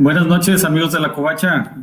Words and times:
Buenas 0.00 0.26
noches, 0.26 0.64
amigos 0.64 0.90
de 0.92 0.98
la 0.98 1.12
Covacha. 1.12 1.76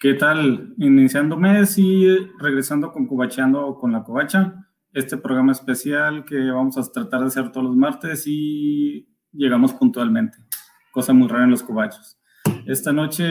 ¿Qué 0.00 0.14
tal? 0.14 0.74
Iniciando 0.78 1.36
mes 1.36 1.78
y 1.78 2.08
regresando 2.40 2.90
con 2.90 3.06
Covacheando 3.06 3.76
con 3.78 3.92
la 3.92 4.02
Covacha. 4.02 4.66
Este 4.92 5.16
programa 5.16 5.52
especial 5.52 6.24
que 6.24 6.50
vamos 6.50 6.76
a 6.76 6.82
tratar 6.90 7.20
de 7.20 7.26
hacer 7.28 7.52
todos 7.52 7.66
los 7.68 7.76
martes 7.76 8.24
y 8.26 9.08
llegamos 9.30 9.72
puntualmente. 9.74 10.38
Cosa 10.90 11.12
muy 11.12 11.28
rara 11.28 11.44
en 11.44 11.52
los 11.52 11.62
covachos. 11.62 12.18
Esta 12.66 12.92
noche, 12.92 13.24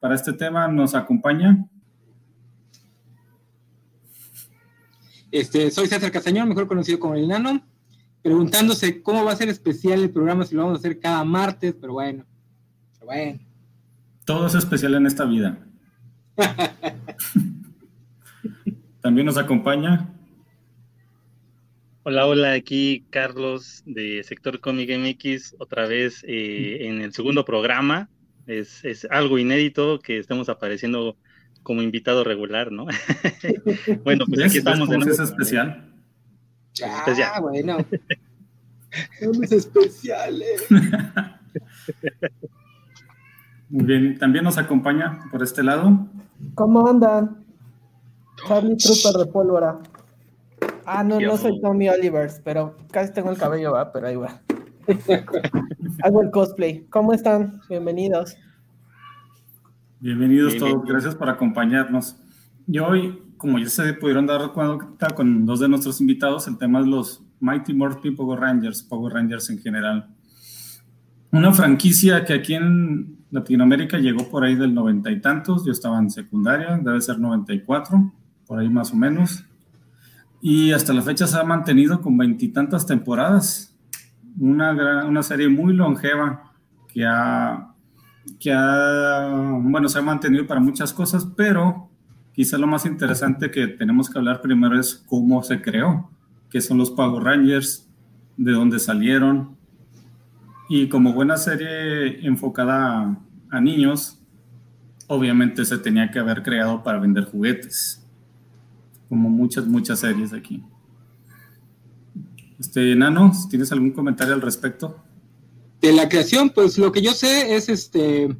para 0.00 0.14
este 0.14 0.32
tema, 0.32 0.68
nos 0.68 0.94
acompaña. 0.94 1.66
Este, 5.32 5.72
soy 5.72 5.88
César 5.88 6.12
Castañón, 6.12 6.48
mejor 6.48 6.68
conocido 6.68 7.00
como 7.00 7.16
el 7.16 7.26
Nano, 7.26 7.60
preguntándose 8.22 9.02
cómo 9.02 9.24
va 9.24 9.32
a 9.32 9.36
ser 9.36 9.48
especial 9.48 10.00
el 10.00 10.10
programa, 10.10 10.44
si 10.44 10.54
lo 10.54 10.62
vamos 10.62 10.78
a 10.78 10.80
hacer 10.80 11.00
cada 11.00 11.24
martes, 11.24 11.74
pero 11.80 11.94
bueno, 11.94 12.24
pero 13.00 13.06
bueno. 13.06 13.40
Todo 14.24 14.46
es 14.46 14.54
especial 14.54 14.94
en 14.94 15.06
esta 15.06 15.24
vida. 15.24 15.58
También 19.00 19.26
nos 19.26 19.38
acompaña. 19.38 20.08
Hola, 22.02 22.26
hola, 22.26 22.52
aquí 22.52 23.06
Carlos 23.10 23.82
de 23.86 24.22
Sector 24.22 24.60
Comic 24.60 24.90
MX, 24.96 25.56
otra 25.58 25.86
vez 25.86 26.24
eh, 26.26 26.86
en 26.86 27.00
el 27.00 27.12
segundo 27.12 27.44
programa. 27.44 28.08
Es, 28.46 28.84
es, 28.84 29.06
algo 29.10 29.38
inédito 29.38 30.00
que 30.00 30.18
estemos 30.18 30.48
apareciendo 30.48 31.16
como 31.62 31.82
invitado 31.82 32.24
regular, 32.24 32.72
¿no? 32.72 32.86
bueno, 34.04 34.24
pues 34.26 34.44
aquí 34.44 34.58
estamos 34.58 34.88
nuevo. 34.88 35.10
Es 35.10 35.18
especial? 35.18 35.92
Ah, 36.82 36.98
especial. 36.98 37.42
bueno. 37.42 37.78
Somos 39.20 39.52
especiales. 39.52 40.66
Muy 43.70 43.84
bien, 43.84 44.18
también 44.18 44.44
nos 44.44 44.58
acompaña 44.58 45.20
por 45.30 45.44
este 45.44 45.62
lado. 45.62 46.08
¿Cómo 46.56 46.88
andan? 46.88 47.44
Charlie 48.48 48.76
Trooper 48.76 49.24
de 49.24 49.32
pólvora. 49.32 49.78
Ah, 50.84 51.04
no, 51.04 51.20
no 51.20 51.36
soy 51.36 51.60
Tommy 51.60 51.88
Olivers, 51.88 52.40
pero 52.44 52.76
casi 52.90 53.12
tengo 53.12 53.30
el 53.30 53.38
cabello, 53.38 53.72
va, 53.72 53.92
pero 53.92 54.08
ahí 54.08 54.16
va. 54.16 54.40
Hago 56.02 56.22
el 56.22 56.32
cosplay. 56.32 56.84
¿Cómo 56.90 57.12
están? 57.12 57.60
Bienvenidos. 57.68 58.36
Bienvenidos 60.00 60.56
todos, 60.56 60.84
gracias 60.84 61.14
por 61.14 61.28
acompañarnos. 61.28 62.16
Y 62.66 62.80
hoy, 62.80 63.22
como 63.36 63.60
ya 63.60 63.68
se 63.68 63.92
pudieron 63.92 64.26
dar 64.26 64.52
cuenta 64.52 65.10
con 65.14 65.46
dos 65.46 65.60
de 65.60 65.68
nuestros 65.68 66.00
invitados, 66.00 66.48
el 66.48 66.58
tema 66.58 66.80
es 66.80 66.86
los 66.86 67.22
Mighty 67.38 67.72
Morphin 67.72 68.16
Power 68.16 68.40
Rangers, 68.40 68.82
Power 68.82 69.12
Rangers 69.12 69.48
en 69.50 69.58
general. 69.58 70.08
Una 71.30 71.52
franquicia 71.52 72.24
que 72.24 72.32
aquí 72.32 72.54
en 72.54 73.19
Latinoamérica 73.30 73.98
llegó 73.98 74.28
por 74.28 74.44
ahí 74.44 74.54
del 74.54 74.74
noventa 74.74 75.10
y 75.10 75.20
tantos, 75.20 75.64
yo 75.64 75.72
estaba 75.72 75.98
en 75.98 76.10
secundaria, 76.10 76.78
debe 76.82 77.00
ser 77.00 77.18
94, 77.18 78.12
por 78.46 78.58
ahí 78.58 78.68
más 78.68 78.92
o 78.92 78.96
menos. 78.96 79.44
Y 80.42 80.72
hasta 80.72 80.92
la 80.92 81.02
fecha 81.02 81.26
se 81.26 81.38
ha 81.38 81.44
mantenido 81.44 82.00
con 82.00 82.16
veintitantas 82.16 82.86
temporadas. 82.86 83.76
Una, 84.38 85.04
una 85.04 85.22
serie 85.22 85.48
muy 85.48 85.74
longeva 85.74 86.54
que 86.88 87.04
ha 87.04 87.70
que 88.38 88.52
ha, 88.52 89.58
bueno, 89.62 89.88
se 89.88 89.98
ha 89.98 90.02
mantenido 90.02 90.46
para 90.46 90.60
muchas 90.60 90.92
cosas, 90.92 91.26
pero 91.36 91.90
quizá 92.32 92.58
lo 92.58 92.66
más 92.66 92.86
interesante 92.86 93.50
que 93.50 93.66
tenemos 93.66 94.08
que 94.08 94.18
hablar 94.18 94.40
primero 94.40 94.78
es 94.78 95.04
cómo 95.06 95.42
se 95.42 95.60
creó, 95.60 96.10
qué 96.50 96.60
son 96.60 96.78
los 96.78 96.90
Power 96.90 97.22
Rangers, 97.22 97.88
de 98.36 98.52
dónde 98.52 98.78
salieron. 98.78 99.56
Y 100.70 100.88
como 100.88 101.12
buena 101.12 101.36
serie 101.36 102.26
enfocada 102.26 103.18
a, 103.50 103.60
niños, 103.60 104.18
obviamente 105.06 105.66
se 105.66 105.76
tenía 105.76 106.10
que 106.10 106.18
haber 106.18 106.42
creado 106.42 106.82
para 106.82 106.98
vender 106.98 107.24
juguetes, 107.24 108.02
como 109.10 109.28
muchas, 109.28 109.66
muchas 109.66 110.00
series 110.00 110.32
aquí. 110.32 110.64
Este, 112.58 112.96
Nano, 112.96 113.30
¿tienes 113.50 113.70
algún 113.72 113.90
comentario 113.90 114.32
al 114.32 114.40
respecto? 114.40 115.04
de 115.80 115.92
la 115.92 116.08
creación, 116.08 116.50
pues 116.50 116.78
lo 116.78 116.92
que 116.92 117.02
yo 117.02 117.12
sé 117.12 117.56
es 117.56 117.68
este 117.68 118.36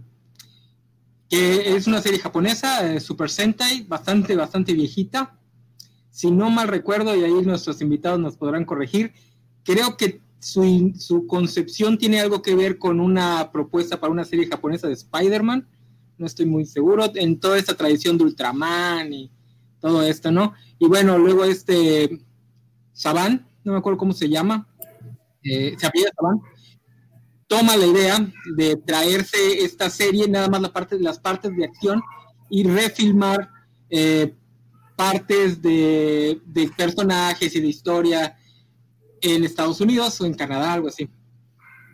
que 1.29 1.77
es 1.77 1.87
una 1.87 2.03
serie 2.03 2.19
japonesa, 2.19 2.93
eh, 2.93 2.99
Super 2.99 3.31
Sentai, 3.31 3.83
bastante, 3.83 4.35
bastante 4.35 4.75
viejita. 4.75 5.39
Si 6.11 6.29
no 6.29 6.51
mal 6.51 6.67
recuerdo, 6.67 7.15
y 7.15 7.23
ahí 7.23 7.33
nuestros 7.45 7.81
invitados 7.81 8.19
nos 8.19 8.37
podrán 8.37 8.65
corregir, 8.65 9.13
creo 9.63 9.97
que 9.97 10.21
su, 10.41 10.93
su 10.99 11.27
concepción 11.27 11.97
tiene 11.97 12.21
algo 12.21 12.43
que 12.43 12.57
ver 12.57 12.79
con 12.79 12.99
una 12.99 13.51
propuesta 13.53 14.01
para 14.01 14.13
una 14.13 14.25
serie 14.25 14.49
japonesa 14.49 14.89
de 14.89 14.95
Spider-Man. 14.95 15.69
No 16.19 16.27
estoy 16.27 16.47
muy 16.47 16.67
seguro, 16.67 17.11
en 17.15 17.39
toda 17.39 17.59
esta 17.59 17.77
tradición 17.77 18.19
de 18.19 18.25
Ultraman 18.25 19.13
y 19.13 19.31
todo 19.81 20.03
esto, 20.03 20.31
¿no? 20.33 20.55
Y 20.79 20.87
bueno, 20.87 21.17
luego 21.19 21.45
este 21.45 22.21
Saban, 22.93 23.47
no 23.65 23.73
me 23.73 23.79
acuerdo 23.79 23.99
cómo 23.99 24.13
se 24.13 24.29
llama, 24.29 24.67
eh, 25.43 25.77
se 25.79 25.87
apellida 25.87 26.11
Saban, 26.15 26.41
toma 27.47 27.77
la 27.77 27.87
idea 27.87 28.33
de 28.57 28.77
traerse 28.77 29.65
esta 29.65 29.89
serie, 29.91 30.29
nada 30.29 30.49
más 30.49 30.61
la 30.61 30.73
parte, 30.73 30.99
las 30.99 31.19
partes 31.19 31.57
de 31.57 31.65
acción, 31.65 32.03
y 32.51 32.65
refilmar 32.65 33.51
eh, 33.89 34.35
partes 34.97 35.63
de, 35.63 36.41
personajes 36.77 37.55
y 37.55 37.61
de 37.61 37.67
historia 37.67 38.37
en 39.21 39.45
Estados 39.45 39.81
Unidos 39.81 40.21
o 40.21 40.27
en 40.27 40.35
Canadá, 40.35 40.73
algo 40.73 40.89
así. 40.89 41.09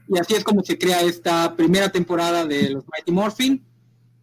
Y 0.08 0.18
así 0.18 0.34
es 0.34 0.44
como 0.44 0.62
se 0.62 0.78
crea 0.78 1.00
esta 1.02 1.56
primera 1.56 1.90
temporada 1.90 2.44
de 2.44 2.70
los 2.70 2.84
Mighty 2.86 3.12
Morphin. 3.12 3.64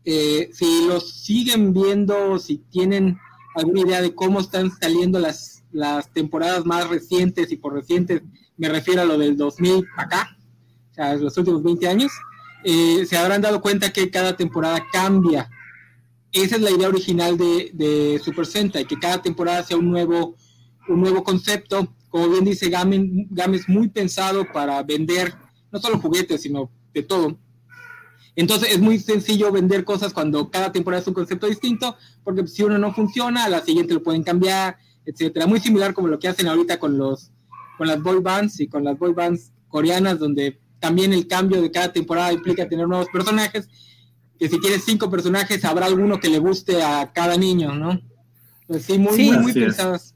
Eh, 0.05 0.49
si 0.53 0.85
los 0.87 1.23
siguen 1.23 1.73
viendo, 1.73 2.39
si 2.39 2.57
tienen 2.57 3.17
alguna 3.55 3.81
idea 3.81 4.01
de 4.01 4.15
cómo 4.15 4.39
están 4.39 4.71
saliendo 4.71 5.19
las, 5.19 5.63
las 5.71 6.11
temporadas 6.11 6.65
más 6.65 6.87
recientes, 6.89 7.51
y 7.51 7.57
por 7.57 7.73
recientes 7.73 8.21
me 8.57 8.69
refiero 8.69 9.01
a 9.01 9.05
lo 9.05 9.17
del 9.17 9.37
2000 9.37 9.85
acá, 9.97 10.37
o 10.91 10.93
sea, 10.93 11.15
los 11.15 11.37
últimos 11.37 11.63
20 11.63 11.87
años, 11.87 12.11
eh, 12.63 13.05
se 13.05 13.17
habrán 13.17 13.41
dado 13.41 13.61
cuenta 13.61 13.91
que 13.91 14.09
cada 14.09 14.37
temporada 14.37 14.85
cambia. 14.91 15.49
Esa 16.31 16.55
es 16.55 16.61
la 16.61 16.71
idea 16.71 16.87
original 16.87 17.37
de, 17.37 17.71
de 17.73 18.19
Super 18.23 18.45
Sentai, 18.45 18.85
que 18.85 18.99
cada 18.99 19.21
temporada 19.21 19.63
sea 19.63 19.77
un 19.77 19.89
nuevo, 19.89 20.35
un 20.87 21.01
nuevo 21.01 21.23
concepto. 21.23 21.93
Como 22.13 22.29
bien 22.29 22.45
dice 22.45 22.69
Game, 22.69 23.25
Game 23.31 23.57
es 23.57 23.67
muy 23.67 23.89
pensado 23.89 24.45
para 24.53 24.83
vender 24.83 25.33
no 25.71 25.79
solo 25.79 25.97
juguetes, 25.97 26.43
sino 26.43 26.69
de 26.93 27.01
todo. 27.01 27.39
Entonces 28.35 28.71
es 28.71 28.79
muy 28.79 28.99
sencillo 28.99 29.51
vender 29.51 29.83
cosas 29.83 30.13
cuando 30.13 30.51
cada 30.51 30.71
temporada 30.71 31.01
es 31.01 31.07
un 31.07 31.15
concepto 31.15 31.47
distinto, 31.47 31.97
porque 32.23 32.45
si 32.45 32.61
uno 32.61 32.77
no 32.77 32.93
funciona, 32.93 33.45
a 33.45 33.49
la 33.49 33.61
siguiente 33.61 33.95
lo 33.95 34.03
pueden 34.03 34.21
cambiar, 34.21 34.77
etcétera. 35.03 35.47
Muy 35.47 35.59
similar 35.59 35.95
como 35.95 36.07
lo 36.07 36.19
que 36.19 36.27
hacen 36.27 36.47
ahorita 36.47 36.77
con 36.77 36.99
los 36.99 37.31
con 37.79 37.87
las 37.87 37.99
boy 37.99 38.19
bands 38.21 38.59
y 38.59 38.67
con 38.67 38.83
las 38.83 38.95
boy 38.99 39.13
bands 39.13 39.51
coreanas, 39.67 40.19
donde 40.19 40.59
también 40.79 41.13
el 41.13 41.25
cambio 41.27 41.63
de 41.63 41.71
cada 41.71 41.91
temporada 41.91 42.31
implica 42.31 42.69
tener 42.69 42.87
nuevos 42.87 43.07
personajes, 43.11 43.67
que 44.37 44.49
si 44.49 44.59
quieres 44.59 44.83
cinco 44.85 45.09
personajes, 45.09 45.65
habrá 45.65 45.87
alguno 45.87 46.19
que 46.19 46.29
le 46.29 46.37
guste 46.37 46.83
a 46.83 47.11
cada 47.11 47.37
niño, 47.37 47.73
¿no? 47.73 47.99
Pues 48.67 48.83
sí, 48.83 48.99
muy, 48.99 49.17
muy, 49.17 49.37
muy 49.39 49.53
pensadas. 49.53 50.12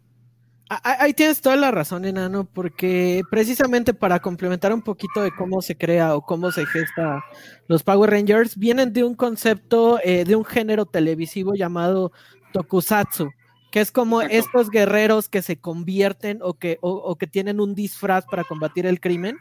Ahí 0.70 1.14
tienes 1.14 1.40
toda 1.40 1.56
la 1.56 1.72
razón, 1.72 2.04
enano, 2.04 2.44
porque 2.44 3.22
precisamente 3.32 3.94
para 3.94 4.20
complementar 4.20 4.74
un 4.74 4.82
poquito 4.82 5.22
de 5.22 5.32
cómo 5.32 5.62
se 5.62 5.78
crea 5.78 6.14
o 6.16 6.22
cómo 6.22 6.52
se 6.52 6.66
gesta 6.66 7.24
los 7.68 7.84
Power 7.84 8.10
Rangers, 8.10 8.58
vienen 8.58 8.92
de 8.92 9.06
un 9.06 9.16
concepto, 9.16 9.98
eh, 10.04 10.26
de 10.26 10.36
un 10.36 10.44
género 10.44 10.86
televisivo 10.86 11.54
llamado 11.54 12.12
Tokusatsu, 12.52 13.30
que 13.72 13.80
es 13.80 13.92
como 13.92 14.22
estos 14.22 14.70
guerreros 14.70 15.30
que 15.30 15.42
se 15.42 15.58
convierten 15.58 16.40
o 16.42 16.56
que, 16.56 16.80
o 16.82 17.16
que 17.16 17.28
tienen 17.28 17.62
un 17.62 17.74
disfraz 17.74 18.26
para 18.26 18.44
combatir 18.44 18.86
el 18.86 19.00
crimen 19.00 19.38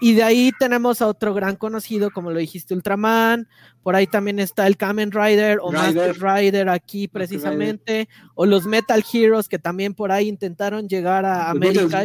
y 0.00 0.14
de 0.14 0.22
ahí 0.22 0.52
tenemos 0.58 1.00
a 1.02 1.06
otro 1.06 1.34
gran 1.34 1.56
conocido, 1.56 2.10
como 2.10 2.30
lo 2.30 2.38
dijiste, 2.38 2.74
Ultraman. 2.74 3.48
Por 3.82 3.96
ahí 3.96 4.06
también 4.06 4.38
está 4.38 4.66
el 4.66 4.76
Kamen 4.76 5.12
Rider 5.12 5.58
o 5.62 5.70
Master 5.70 6.16
Rider 6.20 6.68
aquí 6.68 7.08
precisamente. 7.08 8.08
O 8.34 8.46
los 8.46 8.66
Metal 8.66 9.04
Heroes 9.12 9.48
que 9.48 9.58
también 9.58 9.94
por 9.94 10.12
ahí 10.12 10.28
intentaron 10.28 10.88
llegar 10.88 11.24
a 11.24 11.50
América 11.50 12.04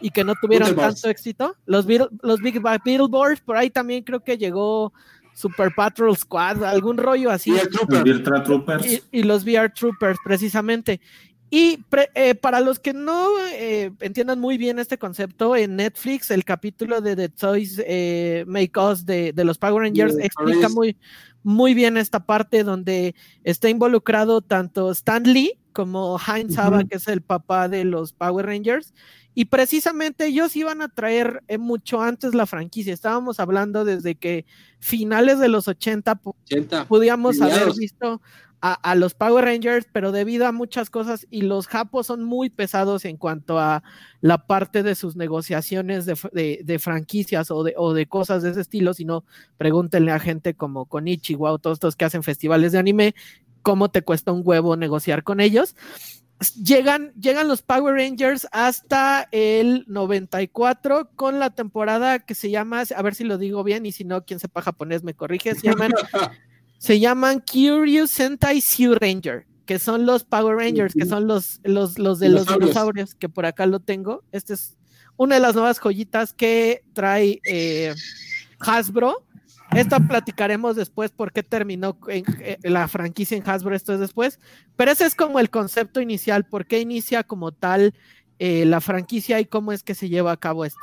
y, 0.00 0.10
que 0.10 0.24
no 0.24 0.34
tuvieron 0.40 0.74
tanto 0.74 1.08
éxito. 1.08 1.54
Los, 1.66 1.86
los 2.22 2.40
Big 2.40 2.60
Beetleborgs, 2.60 3.40
por 3.40 3.56
ahí 3.56 3.70
también 3.70 4.02
creo 4.02 4.24
que 4.24 4.36
llegó 4.36 4.92
Super 5.34 5.72
Patrol 5.74 6.16
Squad, 6.16 6.64
algún 6.64 6.96
rollo 6.96 7.30
así. 7.30 7.52
Y, 7.52 9.18
y, 9.18 9.22
los 9.22 9.44
VR 9.44 9.70
Troopers, 9.70 10.18
precisamente. 10.24 11.00
Y 11.54 11.84
eh, 12.14 12.34
para 12.34 12.60
los 12.60 12.78
que 12.78 12.94
no 12.94 13.28
eh, 13.50 13.92
entiendan 14.00 14.40
muy 14.40 14.56
bien 14.56 14.78
este 14.78 14.96
concepto, 14.96 15.54
en 15.54 15.76
Netflix 15.76 16.30
el 16.30 16.46
capítulo 16.46 17.02
de 17.02 17.14
The 17.14 17.28
Toys 17.28 17.78
eh, 17.86 18.46
Make 18.48 18.72
Us 18.80 19.04
de, 19.04 19.34
los 19.36 19.58
Power 19.58 19.82
Rangers 19.82 20.16
explica 20.18 20.70
muy, 20.70 20.96
muy 21.42 21.74
bien 21.74 21.98
esta 21.98 22.24
parte 22.24 22.64
donde 22.64 23.14
está 23.44 23.68
involucrado 23.68 24.40
tanto 24.40 24.90
Stan 24.92 25.22
Lee 25.24 25.58
como 25.74 26.18
Heinz 26.18 26.54
Saba, 26.54 26.84
que 26.84 26.96
es 26.96 27.06
el 27.06 27.20
papá 27.20 27.68
de 27.68 27.84
los 27.84 28.14
Power 28.14 28.46
Rangers, 28.46 28.94
Y 29.34 29.44
precisamente 29.44 30.28
ellos 30.28 30.56
iban 30.56 30.80
a 30.80 30.88
traer 30.88 31.42
eh, 31.48 31.58
mucho 31.58 32.00
antes 32.00 32.34
la 32.34 32.46
franquicia. 32.46 32.94
Estábamos 32.94 33.40
hablando 33.40 33.84
desde 33.84 34.14
que 34.14 34.46
finales 34.78 35.38
de 35.38 35.48
los 35.48 35.68
80, 35.68 36.18
80. 36.24 36.88
podíamos 36.88 37.42
haber 37.42 37.74
visto 37.74 38.22
a, 38.64 38.94
los 38.94 39.14
Power 39.14 39.44
Rangers, 39.44 39.88
pero 39.92 40.12
debido 40.12 40.46
a 40.46 40.52
muchas 40.52 40.88
cosas, 40.88 41.26
y 41.30 41.42
los 41.42 41.66
japos 41.66 42.06
son 42.06 42.22
muy 42.22 42.48
pesados 42.48 43.04
en 43.04 43.16
cuanto 43.16 43.58
a 43.58 43.82
la 44.20 44.46
parte 44.46 44.84
de 44.84 44.94
sus 44.94 45.16
negociaciones 45.16 46.06
de, 46.06 46.78
franquicias 46.78 47.50
o 47.50 47.64
de, 47.64 47.74
o 47.76 47.92
de, 47.92 48.06
cosas 48.06 48.44
de 48.44 48.50
ese 48.50 48.60
estilo, 48.60 48.94
sino 48.94 49.24
pregúntenle 49.58 50.12
a 50.12 50.20
gente 50.20 50.54
como 50.54 50.86
con 50.86 51.06
o 51.08 51.58
todos 51.58 51.76
estos 51.76 51.96
que 51.96 52.04
hacen 52.04 52.22
festivales 52.22 52.70
de 52.70 52.78
anime, 52.78 53.16
cómo 53.62 53.90
te 53.90 54.02
cuesta 54.02 54.30
un 54.30 54.42
huevo 54.44 54.76
negociar 54.76 55.24
con 55.24 55.40
ellos. 55.40 55.74
Llegan, 56.62 57.12
llegan 57.14 57.48
los 57.48 57.62
Power 57.62 57.94
Rangers 57.96 58.46
hasta 58.52 59.28
el 59.32 59.84
94 59.88 61.10
con 61.16 61.40
la 61.40 61.50
temporada 61.50 62.20
que 62.20 62.36
se 62.36 62.50
llama, 62.50 62.84
a 62.94 63.02
ver 63.02 63.16
si 63.16 63.24
lo 63.24 63.38
digo 63.38 63.64
bien 63.64 63.86
y 63.86 63.92
si 63.92 64.04
no, 64.04 64.24
quien 64.24 64.38
sepa 64.38 64.62
japonés 64.62 65.02
me 65.02 65.14
corrige, 65.14 65.56
se 65.56 65.68
llaman 65.68 65.92
se 66.82 66.98
llaman 66.98 67.38
Curious 67.38 68.10
Sentai 68.10 68.60
Sea 68.60 68.96
Ranger, 69.00 69.46
que 69.66 69.78
son 69.78 70.04
los 70.04 70.24
Power 70.24 70.56
Rangers, 70.56 70.94
que 70.94 71.06
son 71.06 71.28
los, 71.28 71.60
los, 71.62 71.96
los 71.96 72.18
de 72.18 72.28
los 72.28 72.44
dinosaurios, 72.44 73.14
que 73.14 73.28
por 73.28 73.46
acá 73.46 73.66
lo 73.66 73.78
tengo. 73.78 74.24
Esta 74.32 74.54
es 74.54 74.76
una 75.16 75.36
de 75.36 75.42
las 75.42 75.54
nuevas 75.54 75.78
joyitas 75.78 76.32
que 76.32 76.82
trae 76.92 77.40
eh, 77.46 77.94
Hasbro. 78.58 79.24
Esta 79.70 80.00
platicaremos 80.00 80.74
después 80.74 81.12
por 81.12 81.30
qué 81.30 81.44
terminó 81.44 81.96
en, 82.08 82.24
eh, 82.40 82.58
la 82.64 82.88
franquicia 82.88 83.36
en 83.36 83.48
Hasbro, 83.48 83.76
esto 83.76 83.94
es 83.94 84.00
después, 84.00 84.40
pero 84.74 84.90
ese 84.90 85.06
es 85.06 85.14
como 85.14 85.38
el 85.38 85.50
concepto 85.50 86.00
inicial, 86.00 86.46
por 86.46 86.66
qué 86.66 86.80
inicia 86.80 87.22
como 87.22 87.52
tal 87.52 87.94
eh, 88.40 88.64
la 88.64 88.80
franquicia 88.80 89.38
y 89.38 89.44
cómo 89.44 89.70
es 89.70 89.84
que 89.84 89.94
se 89.94 90.08
lleva 90.08 90.32
a 90.32 90.36
cabo 90.36 90.64
esto. 90.64 90.80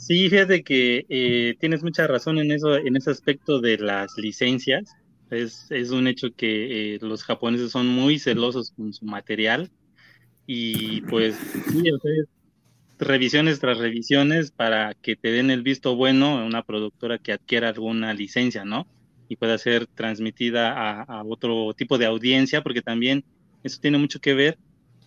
Sí, 0.00 0.30
fíjate 0.30 0.64
que 0.64 1.04
eh, 1.10 1.56
tienes 1.60 1.82
mucha 1.82 2.06
razón 2.06 2.38
en 2.38 2.50
eso, 2.52 2.74
en 2.74 2.96
ese 2.96 3.10
aspecto 3.10 3.60
de 3.60 3.76
las 3.76 4.16
licencias. 4.16 4.90
Es, 5.30 5.66
es 5.70 5.90
un 5.90 6.06
hecho 6.08 6.28
que 6.34 6.94
eh, 6.94 6.98
los 7.02 7.22
japoneses 7.22 7.70
son 7.70 7.86
muy 7.86 8.18
celosos 8.18 8.72
con 8.72 8.94
su 8.94 9.04
material 9.04 9.70
y 10.46 11.02
pues 11.02 11.36
sí, 11.70 11.82
revisiones 12.98 13.60
tras 13.60 13.78
revisiones 13.78 14.52
para 14.52 14.94
que 14.94 15.16
te 15.16 15.32
den 15.32 15.50
el 15.50 15.62
visto 15.62 15.96
bueno 15.96 16.38
a 16.38 16.46
una 16.46 16.62
productora 16.64 17.18
que 17.18 17.32
adquiera 17.32 17.68
alguna 17.68 18.14
licencia, 18.14 18.64
¿no? 18.64 18.86
Y 19.28 19.36
pueda 19.36 19.58
ser 19.58 19.86
transmitida 19.86 20.72
a, 20.72 21.02
a 21.02 21.24
otro 21.24 21.74
tipo 21.74 21.98
de 21.98 22.06
audiencia, 22.06 22.62
porque 22.62 22.82
también 22.82 23.24
eso 23.62 23.78
tiene 23.80 23.98
mucho 23.98 24.18
que 24.20 24.34
ver 24.34 24.58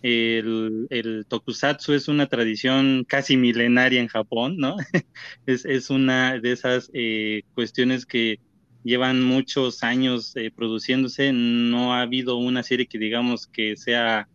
el, 0.04 1.24
tokusatsu 1.28 1.94
es 1.94 2.08
una 2.08 2.26
tradición 2.26 3.04
casi 3.08 3.38
milenaria 3.38 4.00
en 4.00 4.08
Japón, 4.08 4.58
¿no? 4.58 4.76
es, 5.46 5.90
una 5.90 6.38
de 6.38 6.52
esas 6.52 6.90
eh, 6.92 7.42
cuestiones 7.54 8.04
que 8.04 8.38
llevan 8.82 9.22
muchos 9.24 9.82
años 9.82 10.36
eh, 10.36 10.50
produciéndose. 10.54 11.32
No 11.32 11.94
ha 11.94 12.02
habido 12.02 12.36
una 12.36 12.62
serie 12.62 12.86
que 12.86 12.98
digamos 12.98 13.46
que 13.46 13.76
sea 13.76 14.28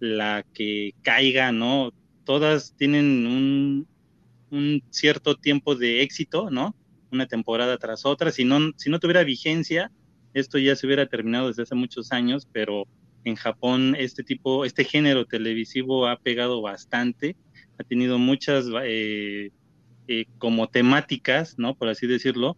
la 0.00 0.44
que 0.52 0.94
caiga, 1.02 1.52
¿no? 1.52 1.92
Todas 2.24 2.74
tienen 2.76 3.26
un, 3.26 3.86
un 4.50 4.82
cierto 4.90 5.36
tiempo 5.36 5.76
de 5.76 6.02
éxito, 6.02 6.50
¿no? 6.50 6.74
Una 7.12 7.26
temporada 7.26 7.78
tras 7.78 8.04
otra. 8.04 8.32
Si 8.32 8.44
no, 8.44 8.72
si 8.76 8.90
no 8.90 8.98
tuviera 8.98 9.22
vigencia, 9.22 9.92
esto 10.32 10.58
ya 10.58 10.74
se 10.74 10.86
hubiera 10.86 11.06
terminado 11.06 11.46
desde 11.46 11.62
hace 11.62 11.76
muchos 11.76 12.10
años, 12.10 12.48
pero 12.50 12.88
en 13.24 13.36
Japón 13.36 13.96
este 13.98 14.22
tipo, 14.22 14.64
este 14.64 14.84
género 14.84 15.24
televisivo 15.24 16.06
ha 16.06 16.18
pegado 16.18 16.60
bastante, 16.60 17.36
ha 17.78 17.84
tenido 17.84 18.18
muchas 18.18 18.66
eh, 18.84 19.50
eh, 20.06 20.26
como 20.38 20.68
temáticas, 20.68 21.58
¿no? 21.58 21.74
Por 21.74 21.88
así 21.88 22.06
decirlo. 22.06 22.56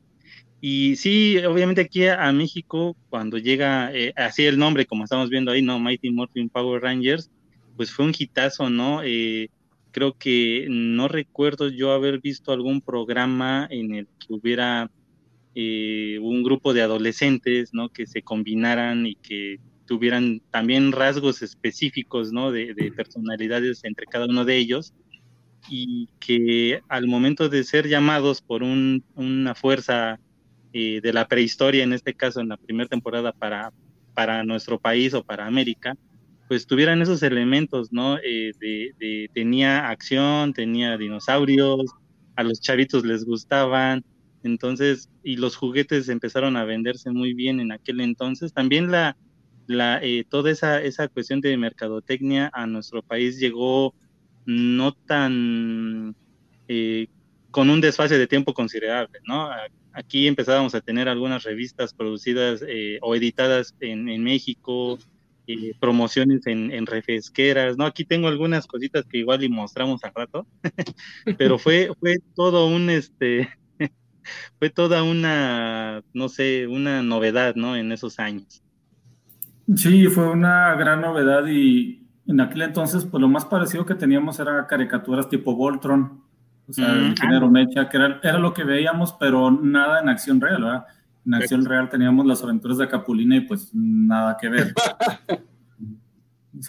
Y 0.60 0.96
sí, 0.96 1.38
obviamente 1.38 1.82
aquí 1.82 2.06
a, 2.06 2.32
México, 2.32 2.96
cuando 3.08 3.38
llega 3.38 3.92
eh, 3.94 4.12
así 4.16 4.44
el 4.44 4.58
nombre, 4.58 4.86
como 4.86 5.04
estamos 5.04 5.30
viendo 5.30 5.52
ahí, 5.52 5.62
¿no? 5.62 5.78
Mighty 5.78 6.10
Morphin 6.10 6.48
Power 6.48 6.82
Rangers, 6.82 7.30
pues 7.76 7.92
fue 7.92 8.06
un 8.06 8.14
hitazo, 8.16 8.70
¿no? 8.70 9.02
creo 9.92 10.12
que 10.12 10.66
no 10.68 11.08
recuerdo 11.08 11.70
yo 11.70 11.92
haber 11.92 12.20
visto 12.20 12.52
algún 12.52 12.82
programa 12.82 13.66
en 13.70 13.94
el 13.94 14.06
que 14.06 14.34
hubiera 14.34 14.90
un 15.54 16.42
grupo 16.42 16.74
de 16.74 16.82
adolescentes, 16.82 17.70
¿no? 17.72 17.88
Que 17.88 18.06
se 18.06 18.20
combinaran 18.20 19.06
y 19.06 19.14
que 19.14 19.58
tuvieran 19.86 20.42
también 20.50 20.92
rasgos 20.92 21.42
específicos, 21.42 22.32
¿no? 22.32 22.52
De, 22.52 22.74
personalidades 22.96 23.84
entre 23.84 24.06
cada 24.06 24.26
uno 24.26 24.44
de 24.44 24.56
ellos 24.56 24.92
y 25.68 26.08
que 26.20 26.80
al 26.88 27.06
momento 27.06 27.48
de 27.48 27.64
ser 27.64 27.88
llamados 27.88 28.40
por 28.40 28.62
una 28.62 29.54
fuerza 29.54 30.20
eh, 30.72 31.00
de 31.00 31.12
la 31.12 31.26
prehistoria, 31.26 31.84
en 31.84 31.92
este 31.92 32.14
caso 32.14 32.40
en 32.40 32.48
la 32.48 32.56
primera 32.56 32.88
temporada 32.88 33.32
para, 33.32 33.72
para 34.14 34.44
nuestro 34.44 34.78
país 34.78 35.14
o 35.14 35.24
para 35.24 35.46
América, 35.46 35.96
pues 36.48 36.66
tuvieran 36.66 37.02
esos 37.02 37.22
elementos, 37.22 37.92
¿no? 37.92 38.18
Eh, 38.18 38.52
de, 38.60 39.30
tenía 39.32 39.88
acción, 39.88 40.52
tenía 40.52 40.96
dinosaurios, 40.96 41.92
a 42.36 42.42
los 42.42 42.60
chavitos 42.60 43.04
les 43.04 43.24
gustaban, 43.24 44.04
entonces, 44.42 45.10
y 45.24 45.36
los 45.36 45.56
juguetes 45.56 46.08
empezaron 46.08 46.56
a 46.56 46.64
venderse 46.64 47.10
muy 47.10 47.34
bien 47.34 47.58
en 47.58 47.72
aquel 47.72 48.00
entonces. 48.00 48.52
También 48.52 48.90
la, 48.92 49.16
la, 49.66 50.00
eh, 50.02 50.24
toda 50.28 50.50
esa, 50.50 50.82
esa 50.82 51.08
cuestión 51.08 51.40
de 51.40 51.56
mercadotecnia 51.56 52.50
a 52.52 52.66
nuestro 52.66 53.02
país 53.02 53.38
llegó 53.38 53.94
no 54.44 54.92
tan 54.92 56.14
eh, 56.68 57.08
con 57.50 57.70
un 57.70 57.80
desfase 57.80 58.18
de 58.18 58.26
tiempo 58.26 58.54
considerable, 58.54 59.18
¿no? 59.26 59.50
Aquí 59.92 60.26
empezábamos 60.26 60.74
a 60.74 60.80
tener 60.80 61.08
algunas 61.08 61.42
revistas 61.42 61.94
producidas 61.94 62.62
eh, 62.66 62.98
o 63.00 63.14
editadas 63.14 63.74
en, 63.80 64.08
en 64.08 64.22
México, 64.22 64.98
promociones 65.80 66.46
en, 66.46 66.72
en, 66.72 66.86
refresqueras, 66.86 67.76
¿no? 67.76 67.86
Aquí 67.86 68.04
tengo 68.04 68.28
algunas 68.28 68.66
cositas 68.66 69.06
que 69.06 69.18
igual 69.18 69.42
y 69.44 69.48
mostramos 69.48 70.02
al 70.04 70.12
rato, 70.14 70.46
pero 71.38 71.58
fue, 71.58 71.90
fue 72.00 72.18
todo 72.34 72.66
un, 72.66 72.90
este, 72.90 73.48
fue 74.58 74.70
toda 74.70 75.02
una, 75.02 76.02
no 76.12 76.28
sé, 76.28 76.66
una 76.66 77.02
novedad, 77.02 77.54
¿no? 77.54 77.76
En 77.76 77.92
esos 77.92 78.18
años. 78.18 78.62
Sí, 79.74 80.06
fue 80.06 80.30
una 80.30 80.74
gran 80.74 81.00
novedad 81.00 81.46
y 81.46 82.06
en 82.26 82.40
aquel 82.40 82.62
entonces, 82.62 83.04
pues 83.04 83.20
lo 83.20 83.28
más 83.28 83.44
parecido 83.44 83.84
que 83.84 83.94
teníamos 83.94 84.38
era 84.38 84.66
caricaturas 84.66 85.28
tipo 85.28 85.56
Voltron, 85.56 86.22
o 86.68 86.72
sea, 86.72 86.92
el 86.92 87.10
mm. 87.10 87.16
género 87.16 87.50
mecha, 87.50 87.88
que 87.88 87.96
era, 87.96 88.20
era, 88.22 88.38
lo 88.38 88.52
que 88.52 88.64
veíamos, 88.64 89.12
pero 89.18 89.50
nada 89.50 90.00
en 90.00 90.08
acción 90.08 90.40
real, 90.40 90.62
¿verdad? 90.62 90.86
En 91.24 91.34
acción 91.34 91.64
real 91.64 91.88
teníamos 91.88 92.26
las 92.26 92.42
aventuras 92.42 92.78
de 92.78 92.88
Capulina 92.88 93.36
y 93.36 93.40
pues 93.40 93.70
nada 93.72 94.36
que 94.40 94.48
ver. 94.48 94.74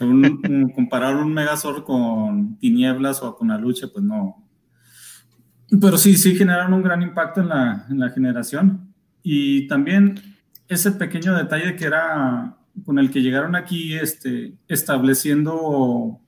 o 0.01 0.74
comparar 0.75 1.16
un 1.16 1.34
Megazord 1.34 1.84
con 1.84 2.58
Tinieblas 2.58 3.22
o 3.24 3.36
con 3.36 3.51
Aluche, 3.51 3.88
pues 3.88 4.04
no. 4.04 4.44
Pero 5.82 5.98
sí, 5.98 6.16
sí 6.16 6.36
generaron 6.36 6.74
un 6.74 6.84
gran 6.84 7.01
impacto 7.01 7.42
en 7.42 7.50
la, 7.50 7.86
en 7.89 8.00
la 8.00 8.10
generación. 8.10 8.94
Y 9.22 9.68
también 9.68 10.20
ese 10.68 10.92
pequeño 10.92 11.36
detalle 11.36 11.75
que 11.75 11.86
era 11.86 12.58
con 12.86 13.00
el 13.00 13.12
que 13.12 13.22
llegaron 13.22 13.56
aquí 13.56 13.94
este, 13.96 14.54
estableciendo 14.68 16.20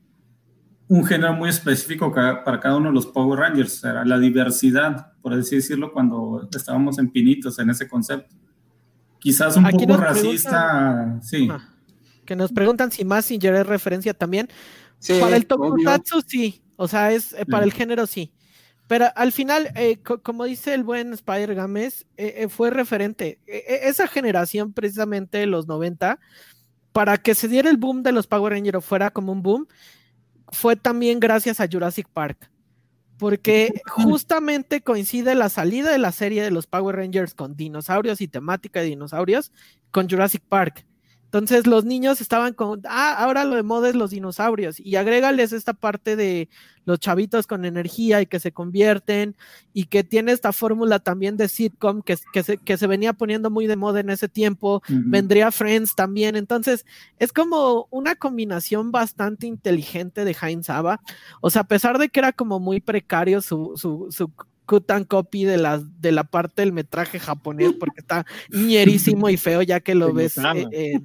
un 0.88 1.06
género 1.06 1.34
muy 1.34 1.50
específico 1.50 2.12
para 2.12 2.60
cada 2.60 2.78
uno 2.78 2.90
de 2.90 2.96
los 2.96 3.06
Power 3.06 3.40
Rangers, 3.40 3.84
era 3.84 4.04
la 4.04 4.18
diversidad, 4.18 5.14
por 5.22 5.34
así 5.34 5.58
decirlo, 5.58 5.94
cuando 5.94 6.50
estábamos 6.52 6.98
en 6.98 7.12
pinitos 7.12 7.60
en 7.60 7.70
ese 7.70 7.88
concepto. 7.88 8.36
Quizás 9.20 9.56
un 9.56 9.70
poco 9.70 9.98
racista, 9.98 11.20
sí. 11.22 11.48
que 12.26 12.36
nos 12.36 12.52
preguntan 12.52 12.92
si 12.92 13.06
Massinger 13.06 13.54
es 13.54 13.68
referencia 13.68 14.16
también. 14.16 14.48
para 15.20 15.36
el 15.36 15.46
Tokusatsu 15.46 16.22
sí, 16.26 16.64
o 16.76 16.88
sea, 16.88 17.12
es 17.12 17.34
eh, 17.34 17.46
para 17.46 17.66
el 17.66 17.74
género 17.74 18.08
sí. 18.08 18.32
Pero 18.90 19.06
al 19.16 19.32
final, 19.32 19.72
eh, 19.76 20.00
como 20.02 20.46
dice 20.46 20.74
el 20.74 20.84
buen 20.84 21.14
Spider 21.14 21.54
Games, 21.54 22.08
eh, 22.18 22.34
eh, 22.38 22.50
fue 22.50 22.72
referente. 22.72 23.40
E, 23.46 23.58
e, 23.58 23.88
esa 23.88 24.08
generación, 24.08 24.74
precisamente 24.74 25.38
de 25.38 25.46
los 25.46 25.68
90, 25.68 26.20
para 26.92 27.20
que 27.20 27.36
se 27.36 27.48
diera 27.48 27.70
el 27.70 27.78
boom 27.78 28.02
de 28.02 28.14
los 28.14 28.26
Power 28.26 28.52
Rangers 28.52 28.84
fuera 28.84 29.12
como 29.12 29.32
un 29.32 29.44
boom, 29.44 29.68
fue 30.52 30.76
también 30.76 31.20
gracias 31.20 31.60
a 31.60 31.68
Jurassic 31.72 32.10
Park. 32.10 32.50
Porque 33.20 33.80
justamente 33.86 34.82
coincide 34.82 35.36
la 35.36 35.50
salida 35.50 35.92
de 35.92 36.00
la 36.00 36.12
serie 36.12 36.42
de 36.42 36.50
los 36.50 36.66
Power 36.66 36.96
Rangers 36.96 37.36
con 37.36 37.56
dinosaurios 37.56 38.22
y 38.22 38.28
temática 38.28 38.80
de 38.80 38.88
dinosaurios 38.88 39.52
con 39.92 40.10
Jurassic 40.10 40.42
Park. 40.50 40.84
Entonces 41.30 41.68
los 41.68 41.86
niños 41.86 42.22
estaban 42.22 42.54
con, 42.54 42.82
ah, 42.86 43.14
ahora 43.20 43.46
lo 43.46 43.56
de 43.56 43.62
moda 43.62 43.88
es 43.88 43.94
los 43.94 44.10
dinosaurios 44.10 44.80
y 44.80 44.96
agrégales 44.96 45.54
esta 45.54 45.74
parte 45.74 46.16
de 46.16 46.50
los 46.86 47.00
chavitos 47.00 47.46
con 47.46 47.66
energía 47.66 48.20
y 48.20 48.26
que 48.26 48.40
se 48.40 48.52
convierten 48.52 49.36
y 49.72 49.86
que 49.86 50.04
tiene 50.04 50.32
esta 50.32 50.52
fórmula 50.52 50.98
también 50.98 51.38
de 51.38 51.48
sitcom 51.48 52.02
que, 52.02 52.18
que, 52.34 52.42
se, 52.42 52.58
que 52.58 52.78
se 52.78 52.88
venía 52.88 53.14
poniendo 53.14 53.52
muy 53.52 53.68
de 53.68 53.76
moda 53.76 54.00
en 54.00 54.10
ese 54.10 54.28
tiempo, 54.28 54.82
vendría 54.88 55.52
Friends 55.52 55.94
también, 55.94 56.36
entonces 56.36 56.84
es 57.20 57.32
como 57.32 57.88
una 57.92 58.16
combinación 58.16 58.92
bastante 58.92 59.46
inteligente 59.46 60.26
de 60.26 60.36
Heinz 60.42 60.66
Saba, 60.66 61.00
o 61.42 61.52
sea, 61.52 61.62
a 61.62 61.68
pesar 61.68 62.00
de 62.00 62.10
que 62.10 62.22
era 62.22 62.34
como 62.34 62.60
muy 62.60 62.80
precario 62.82 63.42
su, 63.42 63.74
su, 63.76 64.08
su 64.10 64.32
cut 64.70 64.92
and 64.92 65.08
copy 65.08 65.46
de 65.46 65.58
la, 65.58 65.80
de 65.80 66.12
la 66.12 66.24
parte 66.24 66.62
del 66.62 66.72
metraje 66.72 67.20
japonés 67.20 67.74
porque 67.74 68.02
está 68.02 68.24
ñerísimo 68.52 69.28
y 69.28 69.36
feo 69.36 69.64
ya 69.64 69.80
que 69.80 69.96
lo 69.96 70.14
ves 70.14 70.38
eh, 70.38 71.00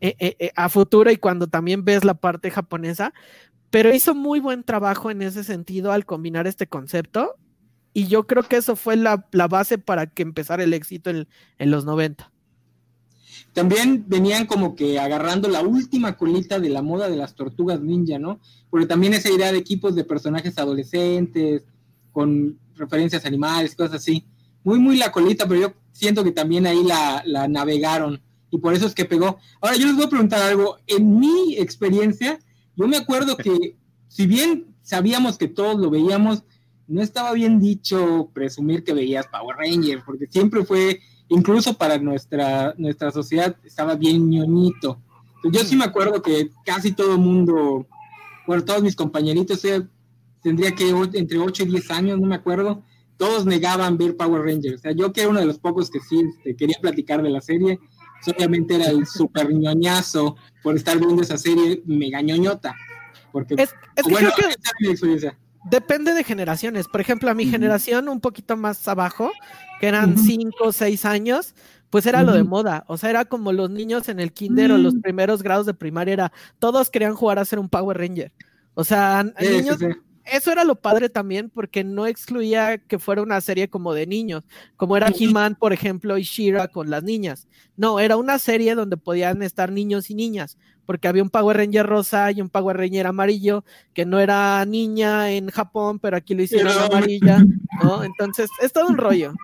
eh, 0.00 0.14
eh, 0.20 0.50
a 0.54 0.68
futuro 0.68 1.10
y 1.10 1.16
cuando 1.16 1.48
también 1.48 1.84
ves 1.84 2.04
la 2.04 2.14
parte 2.14 2.52
japonesa, 2.52 3.12
pero 3.70 3.92
hizo 3.92 4.14
muy 4.14 4.38
buen 4.38 4.62
trabajo 4.62 5.10
en 5.10 5.22
ese 5.22 5.42
sentido 5.42 5.90
al 5.90 6.06
combinar 6.06 6.46
este 6.46 6.68
concepto 6.68 7.34
y 7.92 8.06
yo 8.06 8.28
creo 8.28 8.44
que 8.44 8.58
eso 8.58 8.76
fue 8.76 8.94
la, 8.94 9.26
base 9.32 9.76
para 9.76 10.06
que 10.06 10.22
empezara 10.22 10.62
el 10.62 10.72
éxito 10.72 11.10
en, 11.10 11.26
en 11.58 11.70
los 11.72 11.84
90 11.84 12.30
también 13.52 14.04
venían 14.06 14.46
como 14.46 14.74
que 14.76 15.00
agarrando 15.00 15.48
la 15.48 15.62
última 15.62 16.16
colita 16.16 16.60
de 16.60 16.70
la 16.70 16.82
moda 16.82 17.08
de 17.08 17.16
las 17.16 17.34
tortugas 17.34 17.80
ninja, 17.80 18.18
¿no? 18.18 18.40
Porque 18.68 18.86
también 18.86 19.14
esa 19.14 19.30
idea 19.30 19.52
de 19.52 19.58
equipos 19.58 19.94
de 19.94 20.04
personajes 20.04 20.58
adolescentes, 20.58 21.62
con 22.14 22.58
referencias 22.76 23.24
animales, 23.24 23.74
cosas 23.74 23.96
así. 23.96 24.24
Muy, 24.62 24.78
muy 24.78 24.96
la 24.96 25.12
colita, 25.12 25.46
pero 25.46 25.60
yo 25.60 25.74
siento 25.92 26.24
que 26.24 26.32
también 26.32 26.66
ahí 26.66 26.82
la, 26.84 27.22
la 27.26 27.48
navegaron 27.48 28.20
y 28.50 28.58
por 28.58 28.72
eso 28.72 28.86
es 28.86 28.94
que 28.94 29.04
pegó. 29.04 29.38
Ahora, 29.60 29.76
yo 29.76 29.86
les 29.86 29.96
voy 29.96 30.04
a 30.04 30.08
preguntar 30.08 30.40
algo. 30.42 30.78
En 30.86 31.18
mi 31.18 31.56
experiencia, 31.56 32.38
yo 32.76 32.86
me 32.86 32.96
acuerdo 32.96 33.36
que 33.36 33.76
si 34.06 34.26
bien 34.26 34.76
sabíamos 34.82 35.36
que 35.38 35.48
todos 35.48 35.80
lo 35.80 35.90
veíamos, 35.90 36.44
no 36.86 37.02
estaba 37.02 37.32
bien 37.32 37.58
dicho 37.58 38.30
presumir 38.32 38.84
que 38.84 38.92
veías 38.94 39.26
Power 39.26 39.56
Rangers, 39.56 40.04
porque 40.04 40.26
siempre 40.28 40.64
fue, 40.64 41.00
incluso 41.28 41.76
para 41.76 41.98
nuestra, 41.98 42.74
nuestra 42.78 43.10
sociedad, 43.10 43.56
estaba 43.64 43.96
bien 43.96 44.30
ñoñito. 44.30 45.00
yo 45.50 45.64
sí 45.64 45.74
me 45.74 45.84
acuerdo 45.84 46.22
que 46.22 46.50
casi 46.64 46.92
todo 46.92 47.14
el 47.14 47.20
mundo, 47.20 47.88
bueno, 48.46 48.64
todos 48.64 48.82
mis 48.82 48.94
compañeritos, 48.94 49.64
eh, 49.64 49.84
tendría 50.44 50.72
que 50.72 50.90
entre 51.14 51.38
8 51.38 51.62
y 51.64 51.66
10 51.66 51.90
años, 51.90 52.20
no 52.20 52.28
me 52.28 52.36
acuerdo, 52.36 52.84
todos 53.16 53.46
negaban 53.46 53.96
ver 53.96 54.16
Power 54.16 54.42
Rangers. 54.42 54.76
O 54.76 54.78
sea, 54.78 54.92
yo 54.92 55.12
que 55.12 55.22
era 55.22 55.30
uno 55.30 55.40
de 55.40 55.46
los 55.46 55.58
pocos 55.58 55.90
que 55.90 56.00
sí 56.00 56.22
este, 56.36 56.54
quería 56.54 56.76
platicar 56.80 57.22
de 57.22 57.30
la 57.30 57.40
serie, 57.40 57.80
obviamente 58.26 58.76
era 58.76 58.86
el 58.86 59.06
super 59.06 59.52
ñoñazo 59.52 60.36
por 60.62 60.76
estar 60.76 60.98
viendo 60.98 61.22
esa 61.22 61.38
serie 61.38 61.82
mega 61.86 62.20
ñoñota. 62.20 62.74
Porque, 63.32 63.54
es, 63.54 63.74
bueno, 64.08 64.30
Depende 65.70 66.12
de 66.12 66.24
generaciones. 66.24 66.88
Por 66.88 67.00
ejemplo, 67.00 67.30
a 67.30 67.34
mi 67.34 67.46
generación, 67.46 68.10
un 68.10 68.20
poquito 68.20 68.54
más 68.54 68.86
abajo, 68.86 69.32
que 69.80 69.86
eran 69.88 70.18
5 70.18 70.56
o 70.60 70.72
6 70.72 71.06
años, 71.06 71.54
pues 71.88 72.04
era 72.04 72.22
lo 72.22 72.32
de 72.32 72.44
moda. 72.44 72.84
O 72.86 72.98
sea, 72.98 73.08
era 73.08 73.24
como 73.24 73.50
los 73.50 73.70
niños 73.70 74.10
en 74.10 74.20
el 74.20 74.32
kinder 74.32 74.72
o 74.72 74.78
los 74.78 74.94
mm. 74.96 75.00
primeros 75.00 75.42
grados 75.42 75.64
de 75.64 75.72
primaria, 75.72 76.12
era, 76.12 76.32
todos 76.58 76.90
querían 76.90 77.14
jugar 77.14 77.38
a 77.38 77.46
ser 77.46 77.58
un 77.58 77.70
Power 77.70 77.96
Ranger. 77.96 78.30
O 78.74 78.84
sea, 78.84 79.24
niños, 79.40 79.78
eso 80.24 80.50
era 80.50 80.64
lo 80.64 80.76
padre 80.76 81.08
también 81.08 81.50
porque 81.50 81.84
no 81.84 82.06
excluía 82.06 82.78
que 82.78 82.98
fuera 82.98 83.22
una 83.22 83.40
serie 83.40 83.68
como 83.68 83.92
de 83.92 84.06
niños, 84.06 84.44
como 84.76 84.96
era 84.96 85.12
He-Man, 85.16 85.56
por 85.56 85.72
ejemplo, 85.72 86.16
y 86.16 86.22
Shira 86.22 86.68
con 86.68 86.90
las 86.90 87.02
niñas. 87.02 87.46
No, 87.76 88.00
era 88.00 88.16
una 88.16 88.38
serie 88.38 88.74
donde 88.74 88.96
podían 88.96 89.42
estar 89.42 89.70
niños 89.70 90.10
y 90.10 90.14
niñas, 90.14 90.58
porque 90.86 91.08
había 91.08 91.22
un 91.22 91.30
Power 91.30 91.56
Ranger 91.56 91.86
rosa 91.86 92.30
y 92.30 92.40
un 92.40 92.48
Power 92.48 92.76
Ranger 92.76 93.06
amarillo, 93.06 93.64
que 93.92 94.06
no 94.06 94.18
era 94.18 94.64
niña 94.64 95.30
en 95.30 95.50
Japón, 95.50 95.98
pero 95.98 96.16
aquí 96.16 96.34
lo 96.34 96.42
hicieron 96.42 96.72
amarilla, 96.78 97.44
¿no? 97.82 98.04
Entonces, 98.04 98.48
es 98.62 98.72
todo 98.72 98.86
un 98.88 98.96
rollo. 98.96 99.34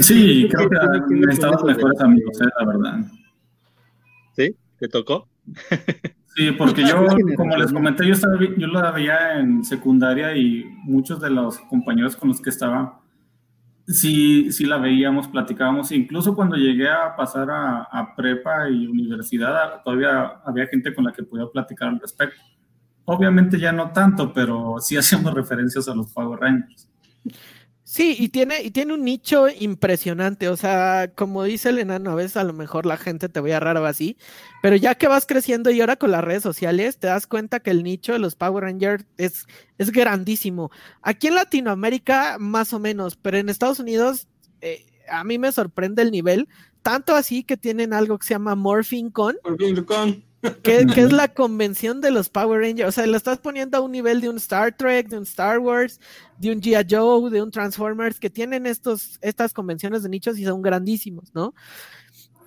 Sí, 0.00 0.48
creo 0.50 0.68
que 0.68 1.14
mejores 1.14 2.00
amigos, 2.00 2.40
¿eh? 2.40 2.44
la 2.58 2.66
verdad. 2.66 2.98
¿Sí? 4.36 4.54
¿Te 4.78 4.88
tocó? 4.88 5.28
Sí, 6.40 6.52
porque 6.52 6.82
yo, 6.86 7.06
como 7.36 7.54
les 7.54 7.70
comenté, 7.70 8.06
yo, 8.06 8.14
estaba, 8.14 8.38
yo 8.38 8.66
la 8.68 8.90
veía 8.92 9.38
en 9.38 9.62
secundaria 9.62 10.34
y 10.34 10.64
muchos 10.84 11.20
de 11.20 11.28
los 11.28 11.58
compañeros 11.58 12.16
con 12.16 12.30
los 12.30 12.40
que 12.40 12.48
estaba, 12.48 12.98
sí, 13.86 14.50
sí 14.50 14.64
la 14.64 14.78
veíamos, 14.78 15.28
platicábamos. 15.28 15.92
Incluso 15.92 16.34
cuando 16.34 16.56
llegué 16.56 16.88
a 16.88 17.14
pasar 17.14 17.50
a, 17.50 17.82
a 17.82 18.16
prepa 18.16 18.70
y 18.70 18.86
universidad, 18.86 19.82
todavía 19.84 20.40
había 20.46 20.66
gente 20.66 20.94
con 20.94 21.04
la 21.04 21.12
que 21.12 21.24
podía 21.24 21.46
platicar 21.46 21.88
al 21.88 22.00
respecto. 22.00 22.40
Obviamente 23.04 23.60
ya 23.60 23.70
no 23.70 23.90
tanto, 23.90 24.32
pero 24.32 24.76
sí 24.80 24.96
hacíamos 24.96 25.34
referencias 25.34 25.88
a 25.88 25.94
los 25.94 26.10
Power 26.10 26.40
Rangers. 26.40 26.88
Sí, 27.92 28.14
y 28.16 28.28
tiene, 28.28 28.62
y 28.62 28.70
tiene 28.70 28.94
un 28.94 29.02
nicho 29.02 29.48
impresionante. 29.48 30.48
O 30.48 30.56
sea, 30.56 31.10
como 31.12 31.42
dice 31.42 31.70
el 31.70 31.80
enano, 31.80 32.12
a 32.12 32.14
veces 32.14 32.36
a 32.36 32.44
lo 32.44 32.52
mejor 32.52 32.86
la 32.86 32.96
gente 32.96 33.28
te 33.28 33.40
ve 33.40 33.52
a 33.52 33.58
raro 33.58 33.84
así, 33.84 34.16
pero 34.62 34.76
ya 34.76 34.94
que 34.94 35.08
vas 35.08 35.26
creciendo 35.26 35.72
y 35.72 35.80
ahora 35.80 35.96
con 35.96 36.12
las 36.12 36.22
redes 36.22 36.44
sociales, 36.44 36.98
te 36.98 37.08
das 37.08 37.26
cuenta 37.26 37.58
que 37.58 37.72
el 37.72 37.82
nicho 37.82 38.12
de 38.12 38.20
los 38.20 38.36
Power 38.36 38.62
Rangers 38.62 39.06
es, 39.16 39.44
es 39.76 39.90
grandísimo. 39.90 40.70
Aquí 41.02 41.26
en 41.26 41.34
Latinoamérica, 41.34 42.36
más 42.38 42.72
o 42.72 42.78
menos, 42.78 43.16
pero 43.16 43.38
en 43.38 43.48
Estados 43.48 43.80
Unidos, 43.80 44.28
eh, 44.60 44.86
a 45.08 45.24
mí 45.24 45.38
me 45.38 45.50
sorprende 45.50 46.02
el 46.02 46.12
nivel, 46.12 46.46
tanto 46.82 47.16
así 47.16 47.42
que 47.42 47.56
tienen 47.56 47.92
algo 47.92 48.20
que 48.20 48.26
se 48.28 48.34
llama 48.34 48.54
Morphing 48.54 49.10
Con. 49.10 49.36
Morphing 49.42 49.82
Con 49.82 50.29
que, 50.62 50.80
es 50.80 51.12
la 51.12 51.28
convención 51.28 52.00
de 52.00 52.10
los 52.10 52.28
Power 52.28 52.60
Rangers. 52.60 52.88
O 52.88 52.92
sea, 52.92 53.06
lo 53.06 53.16
estás 53.16 53.38
poniendo 53.38 53.76
a 53.78 53.80
un 53.80 53.92
nivel 53.92 54.20
de 54.20 54.28
un 54.28 54.36
Star 54.36 54.76
Trek, 54.76 55.08
de 55.08 55.18
un 55.18 55.24
Star 55.24 55.58
Wars, 55.58 56.00
de 56.38 56.52
un 56.52 56.60
G.I. 56.60 56.86
Joe, 56.88 57.30
de 57.30 57.42
un 57.42 57.50
Transformers, 57.50 58.18
que 58.18 58.30
tienen 58.30 58.66
estos, 58.66 59.18
estas 59.20 59.52
convenciones 59.52 60.02
de 60.02 60.08
nichos 60.08 60.38
y 60.38 60.44
son 60.44 60.62
grandísimos, 60.62 61.34
¿no? 61.34 61.54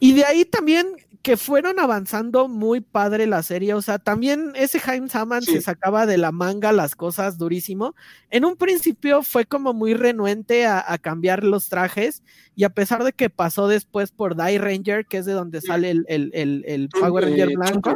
Y 0.04 0.12
de 0.12 0.26
ahí 0.26 0.44
también 0.44 0.98
que 1.22 1.38
fueron 1.38 1.80
avanzando 1.80 2.50
muy 2.50 2.82
padre 2.82 3.26
la 3.26 3.42
serie, 3.42 3.74
o 3.74 3.82
sea, 3.82 4.00
también 4.00 4.52
ese 4.54 4.82
James 4.82 5.16
Hammond 5.16 5.46
se 5.46 5.62
sacaba 5.62 6.06
de 6.06 6.18
la 6.18 6.34
manga 6.34 6.74
las 6.74 6.98
cosas 6.98 7.38
durísimo. 7.38 7.96
En 8.30 8.44
un 8.44 8.58
principio 8.58 9.24
fue 9.24 9.46
como 9.46 9.74
muy 9.74 9.94
renuente 9.94 10.66
a, 10.66 10.98
cambiar 10.98 11.46
los 11.46 11.70
trajes 11.70 12.22
y 12.54 12.66
a 12.66 12.72
pesar 12.72 13.06
de 13.06 13.14
que 13.14 13.30
pasó 13.30 13.70
después 13.70 14.12
por 14.12 14.36
Die 14.36 14.58
Ranger, 14.58 15.06
que 15.06 15.20
es 15.20 15.26
de 15.26 15.32
donde 15.32 15.62
sale 15.62 15.90
el, 15.92 16.06
el, 16.10 16.90
Power 16.90 17.24
Ranger 17.24 17.56
blanco. 17.56 17.96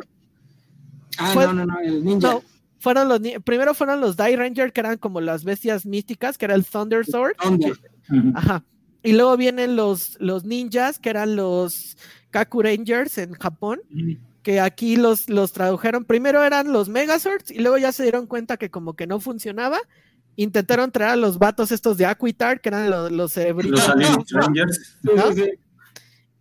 Ah, 1.18 1.34
no, 1.36 1.52
no, 1.52 1.66
no, 1.66 1.80
el 1.80 2.06
ninja. 2.06 2.40
fueron 2.80 3.10
los, 3.10 3.20
primero 3.44 3.74
fueron 3.74 4.00
los 4.00 4.16
Die 4.16 4.38
Ranger, 4.38 4.72
que 4.72 4.80
eran 4.80 4.98
como 4.98 5.20
las 5.20 5.44
bestias 5.44 5.86
místicas, 5.86 6.38
que 6.38 6.46
era 6.46 6.56
el 6.56 6.64
Thunder 6.64 7.06
Sword. 7.06 7.36
Ajá. 8.34 8.64
Y 9.08 9.14
luego 9.14 9.38
vienen 9.38 9.78
los, 9.78 10.18
los 10.20 10.44
ninjas, 10.44 11.00
que 11.00 11.10
eran 11.10 11.38
los 11.38 11.96
Kaku 12.30 12.62
Rangers 12.62 13.18
en 13.18 13.32
Japón, 13.36 13.80
que 14.44 14.60
aquí 14.60 14.98
los, 14.98 15.30
los 15.30 15.54
tradujeron. 15.54 16.04
Primero 16.04 16.44
eran 16.44 16.74
los 16.74 16.90
Megazords 16.90 17.50
y 17.50 17.60
luego 17.60 17.78
ya 17.78 17.94
se 17.94 18.04
dieron 18.04 18.28
cuenta 18.28 18.58
que 18.58 18.70
como 18.70 18.98
que 18.98 19.08
no 19.08 19.22
funcionaba. 19.22 19.80
Intentaron 20.36 20.92
traer 20.92 21.12
a 21.12 21.16
los 21.16 21.40
vatos 21.40 21.72
estos 21.72 21.96
de 21.96 22.06
Aquitar, 22.06 22.60
que 22.60 22.68
eran 22.68 22.90
los, 22.90 23.10
los 23.10 23.32
cerebritos. 23.32 23.80
Los 23.80 24.30
Rangers. 24.34 24.98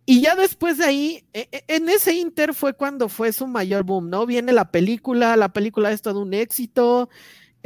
Y 0.05 0.19
ya 0.19 0.35
después 0.35 0.77
de 0.77 0.83
ahí, 0.83 1.25
e, 1.31 1.47
e, 1.49 1.63
en 1.69 1.87
ese 1.87 2.15
Inter 2.15 2.53
fue 2.53 2.73
cuando 2.73 3.07
fue 3.07 3.31
su 3.31 3.47
mayor 3.47 3.85
boom, 3.85 4.09
¿no? 4.09 4.25
Viene 4.25 4.51
la 4.51 4.71
película, 4.71 5.37
la 5.37 5.53
película 5.53 5.93
es 5.93 6.01
todo 6.01 6.19
un 6.19 6.33
éxito, 6.33 7.07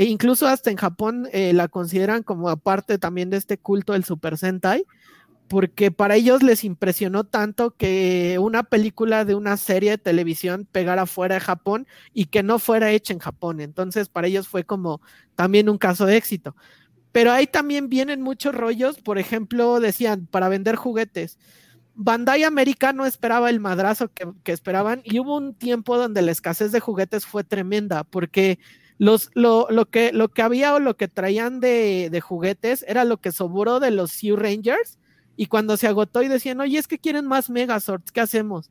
e 0.02 0.06
incluso 0.06 0.48
hasta 0.48 0.72
en 0.72 0.78
Japón 0.78 1.30
eh, 1.32 1.54
la 1.54 1.68
consideran 1.68 2.24
como 2.24 2.50
aparte 2.50 2.98
también 2.98 3.30
de 3.30 3.38
este 3.38 3.60
culto 3.60 3.94
del 3.94 4.04
Super 4.04 4.36
Sentai, 4.36 4.84
porque 5.48 5.92
para 5.92 6.16
ellos 6.16 6.42
les 6.42 6.64
impresionó 6.64 7.24
tanto 7.24 7.76
que 7.78 8.40
una 8.40 8.64
película 8.64 9.26
de 9.26 9.36
una 9.36 9.58
serie 9.58 9.92
de 9.92 9.98
televisión 10.00 10.68
pegara 10.72 11.06
fuera 11.06 11.36
de 11.36 11.42
Japón 11.42 11.86
y 12.16 12.26
que 12.26 12.42
no 12.42 12.58
fuera 12.58 12.90
hecha 12.90 13.14
en 13.14 13.20
Japón. 13.20 13.62
Entonces 13.62 14.10
para 14.10 14.26
ellos 14.26 14.48
fue 14.48 14.64
como 14.64 15.02
también 15.36 15.70
un 15.70 15.78
caso 15.78 16.08
de 16.08 16.18
éxito. 16.18 16.56
Pero 17.12 17.32
ahí 17.32 17.46
también 17.46 17.88
vienen 17.88 18.24
muchos 18.24 18.56
rollos, 18.56 18.98
por 18.98 19.20
ejemplo, 19.20 19.80
decían, 19.80 20.26
para 20.26 20.50
vender 20.50 20.78
juguetes. 20.78 21.38
Bandai 21.94 22.42
América 22.42 22.92
no 22.92 23.06
esperaba 23.06 23.52
el 23.52 23.60
madrazo 23.60 24.08
que, 24.12 24.28
que 24.44 24.52
esperaban 24.52 25.02
y 25.04 25.20
hubo 25.20 25.38
un 25.38 25.54
tiempo 25.54 25.96
donde 25.96 26.24
la 26.24 26.32
escasez 26.32 26.72
de 26.72 26.80
juguetes 26.80 27.28
fue 27.28 27.44
tremenda 27.44 28.04
porque 28.04 28.58
los, 29.02 29.32
lo, 29.34 29.66
lo, 29.72 29.90
que, 29.90 30.12
lo 30.14 30.28
que 30.28 30.44
había 30.44 30.76
o 30.76 30.80
lo 30.80 30.96
que 30.96 31.08
traían 31.08 31.60
de, 31.60 32.10
de 32.12 32.22
juguetes 32.22 32.86
era 32.88 33.04
lo 33.04 33.18
que 33.18 33.32
sobró 33.32 33.80
de 33.80 33.90
los 33.90 34.12
Sea 34.12 34.36
Rangers. 34.36 35.00
Y 35.36 35.48
cuando 35.48 35.76
se 35.76 35.88
agotó 35.88 36.22
y 36.22 36.28
decían, 36.28 36.60
oye, 36.60 36.78
es 36.78 36.88
que 36.88 37.00
quieren 37.00 37.26
más 37.26 37.50
Megazords, 37.50 38.12
¿qué 38.12 38.22
hacemos? 38.22 38.70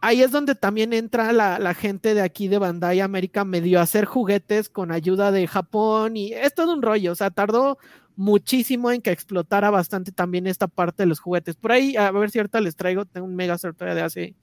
Ahí 0.00 0.22
es 0.22 0.30
donde 0.30 0.54
también 0.54 0.92
entra 0.92 1.32
la, 1.32 1.58
la, 1.58 1.74
gente 1.74 2.14
de 2.14 2.20
aquí 2.20 2.46
de 2.46 2.58
Bandai 2.58 3.00
América 3.00 3.44
medio 3.44 3.80
a 3.80 3.82
hacer 3.82 4.04
juguetes 4.04 4.68
con 4.68 4.92
ayuda 4.92 5.32
de 5.32 5.48
Japón 5.48 6.16
y 6.16 6.32
es 6.34 6.54
todo 6.54 6.72
un 6.72 6.80
rollo, 6.80 7.10
o 7.10 7.16
sea, 7.16 7.30
tardó 7.30 7.78
muchísimo 8.14 8.92
en 8.92 9.02
que 9.02 9.10
explotara 9.10 9.70
bastante 9.70 10.12
también 10.12 10.46
esta 10.46 10.68
parte 10.68 11.02
de 11.02 11.08
los 11.08 11.18
juguetes. 11.18 11.56
Por 11.56 11.72
ahí, 11.72 11.96
a 11.96 12.12
ver 12.12 12.30
si 12.30 12.38
ahorita 12.38 12.60
les 12.60 12.76
traigo, 12.76 13.06
tengo 13.06 13.26
un 13.26 13.34
Megazord 13.34 13.74
de 13.76 14.02
hace 14.02 14.36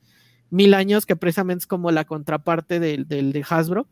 mil 0.49 0.73
años, 0.73 1.05
que 1.05 1.15
precisamente 1.15 1.61
es 1.61 1.67
como 1.67 1.89
la 1.89 2.03
contraparte 2.03 2.81
del, 2.81 3.07
del 3.07 3.31
de 3.31 3.45
Hasbro. 3.49 3.87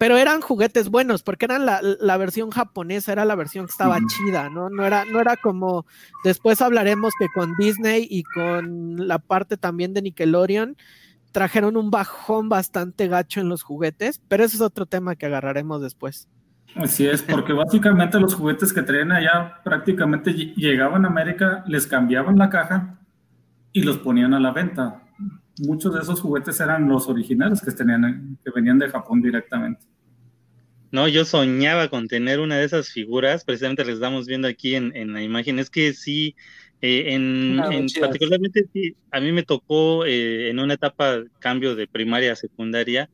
Pero 0.00 0.16
eran 0.16 0.40
juguetes 0.40 0.88
buenos, 0.88 1.22
porque 1.22 1.44
eran 1.44 1.66
la, 1.66 1.82
la, 1.82 2.16
versión 2.16 2.48
japonesa, 2.48 3.12
era 3.12 3.26
la 3.26 3.34
versión 3.34 3.66
que 3.66 3.72
estaba 3.72 3.98
chida, 4.06 4.48
¿no? 4.48 4.70
No 4.70 4.86
era, 4.86 5.04
no 5.04 5.20
era 5.20 5.36
como, 5.36 5.84
después 6.24 6.62
hablaremos 6.62 7.12
que 7.18 7.26
con 7.34 7.54
Disney 7.58 8.06
y 8.08 8.22
con 8.22 9.06
la 9.06 9.18
parte 9.18 9.58
también 9.58 9.92
de 9.92 10.00
Nickelodeon, 10.00 10.78
trajeron 11.32 11.76
un 11.76 11.90
bajón 11.90 12.48
bastante 12.48 13.08
gacho 13.08 13.42
en 13.42 13.50
los 13.50 13.62
juguetes, 13.62 14.22
pero 14.26 14.42
ese 14.42 14.56
es 14.56 14.62
otro 14.62 14.86
tema 14.86 15.16
que 15.16 15.26
agarraremos 15.26 15.82
después. 15.82 16.30
Así 16.76 17.06
es, 17.06 17.22
porque 17.22 17.52
básicamente 17.52 18.18
los 18.18 18.34
juguetes 18.34 18.72
que 18.72 18.80
traían 18.80 19.12
allá 19.12 19.60
prácticamente 19.62 20.32
llegaban 20.32 21.04
a 21.04 21.08
América, 21.08 21.62
les 21.66 21.86
cambiaban 21.86 22.38
la 22.38 22.48
caja 22.48 22.98
y 23.70 23.82
los 23.82 23.98
ponían 23.98 24.32
a 24.32 24.40
la 24.40 24.52
venta. 24.52 25.02
Muchos 25.58 25.92
de 25.92 26.00
esos 26.00 26.22
juguetes 26.22 26.58
eran 26.58 26.88
los 26.88 27.06
originales 27.06 27.60
que, 27.60 27.70
tenían, 27.72 28.38
que 28.42 28.50
venían 28.50 28.78
de 28.78 28.88
Japón 28.88 29.20
directamente. 29.20 29.89
No, 30.92 31.06
yo 31.06 31.24
soñaba 31.24 31.88
con 31.88 32.08
tener 32.08 32.40
una 32.40 32.58
de 32.58 32.64
esas 32.64 32.88
figuras, 32.88 33.44
precisamente 33.44 33.84
les 33.84 33.94
estamos 33.94 34.26
viendo 34.26 34.48
aquí 34.48 34.74
en, 34.74 34.94
en 34.96 35.12
la 35.12 35.22
imagen. 35.22 35.58
Es 35.58 35.70
que 35.70 35.92
sí, 35.92 36.34
eh, 36.82 37.14
en, 37.14 37.60
en 37.70 37.86
particularmente 38.00 38.64
sí, 38.72 38.96
a 39.10 39.20
mí 39.20 39.32
me 39.32 39.42
tocó 39.42 40.06
eh, 40.06 40.48
en 40.48 40.58
una 40.58 40.74
etapa 40.74 41.22
cambio 41.38 41.74
de 41.74 41.86
primaria 41.86 42.32
a 42.32 42.36
secundaria. 42.36 43.10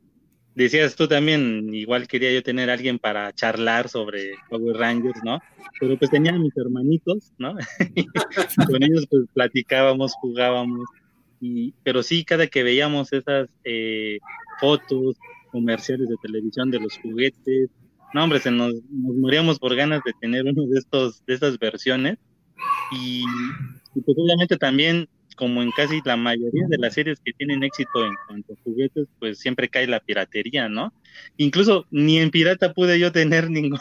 Decías 0.55 0.95
tú 0.95 1.07
también, 1.07 1.71
igual 1.73 2.07
quería 2.07 2.33
yo 2.33 2.41
tener 2.41 2.69
a 2.69 2.73
alguien 2.73 2.97
para 2.97 3.31
charlar 3.33 3.89
sobre 3.89 4.31
Power 4.49 4.75
Rangers, 4.75 5.19
¿no? 5.23 5.39
Pero 5.79 5.97
pues 5.99 6.09
tenía 6.09 6.33
a 6.33 6.39
mis 6.39 6.55
hermanitos, 6.57 7.31
¿no? 7.37 7.55
con 8.67 8.83
ellos 8.83 9.05
pues 9.07 9.25
platicábamos, 9.33 10.13
jugábamos. 10.13 10.87
Y, 11.39 11.73
pero 11.83 12.01
sí, 12.01 12.25
cada 12.25 12.47
que 12.47 12.63
veíamos 12.63 13.13
esas 13.13 13.49
eh, 13.63 14.17
fotos, 14.59 15.17
comerciales 15.47 16.07
de 16.09 16.15
televisión 16.21 16.71
de 16.71 16.79
los 16.79 16.97
juguetes. 16.97 17.69
No, 18.13 18.23
hombre, 18.23 18.39
se 18.39 18.51
nos, 18.51 18.73
moríamos 18.89 19.59
por 19.59 19.75
ganas 19.75 20.01
de 20.05 20.13
tener 20.21 20.45
uno 20.45 20.65
de 20.67 20.79
estos, 20.79 21.25
de 21.25 21.33
estas 21.33 21.59
versiones. 21.59 22.17
Y, 22.91 23.23
pues 23.93 24.17
obviamente 24.17 24.57
también, 24.57 25.07
como 25.35 25.61
en 25.61 25.71
casi 25.71 26.01
la 26.05 26.17
mayoría 26.17 26.65
de 26.67 26.77
las 26.77 26.93
series 26.93 27.19
que 27.19 27.33
tienen 27.33 27.63
éxito 27.63 28.05
en 28.05 28.13
cuanto 28.27 28.53
a 28.53 28.57
juguetes, 28.63 29.07
pues 29.19 29.39
siempre 29.39 29.69
cae 29.69 29.87
la 29.87 29.99
piratería, 29.99 30.69
¿no? 30.69 30.93
Incluso 31.37 31.85
ni 31.91 32.17
en 32.17 32.31
pirata 32.31 32.73
pude 32.73 32.99
yo 32.99 33.11
tener 33.11 33.49
ningún 33.51 33.79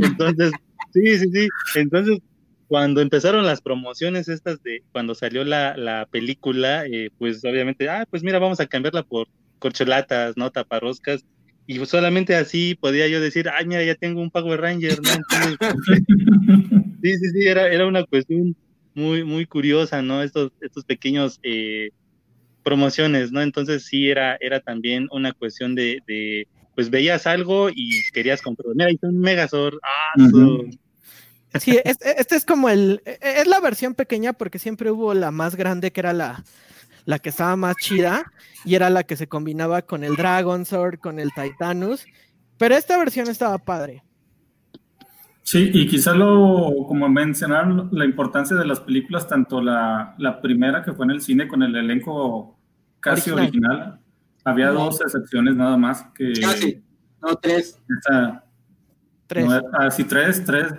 Entonces, 0.00 0.52
sí, 0.92 1.18
sí, 1.18 1.26
sí. 1.32 1.48
Entonces, 1.74 2.18
cuando 2.68 3.00
empezaron 3.00 3.46
las 3.46 3.62
promociones 3.62 4.28
estas 4.28 4.62
de 4.62 4.82
cuando 4.92 5.14
salió 5.14 5.42
la, 5.42 5.76
la 5.76 6.06
película, 6.10 6.84
eh, 6.86 7.10
pues 7.18 7.42
obviamente, 7.44 7.88
ah, 7.88 8.06
pues 8.10 8.22
mira, 8.22 8.38
vamos 8.38 8.60
a 8.60 8.66
cambiarla 8.66 9.02
por 9.02 9.26
corcholatas, 9.58 10.36
¿no? 10.36 10.50
Taparroscas. 10.50 11.24
Y 11.66 11.84
solamente 11.84 12.34
así 12.34 12.74
podía 12.74 13.08
yo 13.08 13.20
decir, 13.20 13.48
ay, 13.50 13.66
mira, 13.66 13.84
ya 13.84 13.94
tengo 13.94 14.22
un 14.22 14.30
Power 14.30 14.60
Ranger, 14.60 14.98
¿no? 15.02 15.10
sí, 17.02 17.16
sí, 17.16 17.30
sí, 17.30 17.46
era, 17.46 17.68
era 17.68 17.86
una 17.86 18.04
cuestión 18.04 18.56
muy, 18.94 19.22
muy 19.22 19.44
curiosa, 19.46 20.00
¿no? 20.00 20.22
Estos, 20.22 20.52
estos 20.60 20.84
pequeños 20.84 21.38
eh, 21.42 21.90
promociones, 22.62 23.32
¿no? 23.32 23.42
Entonces 23.42 23.84
sí 23.84 24.08
era, 24.08 24.36
era 24.40 24.60
también 24.60 25.08
una 25.10 25.32
cuestión 25.32 25.74
de, 25.74 26.02
de 26.06 26.48
pues 26.74 26.90
veías 26.90 27.26
algo 27.26 27.68
y 27.70 28.02
querías 28.12 28.40
comprar. 28.40 28.74
Mira, 28.74 28.90
está 28.90 29.08
un 29.08 29.18
Megazord. 29.18 29.78
Ah, 29.82 30.14
Sí, 31.58 31.78
este, 31.82 32.20
este, 32.20 32.36
es 32.36 32.44
como 32.44 32.68
el, 32.68 33.02
es 33.04 33.46
la 33.46 33.58
versión 33.60 33.94
pequeña 33.94 34.34
porque 34.34 34.58
siempre 34.58 34.90
hubo 34.90 35.14
la 35.14 35.30
más 35.30 35.56
grande 35.56 35.92
que 35.92 36.00
era 36.00 36.12
la, 36.12 36.44
la 37.08 37.18
que 37.18 37.30
estaba 37.30 37.56
más 37.56 37.74
chida 37.76 38.30
y 38.66 38.74
era 38.74 38.90
la 38.90 39.02
que 39.02 39.16
se 39.16 39.28
combinaba 39.28 39.80
con 39.80 40.04
el 40.04 40.14
Dragon 40.14 40.66
Sword, 40.66 40.98
con 40.98 41.18
el 41.18 41.30
Titanus, 41.32 42.04
pero 42.58 42.74
esta 42.74 42.98
versión 42.98 43.28
estaba 43.28 43.56
padre. 43.56 44.04
Sí, 45.42 45.70
y 45.72 45.86
quizá 45.86 46.12
lo, 46.12 46.70
como 46.86 47.08
mencionaron, 47.08 47.88
la 47.92 48.04
importancia 48.04 48.54
de 48.58 48.66
las 48.66 48.80
películas, 48.80 49.26
tanto 49.26 49.62
la, 49.62 50.16
la 50.18 50.42
primera 50.42 50.82
que 50.82 50.92
fue 50.92 51.06
en 51.06 51.12
el 51.12 51.22
cine 51.22 51.48
con 51.48 51.62
el 51.62 51.74
elenco 51.76 52.58
casi 53.00 53.30
original, 53.30 53.98
había 54.44 54.68
dos 54.68 55.00
excepciones 55.00 55.56
nada 55.56 55.78
más 55.78 56.04
que... 56.14 56.30
Casi, 56.42 56.84
no, 57.22 57.36
tres. 57.36 57.80
tres. 59.26 59.46
No, 59.46 59.62
ah, 59.72 59.90
sí, 59.90 60.04
tres, 60.04 60.44
tres. 60.44 60.74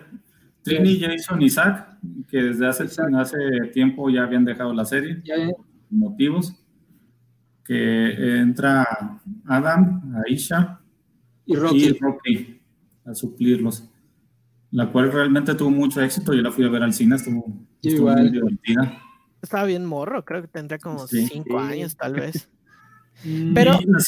Trini, 0.61 0.99
Jason 0.99 1.41
y 1.41 1.49
Zach, 1.49 1.97
que 2.27 2.37
desde 2.43 2.67
hace, 2.67 2.83
hace 2.83 3.37
tiempo 3.73 4.11
ya 4.11 4.25
habían 4.25 4.45
dejado 4.45 4.71
la 4.75 4.85
serie. 4.85 5.23
Ya, 5.23 5.35
ya 5.35 5.53
motivos, 5.89 6.55
que 7.63 8.39
entra 8.39 9.19
Adam, 9.45 10.13
Aisha 10.25 10.79
y 11.45 11.55
Rocky. 11.55 12.59
a 13.05 13.13
suplirlos, 13.13 13.87
la 14.71 14.91
cual 14.91 15.11
realmente 15.11 15.53
tuvo 15.55 15.69
mucho 15.69 16.01
éxito, 16.01 16.33
yo 16.33 16.41
la 16.41 16.51
fui 16.51 16.65
a 16.65 16.69
ver 16.69 16.83
al 16.83 16.93
cine, 16.93 17.15
estuvo, 17.15 17.45
muy 17.47 18.29
divertida. 18.31 19.01
Estaba 19.41 19.65
bien 19.65 19.85
morro, 19.85 20.25
creo 20.25 20.41
que 20.41 20.47
tendría 20.47 20.79
como 20.79 21.07
cinco 21.07 21.59
años 21.59 21.95
tal 21.95 22.13
vez. 22.13 22.49
Pero... 23.53 23.73
La, 23.85 23.99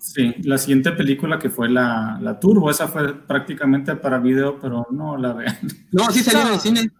sí, 0.00 0.34
la 0.42 0.58
siguiente 0.58 0.92
película 0.92 1.38
que 1.38 1.50
fue 1.50 1.68
la, 1.68 2.18
la 2.20 2.38
Turbo, 2.38 2.70
esa 2.70 2.88
fue 2.88 3.14
prácticamente 3.14 3.96
para 3.96 4.18
video, 4.18 4.58
pero 4.60 4.86
no 4.90 5.16
la 5.16 5.32
vean. 5.32 5.56
No, 5.92 6.10
sí 6.10 6.20
salió 6.20 6.46
en 6.46 6.54
el 6.54 6.60
cine. 6.60 6.90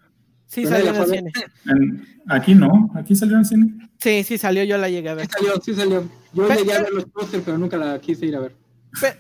Sí, 0.49 0.65
salió 0.67 0.89
en 0.89 0.97
el 0.97 1.07
cine. 1.07 1.33
aquí 2.27 2.55
no, 2.55 2.91
aquí 2.95 3.15
salió 3.15 3.37
en 3.37 3.45
cine. 3.45 3.91
Sí, 3.99 4.25
sí 4.25 4.39
salió, 4.39 4.65
yo 4.65 4.79
la 4.79 4.89
llegué 4.89 5.11
a 5.11 5.15
ver. 5.15 5.27
Sí 5.27 5.33
salió, 5.33 5.61
sí 5.63 5.75
salió. 5.75 6.09
Yo 6.33 6.49
llegué 6.49 6.73
a 6.73 6.83
ver 6.83 6.93
los 6.93 7.05
pósters, 7.05 7.43
pero 7.45 7.59
nunca 7.59 7.77
la 7.77 8.01
quise 8.01 8.27
ir 8.27 8.37
a 8.37 8.41
ver. 8.41 8.57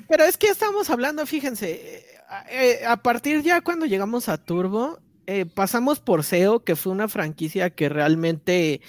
Pero, 0.08 0.24
es 0.24 0.38
que 0.38 0.48
estamos 0.48 0.88
hablando, 0.88 1.26
fíjense, 1.26 2.02
eh, 2.50 2.80
a 2.86 2.96
partir 3.02 3.42
ya 3.42 3.60
cuando 3.60 3.84
llegamos 3.84 4.30
a 4.30 4.38
Turbo, 4.38 4.98
eh, 5.26 5.44
pasamos 5.44 6.00
por 6.00 6.24
SEO, 6.24 6.64
que 6.64 6.74
fue 6.74 6.92
una 6.92 7.08
franquicia 7.08 7.68
que 7.68 7.90
realmente 7.90 8.80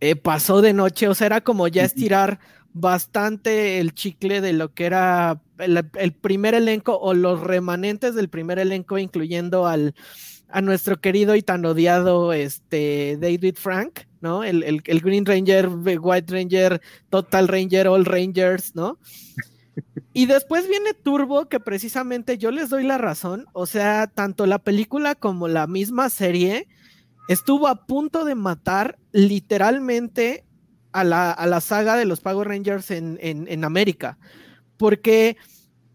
eh, 0.00 0.16
pasó 0.16 0.62
de 0.62 0.72
noche, 0.72 1.06
o 1.06 1.14
sea, 1.14 1.26
era 1.26 1.40
como 1.42 1.68
ya 1.68 1.84
estirar 1.84 2.40
bastante 2.72 3.78
el 3.78 3.92
chicle 3.92 4.40
de 4.40 4.54
lo 4.54 4.72
que 4.72 4.86
era 4.86 5.42
el 5.58 6.12
primer 6.14 6.54
elenco 6.54 6.96
o 6.96 7.12
los 7.12 7.40
remanentes 7.40 8.14
del 8.14 8.30
primer 8.30 8.58
elenco, 8.58 8.96
incluyendo 8.96 9.66
al 9.66 9.94
a 10.48 10.60
nuestro 10.60 11.00
querido 11.00 11.36
y 11.36 11.42
tan 11.42 11.64
odiado 11.64 12.32
este 12.32 13.18
David 13.20 13.56
Frank, 13.56 14.00
¿no? 14.20 14.42
El, 14.42 14.62
el, 14.64 15.00
Green 15.00 15.26
Ranger, 15.26 15.68
White 15.68 16.32
Ranger, 16.32 16.80
Total 17.10 17.48
Ranger, 17.48 17.88
All 17.88 18.04
Rangers, 18.04 18.74
¿no? 18.74 18.98
Y 20.12 20.26
después 20.26 20.68
viene 20.68 20.94
Turbo, 20.94 21.48
que 21.48 21.60
precisamente 21.60 22.38
yo 22.38 22.50
les 22.50 22.70
doy 22.70 22.84
la 22.84 22.98
razón, 22.98 23.46
o 23.52 23.66
sea, 23.66 24.08
tanto 24.08 24.46
la 24.46 24.58
película 24.58 25.14
como 25.14 25.46
la 25.48 25.66
misma 25.66 26.10
serie 26.10 26.66
estuvo 27.28 27.68
a 27.68 27.86
punto 27.86 28.24
de 28.24 28.34
matar 28.34 28.98
literalmente 29.12 30.44
a 30.92 31.04
la, 31.04 31.30
a 31.30 31.46
la 31.46 31.60
saga 31.60 31.96
de 31.96 32.06
los 32.06 32.20
Power 32.20 32.48
Rangers 32.48 32.90
en, 32.90 33.18
en, 33.20 33.46
en 33.48 33.64
América, 33.64 34.18
porque 34.78 35.36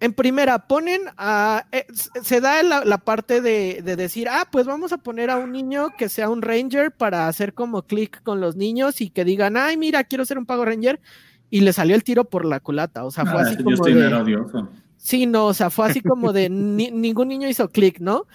en 0.04 0.12
primera, 0.12 0.68
ponen 0.68 1.04
a. 1.16 1.66
Eh, 1.72 1.86
se 1.94 2.42
da 2.42 2.62
la, 2.62 2.98
parte 2.98 3.40
de, 3.40 3.82
decir, 3.82 4.28
ah, 4.30 4.50
pues 4.52 4.66
vamos 4.66 4.92
a 4.92 4.98
poner 4.98 5.30
a 5.30 5.38
un 5.38 5.54
niño 5.54 5.92
que 5.98 6.10
sea 6.10 6.30
un 6.30 6.42
Ranger 6.42 6.92
para 6.92 7.30
hacer 7.30 7.54
como 7.54 7.84
clic 7.84 8.22
con 8.22 8.42
los 8.42 8.58
niños 8.58 9.00
y 9.00 9.10
que 9.10 9.24
digan, 9.24 9.56
ay, 9.56 9.78
mira, 9.78 10.04
quiero 10.04 10.26
ser 10.26 10.38
un 10.38 10.46
Pago 10.46 10.66
Ranger. 10.66 11.00
Y 11.50 11.62
le 11.62 11.72
salió 11.72 11.96
el 11.96 12.04
tiro 12.04 12.26
por 12.26 12.44
la 12.44 12.60
culata. 12.60 13.06
O 13.06 13.12
sea, 13.12 13.26
fue 13.26 13.40
ah, 13.40 13.44
así 13.44 13.64
como. 13.64 13.78
De, 13.78 14.44
sí, 14.98 15.26
no, 15.26 15.46
o 15.46 15.54
sea, 15.54 15.70
fue 15.70 15.90
así 15.90 16.02
como 16.02 16.34
de 16.34 16.50
ningún 16.50 17.30
niño 17.30 17.48
hizo 17.48 17.70
clic, 17.70 18.02
¿no? 18.02 18.28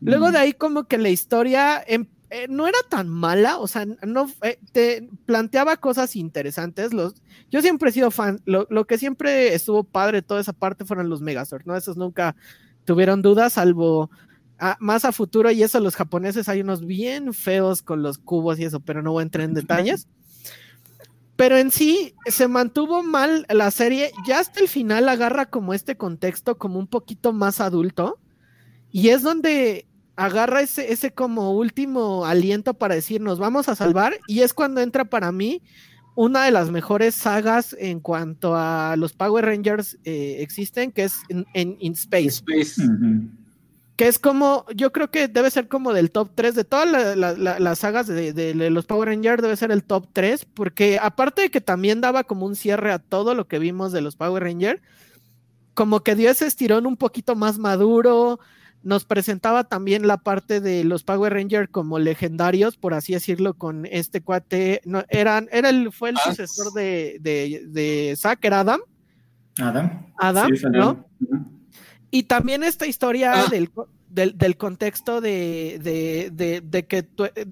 Luego 0.00 0.28
mm. 0.28 0.32
de 0.32 0.38
ahí, 0.38 0.52
como 0.52 0.84
que 0.84 0.98
la 0.98 1.08
historia 1.08 1.82
em, 1.84 2.06
eh, 2.30 2.46
no 2.48 2.66
era 2.66 2.78
tan 2.90 3.08
mala, 3.08 3.58
o 3.58 3.66
sea, 3.66 3.86
no 4.06 4.30
eh, 4.42 4.58
te 4.72 5.08
planteaba 5.24 5.78
cosas 5.78 6.14
interesantes. 6.14 6.92
Los, 6.92 7.14
yo 7.50 7.62
siempre 7.62 7.88
he 7.88 7.92
sido 7.92 8.10
fan, 8.10 8.40
lo, 8.44 8.66
que 8.86 8.98
siempre 8.98 9.54
estuvo 9.54 9.82
padre 9.82 10.20
toda 10.20 10.40
esa 10.40 10.52
parte 10.52 10.84
fueron 10.84 11.08
los 11.08 11.22
Megazord, 11.22 11.64
¿no? 11.64 11.74
Esos 11.74 11.96
nunca 11.96 12.36
tuvieron 12.84 13.22
dudas, 13.22 13.54
salvo 13.54 14.10
más 14.80 15.04
a 15.04 15.12
futuro, 15.12 15.50
y 15.52 15.62
eso 15.62 15.78
los 15.78 15.94
japoneses 15.94 16.48
hay 16.48 16.60
unos 16.60 16.84
bien 16.84 17.32
feos 17.32 17.80
con 17.80 18.02
los 18.02 18.18
cubos 18.18 18.58
y 18.58 18.64
eso, 18.64 18.80
pero 18.80 19.02
no 19.02 19.12
voy 19.12 19.20
a 19.20 19.22
entrar 19.22 19.44
en 19.44 19.54
detalles. 19.54 20.08
Pero 21.36 21.56
en 21.56 21.70
sí 21.70 22.14
se 22.26 22.48
mantuvo 22.48 23.04
mal 23.04 23.46
la 23.48 23.70
serie, 23.70 24.10
ya 24.26 24.40
hasta 24.40 24.58
el 24.58 24.66
final 24.66 25.08
agarra 25.08 25.46
como 25.46 25.74
este 25.74 25.96
contexto 25.96 26.58
como 26.58 26.80
un 26.80 26.88
poquito 26.88 27.32
más 27.32 27.60
adulto, 27.60 28.18
y 28.90 29.10
es 29.10 29.22
donde 29.22 29.86
agarra 30.18 30.62
ese, 30.62 30.92
ese 30.92 31.12
como 31.12 31.52
último 31.52 32.26
aliento 32.26 32.74
para 32.74 32.96
decir 32.96 33.20
nos 33.20 33.38
vamos 33.38 33.68
a 33.68 33.76
salvar 33.76 34.18
y 34.26 34.40
es 34.40 34.52
cuando 34.52 34.80
entra 34.80 35.04
para 35.04 35.30
mí 35.30 35.62
una 36.16 36.44
de 36.44 36.50
las 36.50 36.72
mejores 36.72 37.14
sagas 37.14 37.76
en 37.78 38.00
cuanto 38.00 38.56
a 38.56 38.96
los 38.96 39.12
Power 39.12 39.44
Rangers 39.44 39.96
eh, 40.02 40.38
existen, 40.40 40.90
que 40.90 41.04
es 41.04 41.12
en, 41.28 41.46
in, 41.78 41.92
Space. 41.92 42.42
que 43.94 44.08
es 44.08 44.18
como, 44.18 44.66
yo 44.74 44.90
creo 44.90 45.12
que 45.12 45.28
debe 45.28 45.52
ser 45.52 45.68
como 45.68 45.92
del 45.92 46.10
top 46.10 46.32
3 46.34 46.56
de 46.56 46.64
todas 46.64 47.16
las 47.16 47.78
sagas 47.78 48.08
de, 48.08 48.54
los 48.70 48.86
Power 48.86 49.10
Rangers, 49.10 49.40
debe 49.40 49.54
ser 49.54 49.70
el 49.70 49.84
top 49.84 50.08
3, 50.12 50.46
porque 50.46 50.98
aparte 51.00 51.42
de 51.42 51.50
que 51.52 51.60
también 51.60 52.00
daba 52.00 52.24
como 52.24 52.44
un 52.44 52.56
cierre 52.56 52.90
a 52.90 52.98
todo 52.98 53.36
lo 53.36 53.46
que 53.46 53.60
vimos 53.60 53.92
de 53.92 54.00
los 54.00 54.16
Power 54.16 54.42
Rangers, 54.42 54.82
como 55.74 56.00
que 56.00 56.16
dio 56.16 56.28
ese 56.28 56.48
estirón 56.48 56.88
un 56.88 56.96
poquito 56.96 57.36
más 57.36 57.58
maduro, 57.58 58.40
nos 58.82 59.04
presentaba 59.04 59.64
también 59.64 60.06
la 60.06 60.18
parte 60.18 60.60
de 60.60 60.84
los 60.84 61.02
Power 61.02 61.32
Rangers 61.32 61.68
como 61.70 61.98
legendarios, 61.98 62.76
por 62.76 62.94
así 62.94 63.12
decirlo, 63.12 63.54
con 63.54 63.86
este 63.86 64.20
cuate, 64.22 64.80
no, 64.84 65.04
eran, 65.08 65.48
era 65.50 65.70
el, 65.70 65.92
fue 65.92 66.10
el 66.10 66.16
ah, 66.16 66.28
sucesor 66.30 66.72
de, 66.72 67.18
de, 67.20 67.64
de 67.66 68.14
Zack, 68.16 68.44
era 68.44 68.60
Adam. 68.60 68.80
Adam. 69.58 70.06
Adam, 70.18 70.50
¿no? 70.72 71.04
Y 72.10 72.24
también 72.24 72.62
esta 72.62 72.86
historia 72.86 73.32
ah. 73.34 73.50
del, 73.50 74.56
contexto 74.56 75.20
de, 75.20 75.78
de, 75.82 76.86
que 76.86 77.06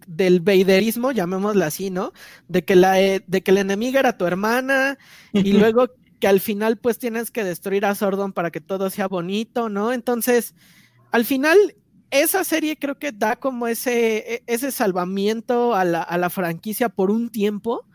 del 0.06 0.40
veiderismo, 0.40 1.12
llamémoslo 1.12 1.64
así, 1.64 1.90
¿no? 1.90 2.12
De 2.48 2.64
que 2.64 2.76
la 2.76 3.00
eh, 3.00 3.22
de 3.26 3.42
que 3.42 3.52
la 3.52 3.60
enemiga 3.60 4.00
era 4.00 4.16
tu 4.16 4.24
hermana 4.24 4.96
y 5.32 5.52
luego 5.52 5.88
que 6.20 6.28
al 6.28 6.40
final 6.40 6.78
pues 6.78 6.98
tienes 6.98 7.30
que 7.30 7.44
destruir 7.44 7.84
a 7.84 7.94
Sordon 7.94 8.32
para 8.32 8.50
que 8.50 8.60
todo 8.60 8.88
sea 8.88 9.08
bonito, 9.08 9.68
¿no? 9.68 9.92
Entonces, 9.92 10.54
al 11.16 11.24
final 11.24 11.56
esa 12.10 12.44
serie 12.44 12.76
creo 12.76 12.98
que 12.98 13.10
da 13.10 13.36
como 13.36 13.66
ese, 13.66 14.34
e, 14.34 14.42
ese 14.46 14.70
salvamiento 14.70 15.74
a 15.74 15.82
la, 15.82 16.02
a 16.02 16.18
la 16.18 16.28
franquicia 16.28 16.90
por 16.90 17.10
un 17.10 17.30
tiempo 17.30 17.86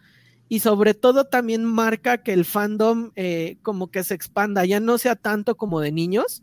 y 0.49 0.61
sobre 0.61 0.95
todo 0.95 1.25
también 1.25 1.63
marca 1.63 2.23
que 2.23 2.33
el 2.33 2.45
fandom 2.45 3.11
eh, 3.15 3.57
como 3.61 3.91
que 3.91 4.03
se 4.03 4.15
expanda, 4.15 4.65
ya 4.65 4.79
no 4.79 4.97
sea 4.97 5.15
tanto 5.15 5.55
como 5.55 5.81
de 5.81 5.91
niños, 5.91 6.41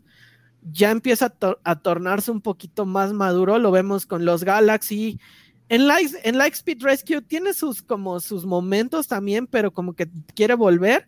ya 0.71 0.91
empieza 0.91 1.33
a, 1.65 1.75
tornarse 1.75 2.31
un 2.31 2.39
poquito 2.39 2.85
más 2.85 3.11
maduro, 3.11 3.59
lo 3.59 3.71
vemos 3.71 4.05
con 4.05 4.23
los 4.23 4.45
Galaxy. 4.45 5.19
En, 5.67 5.81
en 6.23 6.37
Lightspeed 6.37 6.81
Rescue 6.81 7.21
tiene 7.21 7.53
sus 7.53 7.81
como 7.81 8.21
sus 8.21 8.45
momentos 8.45 9.09
también, 9.09 9.47
pero 9.47 9.71
como 9.71 9.95
que 9.95 10.09
quiere 10.33 10.53
volver. 10.53 11.05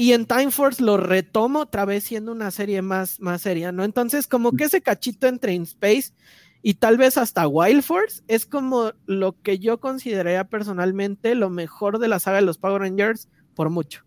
Y 0.00 0.14
en 0.14 0.24
Time 0.24 0.50
Force 0.50 0.82
lo 0.82 0.96
retomo 0.96 1.58
otra 1.58 1.84
vez 1.84 2.04
siendo 2.04 2.32
una 2.32 2.50
serie 2.50 2.80
más, 2.80 3.20
más 3.20 3.42
seria, 3.42 3.70
¿no? 3.70 3.84
Entonces, 3.84 4.26
como 4.26 4.52
que 4.52 4.64
ese 4.64 4.80
cachito 4.80 5.26
entre 5.26 5.52
In 5.52 5.64
Space 5.64 6.14
y 6.62 6.72
tal 6.72 6.96
vez 6.96 7.18
hasta 7.18 7.46
Wild 7.46 7.82
Force 7.82 8.22
es 8.26 8.46
como 8.46 8.94
lo 9.04 9.38
que 9.42 9.58
yo 9.58 9.78
consideraría 9.78 10.44
personalmente 10.44 11.34
lo 11.34 11.50
mejor 11.50 11.98
de 11.98 12.08
la 12.08 12.18
saga 12.18 12.38
de 12.38 12.46
los 12.46 12.56
Power 12.56 12.80
Rangers 12.80 13.28
por 13.54 13.68
mucho. 13.68 14.02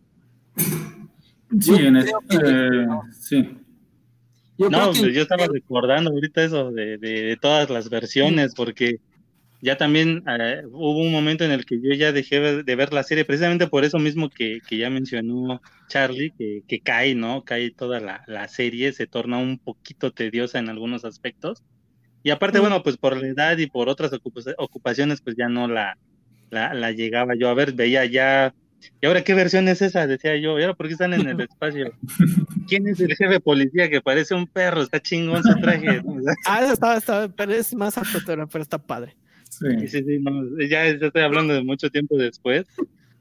Sí, 1.60 1.76
en 1.76 1.98
este, 1.98 2.88
sí. 3.12 3.56
Yo 4.58 4.72
no, 4.72 4.88
pues, 4.88 5.14
yo 5.14 5.22
estaba 5.22 5.46
recordando 5.46 6.10
ahorita 6.10 6.44
eso 6.44 6.72
de, 6.72 7.38
todas 7.40 7.70
las 7.70 7.92
versiones, 7.92 8.56
porque 8.56 9.00
ya 9.64 9.78
también 9.78 10.24
eh, 10.28 10.62
hubo 10.66 11.00
un 11.00 11.12
momento 11.14 11.46
en 11.46 11.52
el 11.52 11.66
que 11.66 11.80
yo 11.82 11.94
ya 11.94 12.12
dejé 12.12 12.64
de 12.64 12.76
ver 12.76 12.92
la 12.92 13.02
serie, 13.02 13.24
precisamente 13.24 13.68
por 13.68 13.86
eso 13.86 13.98
mismo 13.98 14.30
que, 14.30 14.60
ya 14.70 14.90
mencionó 14.90 15.62
Charlie, 15.88 16.34
que, 16.68 16.82
cae, 16.82 17.16
¿no? 17.16 17.46
Cae 17.46 17.72
toda 17.72 18.02
la, 18.02 18.48
serie, 18.50 18.92
se 18.92 19.08
torna 19.08 19.38
un 19.38 19.58
poquito 19.58 20.12
tediosa 20.12 20.60
en 20.60 20.68
algunos 20.68 21.06
aspectos. 21.06 21.64
Y 22.24 22.32
aparte, 22.32 22.60
bueno, 22.60 22.84
pues 22.84 22.98
por 22.98 23.16
la 23.16 23.28
edad 23.28 23.58
y 23.58 23.68
por 23.68 23.88
otras 23.88 24.12
ocupaciones, 24.58 25.22
pues 25.22 25.38
ya 25.38 25.48
no 25.48 25.70
la, 25.70 25.98
la, 26.50 26.74
la 26.74 26.92
llegaba 26.92 27.34
yo 27.34 27.48
a 27.48 27.54
ver, 27.54 27.72
veía 27.72 28.04
ya 28.06 28.54
¿Y 29.02 29.06
ahora 29.06 29.24
qué 29.24 29.34
versión 29.34 29.70
es 29.70 29.82
esa? 29.82 30.08
Decía 30.08 30.36
yo, 30.36 30.60
¿y 30.60 30.64
ahora 30.64 30.74
por 30.74 30.88
qué 30.88 30.94
están 30.94 31.14
en 31.14 31.26
el 31.26 31.40
espacio? 31.50 31.94
¿Quién 32.68 32.86
es 32.90 33.00
el 33.00 33.16
jefe 33.16 33.32
de 33.32 33.40
policía 33.40 33.90
que 33.90 34.02
parece 34.02 34.36
un 34.36 34.46
perro? 34.46 34.82
Está 34.82 35.00
chingón 35.02 35.42
su 35.42 35.56
traje. 35.62 36.02
ah, 36.48 36.66
está, 36.66 36.98
está, 36.98 37.30
pero 37.30 37.54
es 37.54 37.74
más 37.74 37.98
alto, 37.98 38.20
pero 38.26 38.62
está 38.62 38.78
padre. 38.78 39.16
Sí, 39.60 39.88
sí, 39.88 40.04
sí, 40.04 40.70
ya 40.70 40.88
estoy 40.88 41.22
hablando 41.22 41.54
de 41.54 41.64
mucho 41.64 41.90
tiempo 41.90 42.18
después, 42.18 42.66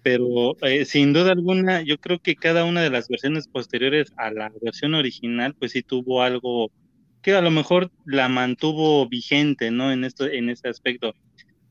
pero 0.03 0.57
eh, 0.63 0.85
sin 0.85 1.13
duda 1.13 1.33
alguna, 1.33 1.83
yo 1.83 1.99
creo 1.99 2.19
que 2.19 2.35
cada 2.35 2.65
una 2.65 2.83
de 2.83 2.91
las 2.91 3.09
versiones 3.09 3.49
posteriores 3.49 4.13
a 4.17 4.31
la 4.31 4.53
versión 4.61 4.95
original, 4.95 5.55
pues 5.55 5.73
sí 5.73 5.83
tuvo 5.83 6.23
algo 6.23 6.71
que 7.23 7.35
a 7.35 7.41
lo 7.41 7.51
mejor 7.51 7.91
la 8.05 8.29
mantuvo 8.29 9.09
vigente, 9.09 9.71
¿no? 9.71 9.93
En 9.93 10.05
esto, 10.05 10.27
en 10.27 10.49
este 10.49 10.69
aspecto. 10.69 11.15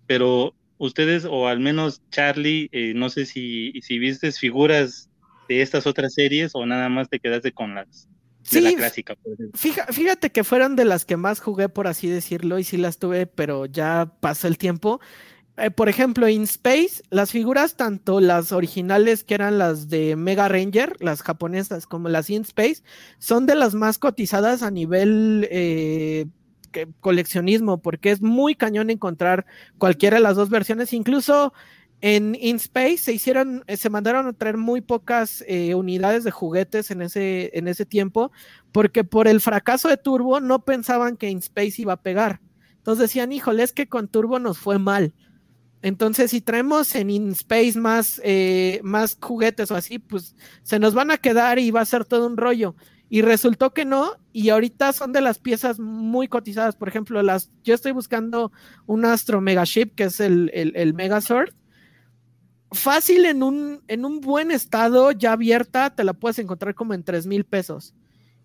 Pero 0.07 0.55
ustedes, 0.77 1.25
o 1.25 1.47
al 1.47 1.59
menos 1.59 2.01
Charlie, 2.09 2.69
eh, 2.71 2.93
no 2.95 3.09
sé 3.09 3.25
si, 3.25 3.73
si 3.81 3.99
viste 3.99 4.31
figuras 4.31 5.09
de 5.49 5.61
estas 5.61 5.85
otras 5.85 6.13
series 6.13 6.51
o 6.55 6.65
nada 6.65 6.87
más 6.87 7.09
te 7.09 7.19
quedaste 7.19 7.51
con 7.51 7.75
las 7.75 8.07
de 8.51 8.61
la 8.61 8.73
clásica. 8.73 9.17
fíjate 9.53 10.31
que 10.31 10.43
fueron 10.43 10.75
de 10.75 10.85
las 10.85 11.05
que 11.05 11.17
más 11.17 11.39
jugué, 11.39 11.69
por 11.69 11.87
así 11.87 12.07
decirlo, 12.07 12.59
y 12.59 12.63
sí 12.63 12.77
las 12.77 12.97
tuve, 12.97 13.27
pero 13.27 13.65
ya 13.65 14.11
pasó 14.19 14.47
el 14.47 14.57
tiempo. 14.57 14.99
Eh, 15.57 15.69
por 15.69 15.89
ejemplo, 15.89 16.27
en 16.27 16.43
Space, 16.43 17.03
las 17.09 17.31
figuras, 17.31 17.75
tanto 17.75 18.19
las 18.19 18.51
originales 18.51 19.23
que 19.23 19.35
eran 19.35 19.57
las 19.57 19.89
de 19.89 20.15
Mega 20.15 20.47
Ranger, 20.47 20.95
las 20.99 21.21
japonesas, 21.21 21.85
como 21.85 22.09
las 22.09 22.29
In 22.29 22.41
Space, 22.43 22.83
son 23.19 23.45
de 23.45 23.55
las 23.55 23.73
más 23.73 23.97
cotizadas 23.97 24.63
a 24.63 24.71
nivel 24.71 25.47
eh, 25.51 26.27
coleccionismo, 26.99 27.81
porque 27.81 28.11
es 28.11 28.21
muy 28.21 28.55
cañón 28.55 28.89
encontrar 28.89 29.45
cualquiera 29.77 30.17
de 30.17 30.23
las 30.23 30.35
dos 30.35 30.49
versiones, 30.49 30.93
incluso 30.93 31.53
en 32.01 32.35
InSpace 32.39 32.97
se 32.97 33.13
hicieron, 33.13 33.63
eh, 33.67 33.77
se 33.77 33.89
mandaron 33.89 34.27
a 34.27 34.33
traer 34.33 34.57
muy 34.57 34.81
pocas 34.81 35.43
eh, 35.47 35.75
unidades 35.75 36.23
de 36.23 36.31
juguetes 36.31 36.89
en 36.89 37.03
ese, 37.03 37.51
en 37.53 37.67
ese 37.67 37.85
tiempo, 37.85 38.31
porque 38.71 39.03
por 39.03 39.27
el 39.27 39.39
fracaso 39.39 39.87
de 39.87 39.97
Turbo 39.97 40.39
no 40.39 40.65
pensaban 40.65 41.15
que 41.15 41.29
InSpace 41.29 41.81
iba 41.83 41.93
a 41.93 42.01
pegar. 42.01 42.41
Entonces 42.77 43.03
decían, 43.03 43.31
híjole, 43.31 43.61
es 43.61 43.71
que 43.71 43.87
con 43.87 44.07
Turbo 44.07 44.39
nos 44.39 44.57
fue 44.57 44.79
mal. 44.79 45.13
Entonces, 45.83 46.31
si 46.31 46.41
traemos 46.41 46.95
en 46.95 47.11
InSpace 47.11 47.77
más, 47.77 48.19
eh, 48.23 48.81
más 48.83 49.17
juguetes 49.19 49.69
o 49.69 49.75
así, 49.75 49.99
pues 49.99 50.35
se 50.63 50.79
nos 50.79 50.95
van 50.95 51.11
a 51.11 51.17
quedar 51.17 51.59
y 51.59 51.71
va 51.71 51.81
a 51.81 51.85
ser 51.85 52.05
todo 52.05 52.25
un 52.25 52.37
rollo. 52.37 52.75
Y 53.09 53.21
resultó 53.21 53.73
que 53.73 53.83
no, 53.83 54.13
y 54.31 54.49
ahorita 54.49 54.93
son 54.93 55.11
de 55.11 55.21
las 55.21 55.37
piezas 55.37 55.79
muy 55.79 56.27
cotizadas. 56.27 56.75
Por 56.75 56.87
ejemplo, 56.87 57.21
las, 57.21 57.51
yo 57.63 57.75
estoy 57.75 57.91
buscando 57.91 58.51
un 58.85 59.05
Astro 59.05 59.41
Mega 59.41 59.63
Ship, 59.65 59.93
que 59.95 60.05
es 60.05 60.19
el, 60.19 60.49
el, 60.53 60.73
el. 60.75 60.93
Fácil 62.71 63.25
en 63.25 63.43
un, 63.43 63.81
en 63.87 64.05
un 64.05 64.21
buen 64.21 64.49
estado, 64.49 65.11
ya 65.11 65.33
abierta, 65.33 65.89
te 65.89 66.03
la 66.03 66.13
puedes 66.13 66.39
encontrar 66.39 66.73
como 66.73 66.93
en 66.93 67.03
3 67.03 67.27
mil 67.27 67.43
pesos. 67.43 67.93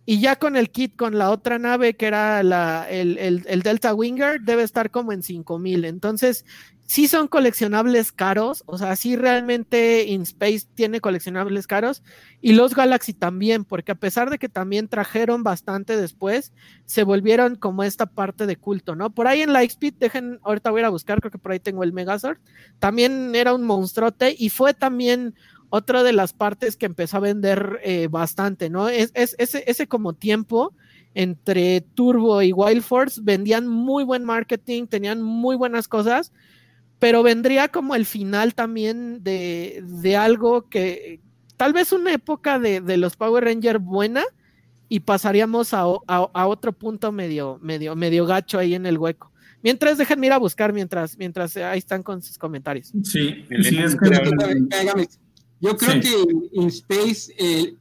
Y 0.04 0.20
ya 0.20 0.36
con 0.36 0.56
el 0.56 0.70
kit, 0.70 0.96
con 0.96 1.18
la 1.18 1.30
otra 1.30 1.58
nave 1.58 1.96
que 1.96 2.06
era 2.06 2.42
la, 2.42 2.86
el, 2.88 3.18
el, 3.18 3.62
Delta 3.62 3.92
Winger, 3.92 4.40
debe 4.40 4.62
estar 4.62 4.90
como 4.90 5.12
en 5.12 5.22
5 5.22 5.58
mil. 5.58 5.84
Entonces, 5.84 6.44
sí 6.86 7.08
son 7.08 7.26
coleccionables 7.26 8.12
caros, 8.12 8.62
o 8.66 8.78
sea, 8.78 8.94
sí 8.96 9.16
realmente 9.16 10.04
InSpace 10.04 10.62
tiene 10.74 11.00
coleccionables 11.00 11.66
caros 11.66 12.02
y 12.40 12.52
los 12.52 12.74
Galaxy 12.74 13.12
también, 13.12 13.64
porque 13.64 13.92
a 13.92 13.96
pesar 13.96 14.30
de 14.30 14.38
que 14.38 14.48
también 14.48 14.88
trajeron 14.88 15.42
bastante 15.42 15.96
después, 15.96 16.52
se 16.84 17.02
volvieron 17.02 17.56
como 17.56 17.82
esta 17.82 18.06
parte 18.06 18.46
de 18.46 18.56
culto, 18.56 18.94
¿no? 18.94 19.10
Por 19.10 19.26
ahí 19.26 19.42
en 19.42 19.52
Lightspeed, 19.52 19.94
dejen, 19.94 20.38
ahorita 20.44 20.70
voy 20.70 20.78
a 20.78 20.82
ir 20.82 20.86
a 20.86 20.90
buscar, 20.90 21.20
creo 21.20 21.32
que 21.32 21.38
por 21.38 21.52
ahí 21.52 21.60
tengo 21.60 21.82
el 21.82 21.92
Megazord, 21.92 22.38
también 22.78 23.34
era 23.34 23.52
un 23.52 23.64
monstruote 23.64 24.34
y 24.38 24.50
fue 24.50 24.72
también 24.72 25.34
otra 25.70 26.04
de 26.04 26.12
las 26.12 26.32
partes 26.32 26.76
que 26.76 26.86
empezó 26.86 27.16
a 27.16 27.20
vender 27.20 27.80
eh, 27.82 28.06
bastante, 28.08 28.70
¿no? 28.70 28.88
Es, 28.88 29.10
es, 29.14 29.34
ese, 29.38 29.64
ese 29.66 29.88
como 29.88 30.12
tiempo 30.12 30.72
entre 31.14 31.80
Turbo 31.80 32.42
y 32.42 32.52
Wild 32.52 32.82
Force 32.82 33.20
vendían 33.24 33.66
muy 33.66 34.04
buen 34.04 34.22
marketing, 34.22 34.86
tenían 34.86 35.20
muy 35.20 35.56
buenas 35.56 35.88
cosas 35.88 36.30
pero 36.98 37.22
vendría 37.22 37.68
como 37.68 37.94
el 37.94 38.06
final 38.06 38.54
también 38.54 39.22
de, 39.22 39.82
de 39.84 40.16
algo 40.16 40.68
que 40.68 41.20
tal 41.56 41.72
vez 41.72 41.92
una 41.92 42.12
época 42.12 42.58
de, 42.58 42.80
de 42.80 42.96
los 42.96 43.16
Power 43.16 43.44
Rangers 43.44 43.82
buena 43.82 44.24
y 44.88 45.00
pasaríamos 45.00 45.74
a, 45.74 45.84
a, 46.06 46.46
otro 46.46 46.72
punto 46.72 47.10
medio, 47.12 47.58
medio, 47.60 47.96
medio 47.96 48.24
gacho 48.24 48.58
ahí 48.58 48.74
en 48.74 48.86
el 48.86 48.98
hueco. 48.98 49.32
Mientras 49.62 49.98
déjenme 49.98 50.28
ir 50.28 50.32
a 50.32 50.38
buscar 50.38 50.72
mientras, 50.72 51.18
mientras 51.18 51.56
ahí 51.56 51.78
están 51.78 52.02
con 52.02 52.22
sus 52.22 52.38
comentarios. 52.38 52.92
Sí, 53.02 53.44
sí 53.62 53.78
es 53.78 53.96
que... 53.96 55.08
Yo 55.58 55.76
creo 55.76 56.00
que 56.00 56.24
en 56.52 56.68
Space 56.68 57.34
eh, 57.38 57.74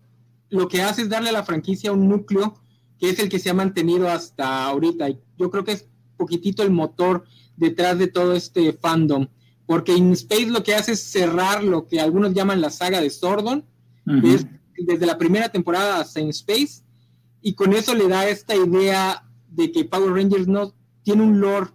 lo 0.49 0.67
que 0.67 0.81
hace 0.81 1.03
es 1.03 1.09
darle 1.09 1.29
a 1.29 1.33
la 1.33 1.43
franquicia 1.43 1.91
un 1.91 2.07
núcleo 2.07 2.55
que 2.97 3.09
es 3.09 3.19
el 3.19 3.27
que 3.27 3.37
se 3.37 3.49
ha 3.49 3.53
mantenido 3.53 4.09
hasta 4.09 4.65
ahorita. 4.65 5.09
Yo 5.37 5.51
creo 5.51 5.63
que 5.65 5.73
es 5.73 5.87
poquitito 6.15 6.63
el 6.63 6.71
motor 6.71 7.25
detrás 7.57 7.97
de 7.97 8.07
todo 8.07 8.33
este 8.33 8.73
fandom. 8.73 9.27
Porque 9.65 9.93
In 9.93 10.11
Space 10.11 10.47
lo 10.47 10.63
que 10.63 10.75
hace 10.75 10.91
es 10.91 11.01
cerrar 11.01 11.63
lo 11.63 11.87
que 11.87 11.99
algunos 11.99 12.33
llaman 12.33 12.61
la 12.61 12.69
saga 12.69 13.01
de 13.01 13.09
Sordon, 13.09 13.65
desde 14.05 15.05
la 15.05 15.17
primera 15.17 15.49
temporada 15.49 15.99
hasta 15.99 16.19
In 16.19 16.29
Space, 16.29 16.83
y 17.41 17.53
con 17.53 17.73
eso 17.73 17.93
le 17.93 18.07
da 18.07 18.27
esta 18.27 18.55
idea 18.55 19.23
de 19.49 19.71
que 19.71 19.85
Power 19.85 20.13
Rangers 20.13 20.47
no 20.47 20.73
tiene 21.03 21.23
un 21.23 21.39
lore, 21.39 21.71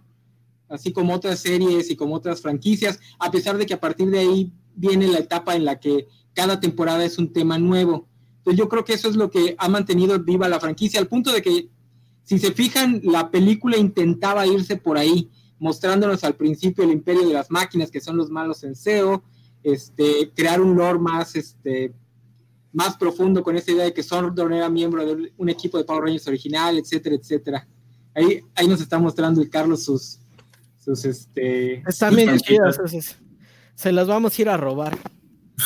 así 0.69 0.93
como 0.93 1.13
otras 1.13 1.39
series 1.39 1.89
y 1.89 1.95
como 1.95 2.15
otras 2.15 2.41
franquicias, 2.41 2.99
a 3.19 3.31
pesar 3.31 3.57
de 3.57 3.65
que 3.65 3.73
a 3.73 3.79
partir 3.79 4.09
de 4.09 4.19
ahí 4.19 4.53
viene 4.75 5.07
la 5.07 5.19
etapa 5.19 5.55
en 5.55 5.65
la 5.65 5.79
que 5.79 6.07
cada 6.33 6.59
temporada 6.59 7.03
es 7.03 7.17
un 7.17 7.33
tema 7.33 7.57
nuevo. 7.57 8.07
Entonces 8.37 8.57
yo 8.57 8.69
creo 8.69 8.85
que 8.85 8.93
eso 8.93 9.09
es 9.09 9.15
lo 9.15 9.29
que 9.29 9.55
ha 9.57 9.67
mantenido 9.67 10.17
viva 10.19 10.47
la 10.47 10.59
franquicia, 10.59 10.99
al 10.99 11.07
punto 11.07 11.33
de 11.33 11.41
que 11.41 11.69
Si 12.23 12.39
se 12.39 12.51
fijan, 12.51 13.01
la 13.03 13.31
película 13.31 13.77
intentaba 13.77 14.47
irse 14.47 14.77
por 14.77 14.97
ahí, 14.97 15.29
mostrándonos 15.61 16.23
al 16.23 16.33
principio 16.33 16.83
el 16.83 16.89
imperio 16.89 17.27
de 17.27 17.33
las 17.35 17.51
máquinas, 17.51 17.91
que 17.91 18.01
son 18.01 18.17
los 18.17 18.31
malos 18.31 18.63
en 18.63 18.75
SEO, 18.75 19.23
este, 19.61 20.31
crear 20.35 20.59
un 20.59 20.75
lore 20.75 20.97
más, 20.97 21.35
este, 21.35 21.93
más 22.73 22.97
profundo 22.97 23.43
con 23.43 23.55
esa 23.55 23.71
idea 23.71 23.83
de 23.83 23.93
que 23.93 24.01
Sordon 24.01 24.53
era 24.53 24.69
miembro 24.69 25.05
de 25.05 25.31
un 25.37 25.49
equipo 25.49 25.77
de 25.77 25.83
Power 25.83 26.05
Rangers 26.05 26.27
original, 26.27 26.79
etcétera, 26.79 27.15
etcétera. 27.15 27.67
Ahí, 28.15 28.41
ahí 28.55 28.67
nos 28.67 28.81
está 28.81 28.97
mostrando 28.97 29.39
el 29.39 29.51
Carlos 29.51 29.83
sus, 29.83 30.19
sus 30.83 31.05
este. 31.05 31.83
Están 31.87 32.15
bien 32.15 32.39
chidas, 32.39 32.79
se 33.75 33.91
las 33.91 34.07
vamos 34.07 34.37
a 34.37 34.41
ir 34.41 34.49
a 34.49 34.57
robar. 34.57 34.97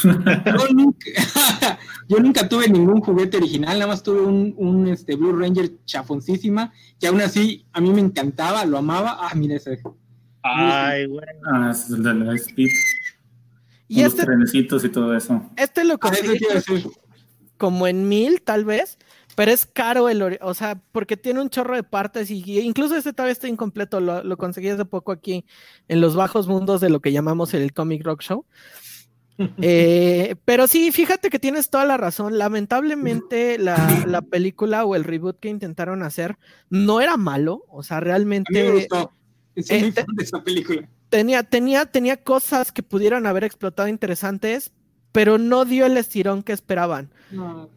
Yo 2.08 2.20
nunca, 2.20 2.48
tuve 2.48 2.70
ningún 2.70 3.02
juguete 3.02 3.38
original, 3.38 3.80
nada 3.80 3.88
más 3.88 4.04
tuve 4.04 4.22
un, 4.22 4.88
este, 4.88 5.16
Blue 5.16 5.36
Ranger 5.36 5.72
chafoncísima, 5.86 6.72
que 7.00 7.08
aún 7.08 7.22
así 7.22 7.66
a 7.74 7.82
mí 7.82 7.92
me 7.92 8.02
encantaba, 8.02 8.64
lo 8.66 8.78
amaba. 8.78 9.18
Ah, 9.20 9.34
mira 9.36 9.56
ese. 9.56 9.82
Ay, 10.44 11.08
güey. 11.08 11.26
Ah, 11.52 11.72
ese 11.72 11.86
es 11.86 11.90
el 11.92 12.04
de 12.04 12.14
la 12.14 12.36
Speed. 12.36 12.70
Y 13.88 14.02
este, 14.02 14.20
los 14.20 14.26
trenecitos 14.26 14.86
y 14.86 14.90
todo 14.90 15.16
eso. 15.16 15.50
Este 15.58 15.84
lo 15.84 15.96
ah, 15.96 16.00
conseguí 16.00 16.38
como 17.58 17.88
en 17.88 18.10
mil, 18.10 18.42
tal 18.42 18.66
vez, 18.66 18.98
pero 19.36 19.52
es 19.52 19.66
caro 19.66 20.10
el, 20.10 20.40
o 20.42 20.54
sea, 20.54 20.82
porque 20.92 21.18
tiene 21.18 21.42
un 21.42 21.50
chorro 21.50 21.76
de 21.76 21.84
partes 21.84 22.32
y, 22.32 22.60
incluso 22.60 22.96
este 22.96 23.14
todavía 23.14 23.34
está 23.34 23.48
incompleto, 23.48 24.00
lo, 24.00 24.24
lo, 24.24 24.38
conseguí 24.38 24.70
hace 24.70 24.86
poco 24.86 25.12
aquí 25.12 25.46
en 25.88 26.02
los 26.02 26.16
bajos 26.16 26.48
mundos 26.48 26.82
de 26.82 26.90
lo 26.90 27.00
que 27.00 27.12
llamamos 27.12 27.54
el 27.54 27.74
Comic 27.74 28.04
Rock 28.04 28.22
Show. 28.22 28.46
Eh, 29.38 30.36
pero 30.46 30.68
sí, 30.68 30.92
fíjate 30.92 31.30
que 31.30 31.40
tienes 31.40 31.70
toda 31.70 31.86
la 31.86 31.98
razón. 31.98 32.38
Lamentablemente 32.38 33.58
la, 33.58 34.22
película 34.30 34.86
o 34.86 34.96
el 34.96 35.04
reboot 35.04 35.40
que 35.40 35.50
intentaron 35.50 36.04
hacer 36.04 36.38
no 36.70 37.02
era 37.02 37.18
malo, 37.18 37.66
o 37.70 37.84
sea, 37.84 38.00
realmente... 38.00 38.88
Eh, 39.56 39.94
esa 40.18 40.44
película. 40.44 40.88
Tenía, 41.10 41.44
tenía, 41.44 41.86
tenía 41.86 42.18
cosas 42.18 42.72
que 42.72 42.84
pudieran 42.84 43.26
haber 43.26 43.44
explotado 43.44 43.88
interesantes, 43.88 44.74
pero 45.12 45.38
no 45.38 45.64
dio 45.64 45.86
el 45.86 45.96
estirón 45.96 46.44
que 46.44 46.52
esperaban. 46.52 47.10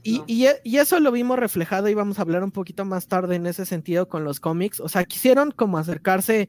Y, 0.02 0.22
y, 0.26 0.76
eso 0.76 0.98
lo 1.00 1.12
vimos 1.12 1.38
reflejado 1.38 1.88
y 1.88 1.94
vamos 1.94 2.18
a 2.18 2.22
hablar 2.22 2.42
un 2.42 2.50
poquito 2.50 2.84
más 2.84 3.06
tarde 3.06 3.36
en 3.36 3.46
ese 3.46 3.64
sentido 3.64 4.08
con 4.08 4.24
los 4.24 4.40
cómics. 4.40 4.80
O 4.80 4.88
sea, 4.88 5.04
quisieron 5.04 5.52
como 5.52 5.78
acercarse 5.78 6.48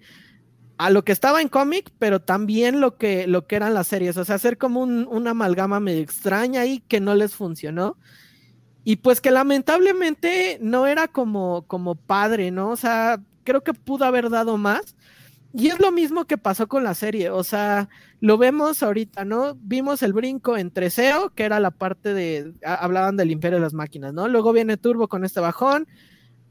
a 0.79 0.89
lo 0.89 1.03
que 1.03 1.11
estaba 1.11 1.41
en 1.41 1.49
cómic, 1.49 1.91
pero 1.99 2.21
también 2.21 2.79
lo 2.79 2.95
que, 2.95 3.27
lo 3.27 3.45
que 3.47 3.57
eran 3.57 3.73
las 3.73 3.87
series, 3.87 4.15
o 4.15 4.23
sea, 4.23 4.35
hacer 4.35 4.57
como 4.57 4.81
un, 4.81 5.05
una 5.11 5.31
amalgama 5.31 5.81
medio 5.81 6.01
extraña 6.01 6.61
ahí 6.61 6.81
que 6.87 7.01
no 7.01 7.15
les 7.15 7.35
funcionó. 7.35 7.97
Y 8.85 8.95
pues 8.95 9.19
que 9.19 9.29
lamentablemente 9.29 10.57
no 10.61 10.87
era 10.87 11.09
como, 11.09 11.67
como 11.67 11.95
padre, 11.95 12.51
¿no? 12.51 12.69
O 12.69 12.77
sea, 12.77 13.21
creo 13.43 13.61
que 13.61 13.73
pudo 13.73 14.05
haber 14.05 14.29
dado 14.29 14.57
más. 14.57 14.95
Y 15.53 15.67
es 15.67 15.79
lo 15.79 15.91
mismo 15.91 16.23
que 16.23 16.37
pasó 16.37 16.69
con 16.69 16.85
la 16.85 16.93
serie, 16.93 17.29
o 17.29 17.43
sea, 17.43 17.89
lo 18.21 18.37
vemos 18.37 18.81
ahorita, 18.81 19.25
¿no? 19.25 19.57
Vimos 19.61 20.01
el 20.01 20.13
brinco 20.13 20.55
entre 20.55 20.91
SEO, 20.91 21.31
que 21.31 21.43
era 21.43 21.59
la 21.59 21.71
parte 21.71 22.13
de, 22.13 22.53
hablaban 22.63 23.17
del 23.17 23.31
imperio 23.31 23.57
de 23.57 23.63
las 23.63 23.73
máquinas, 23.73 24.13
¿no? 24.13 24.29
Luego 24.29 24.53
viene 24.53 24.77
Turbo 24.77 25.09
con 25.09 25.25
este 25.25 25.41
bajón, 25.41 25.87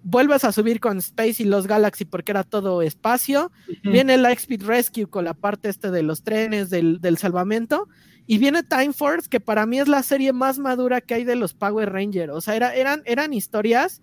vuelves 0.02 0.44
a 0.44 0.52
subir 0.52 0.80
con 0.80 0.98
Space 0.98 1.42
y 1.42 1.46
los 1.46 1.66
Galaxy 1.66 2.04
porque 2.04 2.32
era 2.32 2.44
todo 2.44 2.82
espacio. 2.82 3.50
Viene 3.82 4.16
Lightspeed 4.16 4.64
Rescue 4.64 5.06
con 5.06 5.24
la 5.24 5.34
parte 5.34 5.68
este 5.68 5.90
de 5.90 6.02
los 6.02 6.22
trenes, 6.22 6.70
del, 6.70 7.18
salvamento. 7.18 7.88
Y 8.26 8.38
viene 8.38 8.62
Time 8.62 8.92
Force, 8.92 9.28
que 9.28 9.40
para 9.40 9.64
mí 9.66 9.80
es 9.80 9.88
la 9.88 10.02
serie 10.02 10.32
más 10.32 10.58
madura 10.58 11.00
que 11.00 11.14
hay 11.14 11.24
de 11.24 11.36
los 11.36 11.54
Power 11.54 11.92
Rangers. 11.92 12.32
O 12.32 12.40
sea, 12.40 12.56
eran, 12.56 13.02
eran 13.06 13.32
historias 13.32 14.00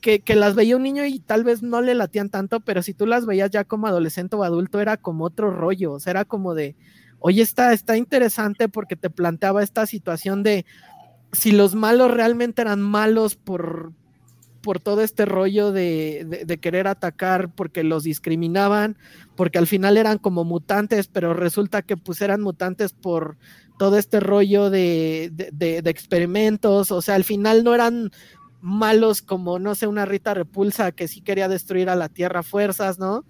que, 0.00 0.22
las 0.34 0.54
veía 0.54 0.76
un 0.76 0.82
niño 0.82 1.06
y 1.06 1.18
tal 1.18 1.44
vez 1.44 1.62
no 1.62 1.80
le 1.80 1.94
latían 1.94 2.28
tanto, 2.28 2.60
pero 2.60 2.82
si 2.82 2.92
tú 2.92 3.06
las 3.06 3.24
veías 3.24 3.50
ya 3.50 3.64
como 3.64 3.86
adolescente 3.86 4.36
o 4.36 4.44
adulto, 4.44 4.80
era 4.80 4.96
como 4.96 5.24
otro 5.24 5.50
rollo. 5.50 5.92
O 5.92 6.00
sea, 6.00 6.10
era 6.12 6.24
como 6.24 6.54
de, 6.54 6.76
oye, 7.18 7.42
está, 7.42 7.72
está 7.72 7.96
interesante 7.96 8.68
porque 8.68 8.96
te 8.96 9.10
planteaba 9.10 9.62
esta 9.62 9.86
situación 9.86 10.42
de 10.42 10.66
si 11.32 11.52
los 11.52 11.74
malos 11.74 12.10
realmente 12.10 12.62
eran 12.62 12.80
malos 12.80 13.36
por, 13.36 13.92
por 14.64 14.80
todo 14.80 15.02
este 15.02 15.26
rollo 15.26 15.72
de, 15.72 16.58
querer 16.60 16.88
atacar 16.88 17.54
porque 17.54 17.84
los 17.84 18.02
discriminaban, 18.02 18.96
porque 19.36 19.58
al 19.58 19.66
final 19.66 19.98
eran 19.98 20.16
como 20.16 20.42
mutantes, 20.42 21.06
pero 21.06 21.34
resulta 21.34 21.82
que 21.82 21.98
pues 21.98 22.22
eran 22.22 22.40
mutantes 22.40 22.94
por 22.94 23.36
todo 23.78 23.98
este 23.98 24.20
rollo 24.20 24.70
de, 24.70 25.30
de 25.30 25.90
experimentos, 25.90 26.90
o 26.90 27.02
sea, 27.02 27.14
al 27.14 27.24
final 27.24 27.62
no 27.62 27.74
eran 27.74 28.10
malos 28.62 29.20
como, 29.20 29.58
no 29.58 29.74
sé, 29.74 29.86
una 29.86 30.06
Rita 30.06 30.32
Repulsa 30.32 30.92
que 30.92 31.08
sí 31.08 31.20
quería 31.20 31.48
destruir 31.48 31.90
a 31.90 31.96
la 31.96 32.08
Tierra 32.08 32.42
fuerzas, 32.42 32.98
¿no? 32.98 33.26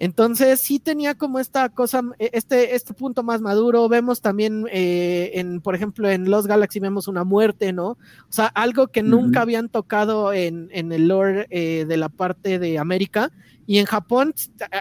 Entonces 0.00 0.60
sí 0.60 0.78
tenía 0.78 1.14
como 1.14 1.38
esta 1.38 1.68
cosa, 1.68 2.00
e, 2.18 2.30
este, 2.32 2.74
este 2.74 2.94
punto 2.94 3.22
más 3.22 3.42
maduro. 3.42 3.86
Vemos 3.86 4.22
también, 4.22 4.64
eh, 4.72 5.32
en, 5.34 5.60
por 5.60 5.74
ejemplo, 5.74 6.08
en 6.08 6.30
Los 6.30 6.46
Galaxy 6.46 6.80
vemos 6.80 7.06
una 7.06 7.22
muerte, 7.22 7.74
¿no? 7.74 7.90
O 7.90 7.98
sea, 8.30 8.46
algo 8.46 8.88
que 8.88 9.02
nunca 9.02 9.42
habían 9.42 9.68
tocado 9.68 10.32
en, 10.32 10.70
el 10.72 11.06
lore 11.06 11.46
eh, 11.50 11.84
de 11.86 11.96
la 11.98 12.08
parte 12.08 12.58
de 12.58 12.78
América. 12.78 13.30
Y 13.66 13.76
en 13.76 13.84
Japón 13.84 14.34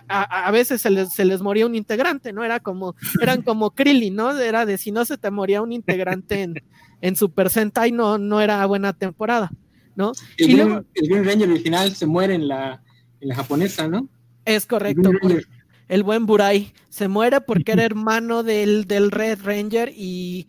a, 0.07 0.49
veces 0.51 0.81
se 0.81 0.89
les, 0.89 1.13
se 1.13 1.25
les, 1.25 1.41
moría 1.41 1.65
un 1.65 1.75
integrante, 1.75 2.31
¿no? 2.31 2.45
Era 2.45 2.61
como, 2.61 2.95
eran 3.21 3.41
como 3.41 3.71
Krillin, 3.71 4.15
¿no? 4.15 4.31
Era 4.39 4.65
de 4.65 4.77
si 4.77 4.91
no 4.93 5.03
se 5.03 5.17
te 5.17 5.29
moría 5.31 5.61
un 5.61 5.73
integrante 5.73 6.43
en, 6.43 6.63
en 7.01 7.15
Super 7.17 7.49
Sentai, 7.49 7.91
no, 7.91 8.17
no 8.17 8.39
era 8.39 8.65
buena 8.65 8.93
temporada, 8.93 9.51
¿no? 9.97 10.13
El, 10.37 10.49
y 10.49 10.53
Green, 10.55 10.85
el 10.95 11.25
Ranger 11.25 11.49
original 11.49 11.93
se 11.93 12.05
muere 12.05 12.35
en 12.35 12.47
la, 12.47 12.81
en 13.19 13.27
la 13.27 13.35
japonesa, 13.35 13.85
¿no? 13.89 14.07
Es 14.45 14.65
correcto. 14.65 15.11
El 15.87 16.03
buen 16.03 16.25
Burai 16.25 16.71
se 16.89 17.07
muere 17.07 17.41
porque 17.41 17.71
era 17.71 17.83
hermano 17.83 18.43
del, 18.43 18.85
del 18.85 19.09
Red 19.09 19.39
Ranger 19.43 19.91
y 19.95 20.47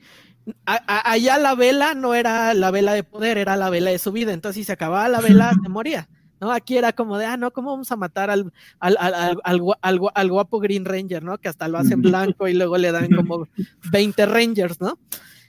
allá 0.66 1.38
la 1.38 1.54
vela 1.54 1.94
no 1.94 2.14
era 2.14 2.52
la 2.54 2.70
vela 2.70 2.92
de 2.92 3.04
poder, 3.04 3.38
era 3.38 3.56
la 3.56 3.70
vela 3.70 3.90
de 3.90 3.98
su 3.98 4.12
vida. 4.12 4.32
Entonces, 4.32 4.60
si 4.60 4.64
se 4.64 4.72
acababa 4.72 5.08
la 5.08 5.20
vela, 5.20 5.52
se 5.62 5.68
moría. 5.68 6.08
¿no? 6.40 6.50
Aquí 6.52 6.76
era 6.76 6.92
como 6.92 7.18
de, 7.18 7.26
ah, 7.26 7.36
no, 7.36 7.52
¿cómo 7.52 7.70
vamos 7.70 7.92
a 7.92 7.96
matar 7.96 8.30
al, 8.30 8.52
al, 8.78 8.96
al, 8.98 10.00
al, 10.14 10.30
guapo 10.30 10.58
Green 10.58 10.84
Ranger, 10.84 11.22
¿no? 11.22 11.38
Que 11.38 11.48
hasta 11.48 11.68
lo 11.68 11.78
hacen 11.78 12.00
blanco 12.02 12.48
y 12.48 12.54
luego 12.54 12.78
le 12.78 12.92
dan 12.92 13.10
como 13.10 13.46
20 13.92 14.26
Rangers, 14.26 14.80
¿no? 14.80 14.98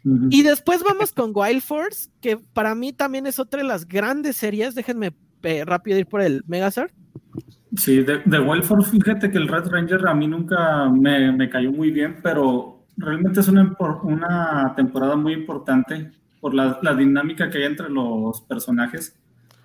Y 0.04 0.42
después 0.42 0.84
vamos 0.84 1.12
con 1.12 1.32
Wild 1.34 1.62
Force, 1.62 2.10
que 2.22 2.38
para 2.38 2.74
mí 2.74 2.92
también 2.92 3.28
es 3.28 3.38
otra 3.40 3.62
de 3.62 3.68
las 3.68 3.88
grandes 3.88 4.36
series. 4.36 4.74
Déjenme 4.74 5.14
eh, 5.44 5.64
rápido 5.64 6.00
ir 6.00 6.08
por 6.08 6.22
el 6.22 6.44
Megazord. 6.48 6.92
Sí, 7.76 8.02
de, 8.02 8.20
de 8.26 8.62
fíjate 8.84 9.32
que 9.32 9.38
el 9.38 9.48
Red 9.48 9.68
Ranger 9.70 10.08
a 10.08 10.14
mí 10.14 10.28
nunca 10.28 10.90
me, 10.90 11.32
me 11.32 11.50
cayó 11.50 11.72
muy 11.72 11.92
bien, 11.92 12.18
pero 12.22 12.86
realmente 12.98 13.40
es 13.40 13.48
una, 13.48 13.76
una 14.04 14.74
temporada 14.76 15.16
muy 15.16 15.34
importante 15.34 16.12
por 16.42 16.54
la, 16.54 16.80
la, 16.82 16.94
dinámica 16.96 17.50
que 17.50 17.60
hay 17.60 17.64
entre 17.66 17.90
los 17.90 18.42
personajes. 18.42 19.18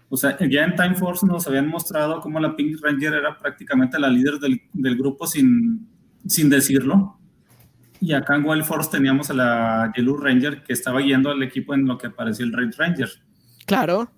O 0.08 0.16
sea, 0.16 0.38
ya 0.38 0.64
en 0.64 0.76
Time 0.76 0.94
Force 0.94 1.26
nos 1.26 1.48
habían 1.48 1.66
mostrado 1.66 2.20
cómo 2.20 2.38
la 2.38 2.54
Pink 2.54 2.78
Ranger 2.80 3.14
era 3.14 3.36
prácticamente 3.36 3.98
la 3.98 4.08
líder 4.08 4.34
del, 4.34 4.60
del 4.72 4.96
grupo 4.96 5.26
sin, 5.26 5.88
sin 6.26 6.48
decirlo. 6.48 7.18
Y 8.00 8.12
acá 8.12 8.36
en 8.36 8.44
Wild 8.44 8.64
Force 8.64 8.90
teníamos 8.90 9.30
a 9.30 9.34
la 9.34 9.92
Yellow 9.96 10.16
Ranger 10.16 10.62
que 10.62 10.74
estaba 10.74 11.00
guiando 11.00 11.30
al 11.30 11.42
equipo 11.42 11.74
en 11.74 11.86
lo 11.86 11.98
que 11.98 12.10
parecía 12.10 12.46
el 12.46 12.52
Red 12.52 12.74
Ranger. 12.76 13.08
Claro. 13.64 14.10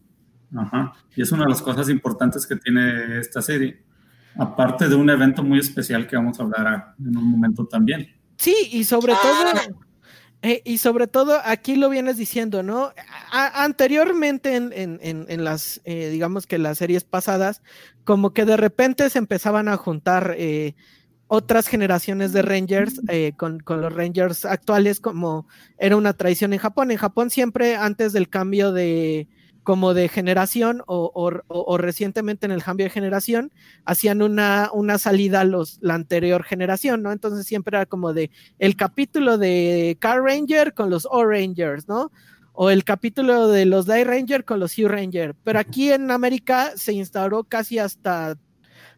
Ajá. 0.57 0.95
Y 1.15 1.23
es 1.23 1.33
una 1.33 1.45
de 1.45 1.51
las 1.51 1.63
cosas 1.63 1.89
importantes 1.89 2.47
que 2.47 2.57
tiene 2.57 3.19
esta 3.19 3.43
serie. 3.43 3.83
Aparte 4.37 4.89
de 4.89 4.95
un 4.95 5.11
evento 5.11 5.43
muy 5.43 5.59
especial 5.59 6.07
que 6.07 6.17
vamos 6.17 6.39
a 6.39 6.45
hablar 6.45 6.95
en 6.99 7.17
un 7.17 7.31
momento 7.31 7.67
también. 7.67 8.09
Sí, 8.37 8.55
y 8.71 8.85
sobre 8.85 9.13
ah. 9.15 9.19
todo, 9.21 9.77
eh, 10.43 10.63
y 10.65 10.79
sobre 10.79 11.09
todo 11.09 11.41
aquí 11.45 11.75
lo 11.75 11.91
vienes 11.91 12.17
diciendo, 12.17 12.63
¿no? 12.63 12.93
anteriormente 13.33 14.55
en, 14.55 15.45
las, 15.45 15.81
eh, 15.85 16.09
digamos 16.11 16.47
que 16.47 16.59
las 16.59 16.79
series 16.79 17.03
pasadas, 17.03 17.63
como 18.05 18.33
que 18.33 18.45
de 18.45 18.57
repente 18.57 19.11
se 19.11 19.19
empezaban 19.19 19.69
a 19.69 19.77
juntar 19.77 20.37
eh, 20.39 20.77
otras 21.27 21.67
generaciones 21.67 22.33
de 22.33 22.43
Rangers 22.43 23.03
con, 23.37 23.59
con, 23.59 23.81
los 23.83 23.93
Rangers 23.93 24.45
actuales, 24.45 25.01
como 25.01 25.47
era 25.77 25.97
una 25.97 26.13
tradición 26.15 26.53
en 26.53 26.61
Japón. 26.61 26.91
En 26.91 26.97
Japón 26.97 27.29
siempre 27.29 27.77
antes 27.77 28.13
del 28.13 28.31
cambio 28.31 28.73
de, 28.73 29.29
como 29.69 29.93
de 29.93 30.09
generación 30.09 30.83
o, 30.87 31.77
recientemente 31.77 32.47
en 32.47 32.53
el 32.53 32.63
cambio 32.63 32.85
de 32.87 32.91
generación, 32.91 33.53
hacían 33.85 34.23
una, 34.23 34.71
una 34.73 34.97
salida 34.97 35.43
a 35.43 35.45
los, 35.45 35.77
la 35.83 35.93
anterior 35.93 36.43
generación, 36.43 37.03
¿no? 37.03 37.13
Entonces 37.13 37.47
siempre 37.47 37.77
era 37.77 37.85
como 37.85 38.15
de 38.15 38.31
el 38.59 38.77
capítulo 38.77 39.37
de 39.37 39.99
Car 40.01 40.23
Ranger 40.23 40.73
con 40.73 40.89
los 40.89 41.07
O-Rangers, 41.11 41.87
¿no? 41.87 42.11
O 42.55 42.71
el 42.71 42.83
capítulo 42.83 43.49
de 43.49 43.67
los 43.67 43.85
Die 43.85 44.05
Ranger 44.05 44.47
con 44.47 44.59
los 44.59 44.79
U-Ranger. 44.79 45.35
Pero 45.45 45.59
aquí 45.59 45.93
en 45.93 46.11
América 46.11 46.73
se 46.75 46.95
instauró 46.95 47.45
casi 47.45 47.79
hasta 47.79 48.39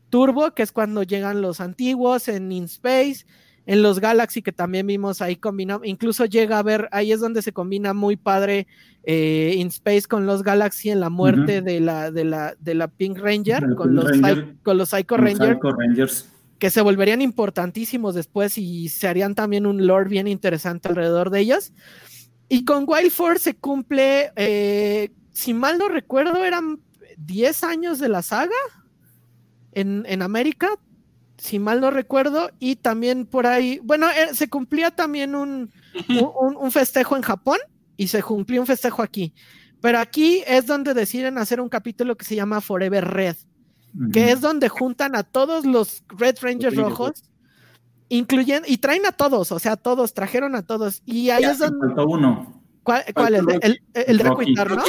Turbo, 0.09 0.55
que 0.55 0.63
es 0.63 0.71
cuando 0.71 1.03
llegan 1.03 1.43
los 1.43 1.61
antiguos 1.61 2.29
en 2.29 2.53
In 2.53 2.67
Space 2.67 3.27
en 3.67 3.83
los 3.83 4.01
Galaxy 4.01 4.43
que 4.43 4.53
también 4.53 4.87
vimos 4.87 5.23
ahí 5.23 5.37
combinado, 5.37 5.83
incluso 5.85 6.25
llega 6.25 6.59
a 6.59 6.63
ver, 6.63 6.89
ahí 6.93 7.13
es 7.13 7.21
donde 7.21 7.43
se 7.43 7.53
combina 7.53 7.95
muy 7.95 8.17
padre 8.17 8.67
eh, 9.05 9.55
In 9.57 9.69
Space 9.69 10.03
con 10.03 10.27
los 10.27 10.43
Galaxy 10.43 10.91
en 10.91 11.01
la 11.01 11.11
muerte 11.11 11.63
de, 11.63 11.81
la, 11.81 12.11
de, 12.11 12.25
la, 12.25 12.55
de 12.59 12.75
la 12.75 12.89
Pink 12.89 13.19
Ranger, 13.19 13.75
con, 13.75 13.95
los 13.95 14.11
con 14.63 14.77
los 14.77 14.89
Psycho, 14.91 15.17
Rangers, 15.17 16.29
que 16.59 16.71
se 16.71 16.83
volverían 16.83 17.23
importantísimos 17.23 18.15
después 18.15 18.59
y 18.59 18.89
se 18.89 19.09
harían 19.09 19.35
también 19.35 19.67
un 19.67 19.87
lore 19.87 20.09
bien 20.09 20.29
interesante 20.29 20.89
alrededor 20.89 21.31
de 21.31 21.41
ellas. 21.41 21.73
Y 22.49 22.65
con 22.65 22.85
Wild 22.87 23.11
Force 23.13 23.45
se 23.45 23.55
cumple, 23.55 24.33
eh, 24.37 25.11
si 25.33 25.55
mal 25.55 25.79
no 25.79 25.89
recuerdo, 25.89 26.45
eran 26.45 26.81
10 27.17 27.65
años 27.65 27.99
de 27.99 28.09
la 28.09 28.23
saga 28.23 28.57
en, 29.73 30.05
en 30.07 30.21
América, 30.21 30.69
si 31.41 31.59
mal 31.59 31.81
no 31.81 31.91
recuerdo, 31.91 32.51
y 32.59 32.77
también 32.77 33.25
por 33.25 33.47
ahí, 33.47 33.81
bueno, 33.83 34.09
eh, 34.11 34.35
se 34.35 34.49
cumplía 34.49 34.91
también 34.91 35.35
un, 35.35 35.73
un, 36.09 36.71
festejo 36.71 37.17
en 37.17 37.23
Japón 37.23 37.59
y 37.97 38.09
se 38.09 38.23
cumplió 38.23 38.61
un 38.61 38.67
festejo 38.67 39.03
aquí. 39.03 39.33
Pero 39.81 39.99
aquí 39.99 40.43
es 40.47 40.67
donde 40.67 40.93
deciden 40.93 41.39
hacer 41.39 41.61
un 41.61 41.71
capítulo 41.71 42.17
que 42.17 42.27
se 42.27 42.37
llama 42.37 42.61
Forever 42.61 43.07
Red, 43.07 43.37
que 44.13 44.33
es 44.33 44.43
donde 44.43 44.69
juntan 44.69 45.17
a 45.17 45.23
todos 45.23 45.65
los 45.65 46.05
Red 46.09 46.37
Rangers 46.43 46.77
rojos, 46.77 47.23
incluyendo, 48.11 48.69
y 48.69 48.77
traen 48.77 49.07
a 49.07 49.13
todos, 49.13 49.51
o 49.51 49.59
sea, 49.59 49.77
todos, 49.77 50.13
trajeron 50.13 50.55
a 50.55 50.63
todos. 50.63 51.01
Y 51.07 51.31
ahí 51.31 51.45
es 51.45 51.59
donde. 51.59 51.95
uno. 52.05 52.63
¿Cuál, 52.83 53.35
es? 53.35 53.43
El, 53.63 53.83
el, 53.95 54.19
de 54.19 54.25
¿no? 54.25 54.83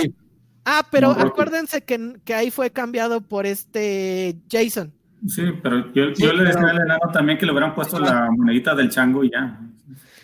Ah, 0.66 0.86
pero 0.92 1.12
acuérdense 1.12 1.82
que, 1.84 2.16
que, 2.26 2.34
ahí 2.34 2.52
fue 2.52 2.72
cambiado 2.72 3.22
por 3.22 3.46
este 3.46 4.38
Jason. 4.50 4.94
Sí, 5.28 5.44
pero 5.62 5.92
yo, 5.94 6.34
le 6.34 6.44
decía 6.44 6.62
al 6.62 6.82
enano 6.82 7.12
también 7.14 7.38
que 7.38 7.46
le 7.46 7.52
hubieran 7.52 7.76
puesto 7.76 8.00
la 8.00 8.30
monedita 8.32 8.74
del 8.74 8.90
chango 8.90 9.24
y 9.24 9.32
ya. 9.32 9.60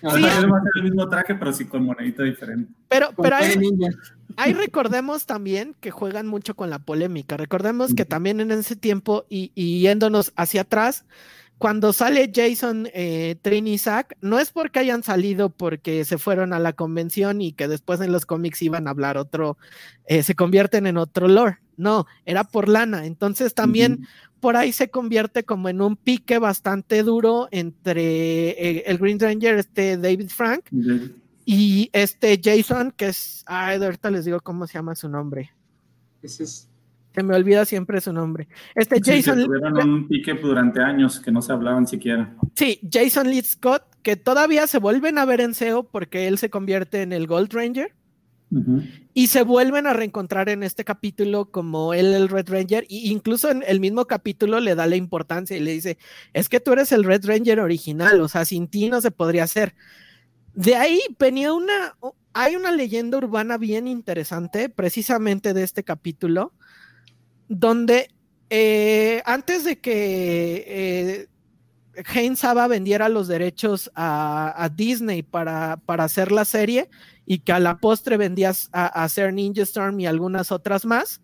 Sí, 0.02 0.22
va 0.22 0.30
a 0.30 0.62
ser 0.62 0.72
el 0.76 0.84
mismo 0.84 1.08
traje, 1.10 1.36
pero 1.36 1.52
sí 1.54 1.66
con 1.66 1.84
monedita 1.84 2.24
diferente. 2.24 2.72
Pero, 2.88 3.10
pero 3.16 3.36
ahí, 3.36 4.54
recordemos 4.54 5.26
también 5.26 5.76
que 5.80 5.92
juegan 5.92 6.28
mucho 6.28 6.56
con 6.56 6.70
la 6.70 6.80
polémica. 6.80 7.38
Recordemos 7.38 7.94
que 7.94 8.06
también 8.06 8.40
en 8.40 8.52
ese 8.52 8.76
tiempo, 8.76 9.26
y, 9.30 9.52
y 9.56 9.82
yéndonos 9.82 10.34
hacia 10.36 10.62
atrás, 10.62 11.06
cuando 11.58 11.92
sale 11.92 12.32
Jason, 12.34 12.88
eh, 12.94 13.36
Trin 13.42 13.68
y 13.68 13.80
Zack, 13.80 14.16
no 14.22 14.38
es 14.38 14.52
porque 14.52 14.80
hayan 14.80 15.02
salido 15.02 15.50
porque 15.50 16.06
se 16.06 16.20
fueron 16.20 16.54
a 16.54 16.60
la 16.60 16.74
convención 16.74 17.42
y 17.42 17.52
que 17.54 17.68
después 17.68 18.00
en 18.02 18.12
los 18.12 18.28
cómics 18.28 18.62
iban 18.62 18.88
a 18.88 18.92
hablar 18.92 19.18
otro, 19.18 19.58
eh, 20.06 20.22
se 20.22 20.36
convierten 20.36 20.86
en 20.86 20.98
otro 20.98 21.28
lore. 21.28 21.58
No, 21.76 22.06
era 22.26 22.44
por 22.44 22.70
lana. 22.70 23.06
Entonces 23.06 23.54
también 23.54 24.08
por 24.40 24.56
ahí 24.56 24.72
se 24.72 24.90
convierte 24.90 25.44
como 25.44 25.70
en 25.70 25.82
un 25.82 25.96
pique 25.96 26.40
bastante 26.40 27.04
duro 27.04 27.48
entre 27.52 28.50
eh, 28.50 28.84
el 28.88 28.98
Green 28.98 29.20
Ranger, 29.20 29.58
este 29.58 29.98
David 29.98 30.30
Frank, 30.30 30.66
y 31.46 31.90
este 31.94 32.40
Jason, 32.44 32.92
que 32.96 33.08
es, 33.08 33.44
ay, 33.48 33.82
ahorita 33.82 34.12
les 34.12 34.26
digo 34.26 34.40
cómo 34.42 34.68
se 34.68 34.74
llama 34.74 34.96
su 34.96 35.10
nombre. 35.10 35.52
Ese 36.22 36.44
es 36.44 36.70
se 37.18 37.24
me 37.24 37.36
olvida 37.36 37.66
siempre 37.66 38.00
su 38.00 38.14
nombre. 38.14 38.48
Este 38.76 39.02
Jason. 39.04 39.44
tuvieron 39.44 39.90
un 39.90 40.08
pique 40.08 40.36
durante 40.36 40.82
años 40.82 41.20
que 41.20 41.32
no 41.32 41.42
se 41.42 41.52
hablaban 41.52 41.88
siquiera. 41.88 42.36
Sí, 42.54 42.80
Jason 42.94 43.32
Lee 43.32 43.42
Scott, 43.42 43.82
que 44.04 44.18
todavía 44.18 44.68
se 44.68 44.78
vuelven 44.78 45.18
a 45.18 45.26
ver 45.26 45.42
en 45.42 45.56
SEO 45.56 45.82
porque 45.82 46.28
él 46.28 46.38
se 46.38 46.52
convierte 46.52 47.02
en 47.02 47.14
el 47.14 47.26
Gold 47.26 47.52
Ranger. 47.52 47.96
Y 49.14 49.28
se 49.28 49.44
vuelven 49.44 49.88
a 49.88 49.94
reencontrar 49.94 50.48
en 50.50 50.64
este 50.64 50.86
capítulo 50.86 51.52
como 51.52 51.94
él, 51.94 52.14
el 52.14 52.30
Red 52.30 52.50
Ranger, 52.50 52.84
e 52.84 53.08
incluso 53.08 53.50
en 53.50 53.64
el 53.68 53.80
mismo 53.80 54.06
capítulo 54.06 54.60
le 54.60 54.76
da 54.76 54.86
la 54.86 54.96
importancia 54.96 55.58
y 55.58 55.60
le 55.60 55.72
dice, 55.72 55.98
es 56.34 56.48
que 56.48 56.60
tú 56.60 56.72
eres 56.74 56.92
el 56.92 57.04
Red 57.04 57.26
Ranger 57.26 57.60
original, 57.60 58.22
o 58.22 58.28
sea, 58.28 58.46
sin 58.46 58.68
ti 58.68 58.90
no 58.90 59.02
se 59.02 59.12
podría 59.12 59.44
hacer. 59.44 59.76
De 60.54 60.76
ahí 60.76 61.02
venía 61.20 61.54
una, 61.54 61.98
hay 62.34 62.56
una 62.56 62.72
leyenda 62.72 63.18
urbana 63.18 63.58
bien 63.58 63.88
interesante, 63.88 64.70
precisamente 64.70 65.54
de 65.54 65.64
este 65.64 65.84
capítulo, 65.84 66.54
donde 67.50 68.10
eh, 68.50 69.22
antes 69.26 69.66
de 69.66 69.80
que 69.80 71.28
eh, 72.04 72.36
Saba 72.36 72.68
vendiera 72.68 73.10
los 73.10 73.28
derechos 73.28 73.92
a, 73.96 74.70
Disney 74.76 75.24
para, 75.24 75.82
hacer 75.88 76.32
la 76.32 76.46
serie 76.46 76.90
y 77.28 77.40
que 77.40 77.52
a 77.52 77.60
la 77.60 77.78
postre 77.78 78.16
vendías 78.16 78.70
a, 78.72 78.88
hacer 79.04 79.34
Ninja 79.34 79.62
Storm 79.64 80.00
y 80.00 80.08
algunas 80.08 80.52
otras 80.52 80.86
más, 80.86 81.22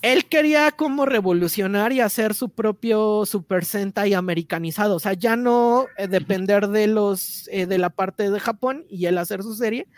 él 0.00 0.26
quería 0.26 0.70
como 0.70 1.04
revolucionar 1.06 1.92
y 1.92 2.00
hacer 2.00 2.34
su 2.34 2.50
propio 2.50 3.26
Super 3.26 3.64
Sentai 3.64 4.14
americanizado, 4.14 4.96
o 4.96 5.00
sea, 5.00 5.12
ya 5.12 5.36
no 5.36 5.86
eh, 5.98 6.06
depender 6.06 6.68
de 6.68 6.86
los 6.86 7.48
de 7.52 7.78
la 7.78 7.90
parte 7.90 8.30
de 8.30 8.40
Japón 8.40 8.84
y 8.88 9.06
él 9.06 9.18
hacer 9.18 9.42
su 9.42 9.54
serie 9.54 9.88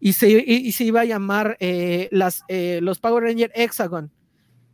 y 0.00 0.12
se, 0.12 0.28
iba 0.84 1.00
a 1.00 1.04
llamar 1.04 1.56
las, 2.10 2.42
los 2.48 2.98
Power 3.00 3.24
Rangers 3.24 3.52
Hexagon 3.54 4.12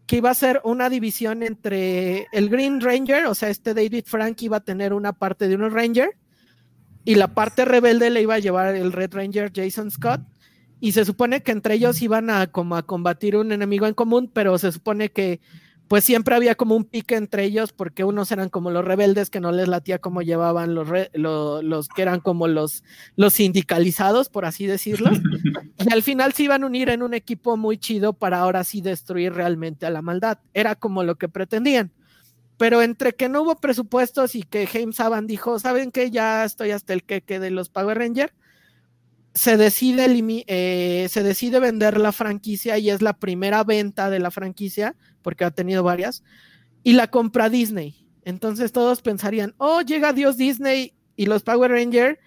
que 0.07 0.17
iba 0.17 0.31
a 0.31 0.35
ser 0.35 0.61
una 0.65 0.91
división 0.91 1.43
entre 1.43 2.27
el 2.33 2.51
Green 2.51 2.81
Ranger, 2.81 3.27
o 3.27 3.35
sea, 3.35 3.49
este 3.49 3.75
David 3.75 4.05
Frank 4.07 4.41
iba 4.43 4.59
a 4.59 4.65
tener 4.65 4.93
una 4.93 5.13
parte 5.13 5.49
de 5.49 5.55
un 5.55 5.71
Ranger 5.71 6.11
y 7.05 7.15
la 7.17 7.29
parte 7.29 7.65
rebelde 7.65 8.11
le 8.11 8.23
iba 8.23 8.35
a 8.35 8.39
llevar 8.39 8.75
el 8.75 8.93
Red 8.93 9.15
Ranger 9.15 9.53
Jason 9.55 9.91
Scott 9.91 10.21
y 10.81 10.93
se 10.93 11.05
supone 11.05 11.43
que 11.43 11.53
entre 11.53 11.75
ellos 11.75 12.01
iban 12.03 12.31
a 12.31 12.47
como 12.47 12.77
a 12.77 12.83
combatir 12.83 13.37
un 13.37 13.53
enemigo 13.53 13.87
en 13.87 13.95
común, 13.95 14.31
pero 14.33 14.59
se 14.59 14.73
supone 14.73 15.11
que 15.11 15.41
pues 15.89 16.05
siempre 16.05 16.35
había 16.35 16.55
como 16.55 16.75
un 16.75 16.85
pique 16.85 17.15
entre 17.15 17.45
ellos 17.45 17.73
porque 17.73 18.05
unos 18.05 18.33
eran 18.33 18.49
como 18.49 18.71
los 18.71 18.85
rebeldes 18.85 19.29
que 19.29 19.41
no 19.41 19.53
les 19.53 19.69
latía 19.69 19.99
como 19.99 20.23
llevaban 20.23 20.75
los, 20.75 20.89
los 21.15 21.89
que 21.89 22.03
eran 22.03 22.21
como 22.21 22.49
los, 22.49 22.83
los 23.17 23.35
sindicalizados, 23.35 24.29
por 24.29 24.47
así 24.47 24.67
decirlo. 24.67 25.11
y 25.79 25.93
al 25.93 26.03
final 26.03 26.33
se 26.33 26.45
iban 26.45 26.63
a 26.65 26.67
unir 26.67 26.89
en 26.89 27.03
un 27.03 27.13
equipo 27.13 27.57
muy 27.57 27.77
chido 27.77 28.15
para 28.15 28.39
ahora 28.39 28.65
sí 28.65 28.81
destruir 28.81 29.35
realmente 29.35 29.85
a 29.85 29.91
la 29.91 30.03
maldad. 30.03 30.39
Era 30.55 30.75
como 30.75 31.05
lo 31.05 31.17
que 31.17 31.29
pretendían. 31.29 31.93
Pero 32.57 32.83
entre 32.83 33.15
que 33.15 33.29
no 33.29 33.43
hubo 33.43 33.57
presupuestos 33.57 34.35
y 34.35 34.43
que 34.43 34.67
James 34.67 34.97
Saban 34.97 35.27
dijo, 35.27 35.59
¿saben 35.59 35.91
qué? 35.91 36.11
Ya 36.11 36.45
estoy 36.45 36.71
hasta 36.71 36.93
el 36.93 37.03
queque 37.03 37.41
de 37.41 37.51
los 37.51 37.69
Power 37.69 37.99
Rangers 37.99 38.33
se 39.35 39.57
decide, 39.57 40.07
eh, 40.47 41.09
se 41.11 41.23
decide 41.23 41.59
vender 41.59 41.99
la 41.99 42.13
franquicia 42.13 42.79
y 42.79 42.91
es 42.91 43.03
la 43.03 43.15
primera 43.15 43.65
venta 43.65 44.09
de 44.09 44.21
la 44.21 44.31
franquicia, 44.31 44.97
porque 45.23 45.45
ha 45.45 45.51
tenido 45.51 45.83
varias, 45.83 46.23
y 46.85 46.93
la 46.93 47.09
compra 47.09 47.49
Disney. 47.49 48.07
Entonces 48.25 48.73
todos 48.73 49.03
pensarían, 49.03 49.55
oh, 49.59 49.83
llega 49.83 50.13
Dios 50.13 50.37
Disney 50.37 50.95
y 51.17 51.27
los 51.27 51.43
Power 51.43 51.73
Rangers 51.73 52.19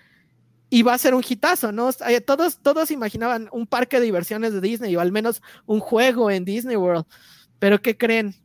y 0.69 0.83
va 0.83 0.93
a 0.93 0.97
ser 0.97 1.15
un 1.15 1.23
hitazo, 1.27 1.71
¿no? 1.71 1.89
Eh, 2.07 2.19
todos, 2.19 2.59
todos 2.61 2.91
imaginaban 2.91 3.47
un 3.53 3.67
parque 3.67 3.99
de 3.99 4.05
diversiones 4.05 4.51
de 4.51 4.59
Disney 4.59 4.95
o 4.97 4.99
al 4.99 5.13
menos 5.13 5.41
un 5.65 5.79
juego 5.79 6.29
en 6.29 6.43
Disney 6.43 6.75
World. 6.75 7.05
Pero 7.57 7.81
¿qué 7.81 7.97
creen? 7.97 8.35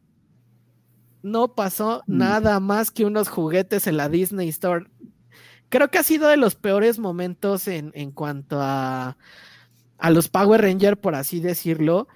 No 1.22 1.54
pasó 1.54 2.02
mm. 2.06 2.16
nada 2.18 2.60
más 2.60 2.90
que 2.90 3.04
unos 3.04 3.28
juguetes 3.28 3.86
en 3.86 3.96
la 3.96 4.08
Disney 4.08 4.48
Store 4.48 4.86
creo 5.72 5.90
que 5.90 5.98
ha 5.98 6.02
sido 6.02 6.28
de 6.28 6.36
los 6.36 6.54
peores 6.54 6.98
momentos 6.98 7.66
en, 7.66 8.12
cuanto 8.12 8.60
a, 8.60 9.16
a 9.96 10.10
los 10.10 10.28
Power 10.28 10.60
Rangers, 10.60 10.98
por 10.98 11.14
así 11.14 11.40
decirlo, 11.40 12.08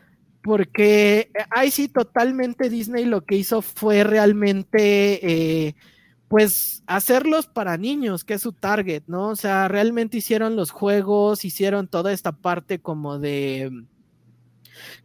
porque 0.43 1.31
ahí 1.51 1.71
sí 1.71 1.89
totalmente 1.89 2.69
Disney 2.69 3.07
lo 3.07 3.25
que 3.25 3.37
hizo 3.37 3.63
fue 3.63 4.05
realmente, 4.05 5.67
eh, 5.67 5.75
pues, 6.29 6.83
hacerlos 6.87 7.47
para 7.47 7.79
niños, 7.79 8.25
que 8.25 8.35
es 8.35 8.43
su 8.43 8.53
target, 8.53 9.05
¿no? 9.07 9.29
O 9.29 9.37
sea, 9.37 9.69
realmente 9.69 10.19
hicieron 10.19 10.55
los 10.55 10.71
juegos, 10.71 11.47
hicieron 11.47 11.89
toda 11.89 12.13
esta 12.13 12.33
parte 12.33 12.81
como 12.81 13.19
de 13.19 13.73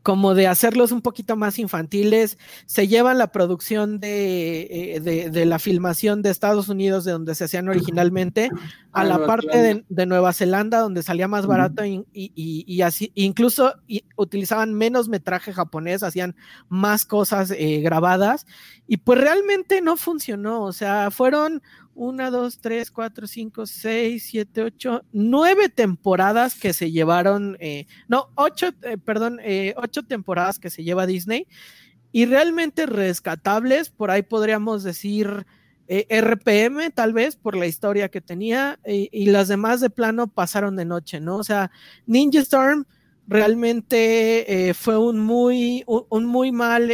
como 0.04 0.34
de 0.34 0.48
hacerlos 0.48 0.92
un 0.92 1.02
poquito 1.02 1.36
más 1.36 1.60
infantiles, 1.60 2.38
se 2.66 2.88
llevan 2.88 3.18
la 3.18 3.32
producción 3.32 4.00
de, 4.00 4.96
eh, 4.96 5.30
de, 5.30 5.46
la 5.46 5.60
filmación 5.60 6.22
de 6.22 6.30
Estados 6.30 6.70
Unidos, 6.70 7.04
de 7.04 7.12
donde 7.12 7.36
se 7.36 7.46
hacían 7.46 7.70
originalmente, 7.70 8.50
a 8.92 9.04
la 9.04 9.26
parte 9.26 9.84
de, 9.88 10.06
Nueva 10.06 10.34
Zelanda, 10.34 10.80
donde 10.80 11.04
salía 11.04 11.28
más 11.28 11.46
barato 11.46 11.86
y, 11.86 12.06
y, 12.14 12.82
así, 12.82 13.12
incluso 13.16 13.74
utilizaban 14.16 14.74
menos 14.74 15.08
metraje 15.08 15.54
japonés, 15.54 16.04
hacían 16.04 16.36
más 16.70 17.06
cosas 17.06 17.52
eh, 17.52 17.82
grabadas, 17.82 18.46
y 18.88 18.98
pues 18.98 19.20
realmente 19.20 19.82
no 19.82 19.96
funcionó, 19.98 20.64
o 20.64 20.74
sea, 20.74 21.12
fueron 21.12 21.62
una, 21.96 22.30
dos, 22.30 22.60
tres, 22.60 22.92
cuatro, 22.92 23.28
cinco, 23.28 23.66
seis, 23.66 24.28
siete, 24.30 24.64
ocho, 24.64 25.04
nueve 25.12 25.70
temporadas 25.70 26.56
que 26.56 26.74
se 26.74 26.92
llevaron, 26.92 27.58
eh, 27.60 27.88
no, 28.08 28.30
ocho, 28.36 28.70
eh, 28.84 28.98
perdón, 28.98 29.40
eh, 29.44 29.74
ocho 29.78 30.04
temporadas 30.04 30.60
que 30.60 30.70
se 30.70 30.84
lleva 30.84 31.06
Disney 31.06 31.48
y 32.12 32.26
realmente 32.26 32.86
rescatables, 32.86 33.90
por 33.90 34.12
ahí 34.12 34.22
podríamos 34.22 34.84
decir 34.84 35.46
RPM 35.88 36.90
tal 36.92 37.12
vez 37.12 37.36
por 37.36 37.58
la 37.58 37.68
historia 37.68 38.08
que 38.08 38.22
tenía 38.22 38.80
y 38.86 39.26
las 39.26 39.50
demás 39.50 39.82
de 39.82 39.90
plano 39.90 40.28
pasaron 40.28 40.78
de 40.78 40.86
noche, 40.86 41.20
¿no? 41.20 41.36
O 41.36 41.44
sea, 41.44 41.70
Ninja 42.06 42.40
Storm 42.40 42.86
realmente 43.28 44.74
fue 44.74 44.98
un 44.98 45.20
muy, 45.20 45.84
un, 45.86 46.26
muy 46.28 46.54
mal 46.54 46.88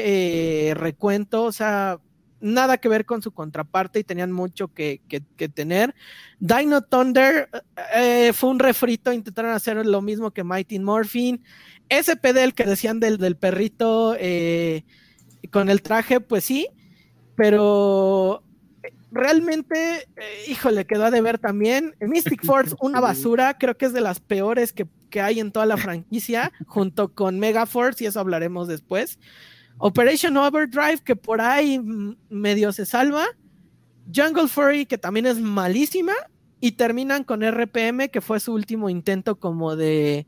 recuento, 0.73 1.43
o 1.43 1.51
sea, 1.51 1.99
nada 2.39 2.77
que 2.77 2.89
ver 2.89 3.05
con 3.05 3.21
su 3.21 3.31
contraparte 3.31 3.99
y 3.99 4.03
tenían 4.03 4.31
mucho 4.31 4.67
que, 4.69 5.01
tener. 5.53 5.95
Dino 6.39 6.81
Thunder 6.81 7.49
eh, 7.95 8.31
fue 8.33 8.49
un 8.49 8.59
refrito, 8.59 9.11
intentaron 9.11 9.51
hacer 9.51 9.85
lo 9.85 10.01
mismo 10.01 10.31
que 10.31 10.43
Mighty 10.43 10.79
Morphin. 10.79 11.41
SPD, 11.89 12.43
el 12.43 12.53
que 12.53 12.65
decían 12.65 12.99
del, 12.99 13.17
del 13.17 13.37
perrito 13.37 14.15
eh, 14.19 14.83
con 15.51 15.69
el 15.69 15.81
traje, 15.81 16.19
pues 16.19 16.43
sí, 16.43 16.67
pero 17.35 18.43
realmente, 19.11 20.07
eh, 20.15 20.43
híjole, 20.47 20.85
quedó 20.85 21.05
a 21.05 21.11
deber 21.11 21.39
también. 21.39 21.95
Mystic 21.99 22.45
Force, 22.45 22.75
una 22.81 22.99
basura, 22.99 23.57
creo 23.57 23.77
que 23.77 23.85
es 23.85 23.93
de 23.93 24.01
las 24.01 24.19
peores 24.19 24.73
que, 24.73 24.87
que 25.09 25.21
hay 25.21 25.39
en 25.39 25.51
toda 25.51 25.65
la 25.65 25.77
franquicia, 25.77 26.51
junto 26.65 27.13
con 27.13 27.39
Mega 27.39 27.65
Force, 27.65 28.03
y 28.03 28.07
eso 28.07 28.19
hablaremos 28.19 28.67
después. 28.67 29.19
Operation 29.79 30.37
Overdrive, 30.37 30.99
que 31.03 31.15
por 31.15 31.41
ahí 31.41 31.79
medio 32.29 32.71
se 32.71 32.85
salva. 32.85 33.25
Jungle 34.13 34.47
Fury, 34.47 34.85
que 34.85 34.97
también 34.97 35.25
es 35.25 35.39
malísima. 35.39 36.13
Y 36.59 36.71
terminan 36.71 37.23
con 37.23 37.43
RPM, 37.43 38.09
que 38.09 38.21
fue 38.21 38.39
su 38.39 38.53
último 38.53 38.89
intento 38.89 39.39
como 39.39 39.75
de, 39.75 40.25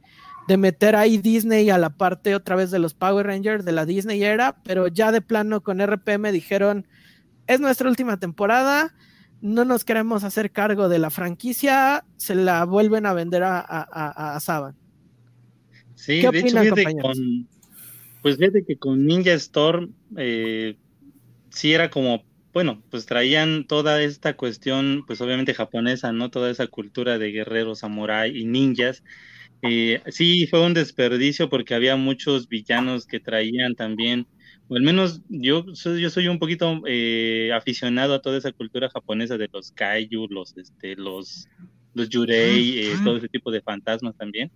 de 0.50 0.58
meter 0.58 0.96
ahí 0.96 1.20
Disney 1.20 1.70
a 1.70 1.78
la 1.78 1.92
parte 1.92 2.34
otra 2.34 2.56
vez 2.56 2.72
de 2.72 2.80
los 2.80 2.96
Power 2.96 3.28
Rangers 3.28 3.66
de 3.66 3.72
la 3.72 3.86
Disney 3.86 4.24
era, 4.24 4.58
pero 4.64 4.88
ya 4.88 5.12
de 5.12 5.22
plano 5.22 5.62
con 5.62 5.80
RPM 5.80 6.32
dijeron, 6.32 6.88
es 7.46 7.60
nuestra 7.60 7.88
última 7.88 8.18
temporada, 8.18 8.96
no 9.42 9.64
nos 9.64 9.86
queremos 9.86 10.24
hacer 10.24 10.52
cargo 10.52 10.90
de 10.90 10.98
la 10.98 11.12
franquicia, 11.12 12.04
se 12.18 12.34
la 12.34 12.66
vuelven 12.66 13.06
a 13.06 13.14
vender 13.14 13.44
a, 13.44 13.60
a, 13.60 14.40
Saban. 14.40 14.76
Sí, 15.94 16.22
de 16.22 16.40
hecho, 16.40 16.74
con, 17.00 17.48
pues 18.22 18.38
fíjate 18.38 18.66
que 18.66 18.78
con 18.78 19.06
Ninja 19.06 19.34
Storm 19.34 19.94
eh, 20.18 20.76
sí 21.50 21.74
era 21.74 21.90
como, 21.90 22.24
bueno, 22.54 22.84
pues 22.90 23.06
traían 23.06 23.66
toda 23.66 24.02
esta 24.02 24.36
cuestión, 24.36 25.04
pues 25.08 25.22
obviamente 25.22 25.54
japonesa, 25.54 26.12
¿no? 26.12 26.30
Toda 26.30 26.52
esa 26.52 26.68
cultura 26.68 27.18
de 27.18 27.32
guerreros, 27.32 27.80
samurai 27.80 28.36
y 28.38 28.46
ninjas. 28.46 29.04
Eh, 29.62 30.02
sí, 30.08 30.48
fue 30.48 30.66
un 30.66 30.74
desperdicio 30.74 31.50
porque 31.50 31.76
había 31.76 31.96
muchos 31.96 32.48
villanos 32.48 33.06
que 33.06 33.20
traían 33.20 33.76
también, 33.76 34.26
o 34.68 34.76
al 34.76 34.84
menos 34.84 35.22
yo 35.28 35.66
soy, 35.74 36.02
yo 36.02 36.10
soy 36.10 36.28
un 36.28 36.40
poquito 36.40 36.82
eh, 36.88 37.52
aficionado 37.54 38.14
a 38.14 38.22
toda 38.22 38.38
esa 38.38 38.52
cultura 38.52 38.90
japonesa 38.90 39.38
de 39.38 39.50
los 39.52 39.72
kaiju, 39.72 40.28
los, 40.30 40.56
este, 40.58 40.96
los, 40.96 41.48
los 41.94 42.10
yurei, 42.10 42.82
todo 43.04 43.18
ese 43.18 43.28
tipo 43.28 43.52
de 43.52 43.62
fantasmas 43.62 44.16
también 44.16 44.52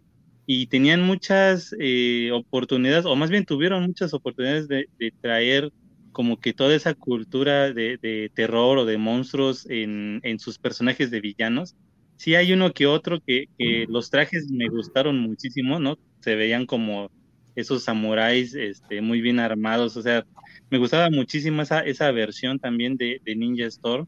y 0.46 0.68
tenían 0.68 1.02
muchas 1.02 1.76
eh, 1.80 2.32
oportunidades, 2.34 3.06
o 3.06 3.16
más 3.16 3.30
bien 3.30 3.46
tuvieron 3.46 3.84
muchas 3.84 4.14
oportunidades 4.14 4.68
de, 4.68 4.88
traer 5.22 5.72
como 6.12 6.40
que 6.40 6.54
toda 6.54 6.76
esa 6.76 6.94
cultura 6.94 7.72
de, 7.72 8.32
terror 8.34 8.78
o 8.78 8.86
de 8.86 8.98
monstruos 8.98 9.66
en, 9.70 10.22
sus 10.40 10.60
personajes 10.60 11.12
de 11.12 11.22
villanos. 11.22 11.76
Sí 12.18 12.36
hay 12.36 12.54
uno 12.54 12.74
que 12.74 12.88
otro 12.88 13.20
que, 13.26 13.48
los 13.88 14.10
trajes 14.10 14.50
me 14.52 14.68
gustaron 14.68 15.20
muchísimo, 15.20 15.80
¿no? 15.80 15.98
Se 16.20 16.36
veían 16.36 16.66
como 16.66 17.10
esos 17.56 17.84
samuráis 17.84 18.54
este, 18.56 19.02
muy 19.02 19.22
bien 19.22 19.40
armados, 19.40 19.96
o 19.96 20.02
sea, 20.02 20.26
me 20.70 20.78
gustaba 20.80 21.10
muchísimo 21.10 21.62
esa, 21.62 21.82
esa 21.82 22.12
versión 22.12 22.60
también 22.60 22.98
de, 22.98 23.22
de 23.24 23.36
Ninja 23.36 23.66
Storm 23.68 24.08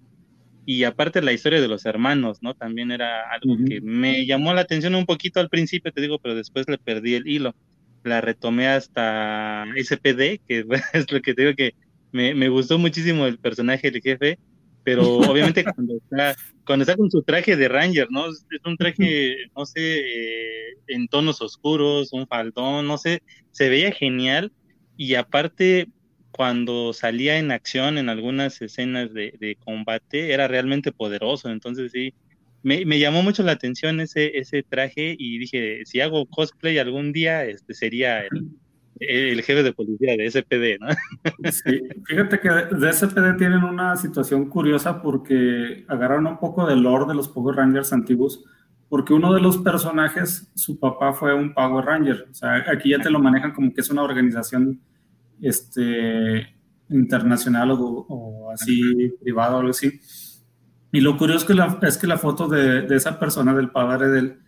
y 0.66 0.84
aparte 0.84 1.22
la 1.22 1.34
historia 1.34 1.62
de 1.62 1.68
los 1.68 1.86
hermanos, 1.86 2.40
¿no? 2.42 2.56
También 2.56 2.92
era 2.92 3.30
algo 3.32 3.56
que 3.68 3.82
me 3.82 4.26
llamó 4.26 4.54
la 4.54 4.62
atención 4.62 4.96
un 4.96 5.06
poquito 5.06 5.40
al 5.40 5.50
principio, 5.50 5.92
te 5.92 6.02
digo, 6.02 6.20
pero 6.20 6.34
después 6.36 6.68
le 6.68 6.78
perdí 6.78 7.14
el 7.14 7.28
hilo. 7.28 7.56
La 8.04 8.22
retomé 8.22 8.68
hasta 8.68 9.66
SPD, 9.76 10.42
que 10.48 10.66
es 10.94 11.12
lo 11.12 11.22
que 11.22 11.34
te 11.34 11.44
digo 11.44 11.56
que 11.56 11.76
me, 12.12 12.34
me 12.34 12.50
gustó 12.50 12.80
muchísimo 12.80 13.28
el 13.28 13.38
personaje 13.38 13.92
del 13.92 14.02
jefe, 14.02 14.40
pero 14.84 15.18
obviamente 15.30 15.64
cuando 15.64 15.98
está, 15.98 16.36
cuando 16.66 16.84
está 16.84 16.96
con 16.96 17.12
su 17.12 17.22
traje 17.22 17.56
de 17.56 17.68
Ranger, 17.68 18.08
¿no? 18.10 18.28
Es 18.28 18.46
un 18.66 18.78
traje, 18.78 19.36
no 19.56 19.66
sé, 19.66 20.00
eh, 20.00 20.78
en 20.88 21.08
tonos 21.08 21.42
oscuros, 21.42 22.12
un 22.12 22.26
faldón, 22.28 22.88
no 22.88 22.98
sé, 22.98 23.22
se 23.52 23.70
veía 23.70 23.92
genial 23.92 24.52
y 24.98 25.16
aparte 25.16 25.90
cuando 26.36 26.92
salía 26.92 27.38
en 27.38 27.52
acción 27.52 27.98
en 27.98 28.10
algunas 28.10 28.62
escenas 28.62 29.14
de, 29.14 29.58
combate 29.64 30.34
era 30.34 30.50
realmente 30.50 30.92
poderoso. 30.92 31.50
Entonces 31.50 31.94
sí, 31.94 32.14
me, 32.62 33.00
llamó 33.00 33.24
mucho 33.24 33.42
la 33.42 33.54
atención 33.54 34.02
ese, 34.02 34.38
ese 34.38 34.62
traje 34.64 35.16
y 35.18 35.38
dije, 35.38 35.84
si 35.86 36.02
hago 36.02 36.26
cosplay 36.26 36.78
algún 36.78 37.14
día, 37.14 37.46
este 37.46 37.74
sería 37.74 38.20
el, 38.20 38.50
el 39.00 39.42
jefe 39.44 39.64
de 39.64 39.72
policía 39.72 40.18
de 40.18 40.30
SPD, 40.30 40.78
¿no? 40.80 40.88
Sí, 41.52 41.82
fíjate 42.06 42.40
que 42.42 42.50
de 42.50 42.92
SPD 42.92 43.38
tienen 43.38 43.64
una 43.64 43.96
situación 43.96 44.50
curiosa 44.50 45.02
porque 45.02 45.86
agarraron 45.88 46.28
un 46.28 46.38
poco 46.38 46.68
del 46.68 46.82
lore 46.82 47.06
de 47.08 47.16
los 47.16 47.30
Power 47.30 47.56
Rangers 47.56 47.94
antiguos, 47.94 48.44
porque 48.90 49.14
uno 49.14 49.34
de 49.34 49.40
los 49.40 49.58
personajes, 49.60 50.52
su 50.54 50.78
papá 50.80 51.14
fue 51.14 51.34
un 51.34 51.54
Power 51.54 51.86
Ranger. 51.86 52.28
O 52.30 52.34
sea, 52.34 52.66
aquí 52.70 52.90
ya 52.90 53.00
te 53.00 53.10
lo 53.10 53.20
manejan 53.20 53.54
como 53.54 53.74
que 53.74 53.80
es 53.80 53.90
una 53.90 54.04
organización 54.04 54.82
este, 55.42 56.56
internacional 56.90 57.72
o, 57.72 58.52
así 58.54 59.10
privado 59.22 59.58
o 59.58 59.60
algo 59.60 59.72
así. 59.72 60.00
Y 60.92 61.02
lo 61.02 61.18
curioso 61.18 61.42
es 61.42 61.46
que 61.46 61.54
la, 61.54 61.80
es 61.82 61.98
que 61.98 62.08
la 62.08 62.18
foto 62.18 62.48
de, 62.48 62.86
esa 62.96 63.20
persona, 63.20 63.54
del 63.54 63.72
padre 63.72 64.08
de 64.10 64.20
él, 64.20 64.40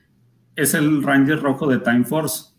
es 0.56 0.74
el 0.74 1.04
Ranger 1.04 1.42
rojo 1.42 1.68
de 1.68 1.80
Time 1.80 2.06
Force. 2.06 2.54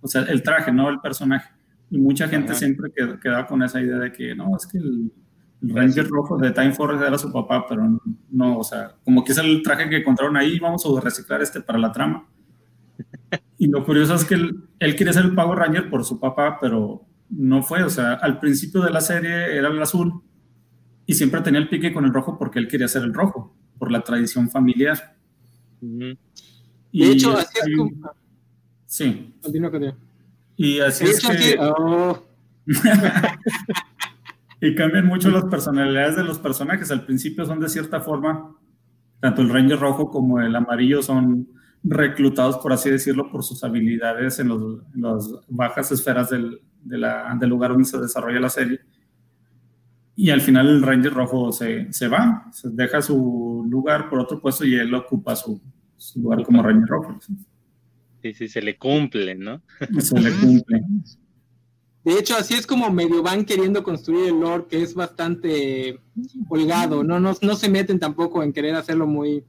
O 0.00 0.08
sea, 0.08 0.22
el 0.22 0.42
traje, 0.42 0.72
no 0.72 0.88
el 0.88 1.00
personaje. 1.00 1.50
Y 1.90 1.98
mucha 1.98 2.28
gente 2.28 2.54
siempre 2.54 2.92
queda, 2.92 3.46
con 3.46 3.62
esa 3.62 3.80
idea 3.80 3.98
de 3.98 4.12
que 4.12 4.34
no, 4.34 4.56
es 4.56 4.66
que 4.66 4.78
el, 4.78 5.12
Ranger 5.60 6.06
rojo 6.06 6.36
de 6.38 6.52
Time 6.52 6.72
Force 6.72 7.04
era 7.04 7.18
su 7.18 7.32
papá, 7.32 7.66
pero 7.68 8.00
no, 8.30 8.58
o 8.58 8.62
sea, 8.62 8.94
como 9.04 9.24
que 9.24 9.32
es 9.32 9.38
el 9.38 9.60
traje 9.62 9.88
que 9.88 9.96
encontraron 9.96 10.36
ahí, 10.36 10.60
vamos 10.60 10.86
a 10.86 11.00
reciclar 11.00 11.42
este 11.42 11.60
para 11.60 11.78
la 11.78 11.92
trama. 11.92 12.28
Y 13.60 13.66
lo 13.66 13.84
curioso 13.84 14.14
es 14.14 14.24
que 14.24 14.34
él, 14.34 14.68
él 14.78 14.94
quiere 14.94 15.12
ser 15.12 15.24
el 15.24 15.34
Power 15.34 15.58
Ranger 15.58 15.90
por 15.90 16.04
su 16.04 16.20
papá, 16.20 16.58
pero 16.60 17.07
no 17.30 17.62
fue, 17.62 17.82
o 17.82 17.90
sea, 17.90 18.14
al 18.14 18.40
principio 18.40 18.82
de 18.82 18.90
la 18.90 19.00
serie 19.00 19.56
era 19.56 19.68
el 19.68 19.80
azul 19.82 20.22
y 21.06 21.14
siempre 21.14 21.40
tenía 21.40 21.60
el 21.60 21.68
pique 21.68 21.92
con 21.92 22.04
el 22.04 22.12
rojo 22.12 22.38
porque 22.38 22.58
él 22.58 22.68
quería 22.68 22.88
ser 22.88 23.02
el 23.02 23.14
rojo, 23.14 23.54
por 23.78 23.90
la 23.90 24.00
tradición 24.00 24.50
familiar. 24.50 25.16
y 25.80 27.04
de 27.04 27.12
hecho, 27.12 27.36
así 27.36 27.58
es 27.64 27.76
como... 27.76 27.90
Sí. 28.86 29.34
Continúa, 29.42 29.70
continúa. 29.70 29.96
Y 30.56 30.80
así 30.80 31.04
es 31.04 31.20
que... 31.20 31.56
Oh. 31.60 32.22
y 34.60 34.74
cambian 34.74 35.06
mucho 35.06 35.30
las 35.30 35.44
personalidades 35.44 36.16
de 36.16 36.24
los 36.24 36.38
personajes. 36.38 36.90
Al 36.90 37.04
principio 37.04 37.44
son 37.44 37.60
de 37.60 37.68
cierta 37.68 38.00
forma, 38.00 38.56
tanto 39.20 39.42
el 39.42 39.50
Ranger 39.50 39.78
rojo 39.78 40.10
como 40.10 40.40
el 40.40 40.54
amarillo 40.56 41.02
son 41.02 41.48
reclutados, 41.82 42.58
por 42.58 42.72
así 42.72 42.90
decirlo, 42.90 43.30
por 43.30 43.42
sus 43.42 43.62
habilidades 43.64 44.38
en, 44.38 44.48
los, 44.48 44.82
en 44.94 45.02
las 45.02 45.30
bajas 45.48 45.90
esferas 45.92 46.30
del, 46.30 46.60
de 46.82 46.98
la, 46.98 47.36
del 47.38 47.48
lugar 47.48 47.70
donde 47.70 47.84
se 47.84 47.98
desarrolla 47.98 48.40
la 48.40 48.50
serie. 48.50 48.80
Y 50.16 50.30
al 50.30 50.40
final 50.40 50.68
el 50.68 50.82
Ranger 50.82 51.14
Rojo 51.14 51.52
se, 51.52 51.92
se 51.92 52.08
va, 52.08 52.48
se 52.52 52.70
deja 52.70 53.00
su 53.00 53.64
lugar 53.68 54.10
por 54.10 54.18
otro 54.18 54.40
puesto 54.40 54.64
y 54.64 54.74
él 54.74 54.92
ocupa 54.94 55.36
su, 55.36 55.60
su 55.96 56.20
lugar 56.20 56.42
como 56.42 56.62
Ranger 56.62 56.88
Rojo. 56.88 57.18
Sí, 58.22 58.34
sí, 58.34 58.48
se 58.48 58.60
le 58.60 58.76
cumple, 58.76 59.36
¿no? 59.36 59.62
Se 60.00 60.18
le 60.18 60.32
cumple. 60.32 60.82
De 62.04 62.18
hecho, 62.18 62.36
así 62.36 62.54
es 62.54 62.66
como 62.66 62.90
medio 62.90 63.22
van 63.22 63.44
queriendo 63.44 63.82
construir 63.82 64.28
el 64.28 64.40
lore, 64.40 64.66
que 64.68 64.82
es 64.82 64.94
bastante 64.94 66.00
holgado, 66.48 67.04
¿no? 67.04 67.20
No, 67.20 67.34
no 67.40 67.54
se 67.54 67.68
meten 67.68 67.98
tampoco 67.98 68.42
en 68.42 68.52
querer 68.52 68.74
hacerlo 68.74 69.06
muy, 69.06 69.44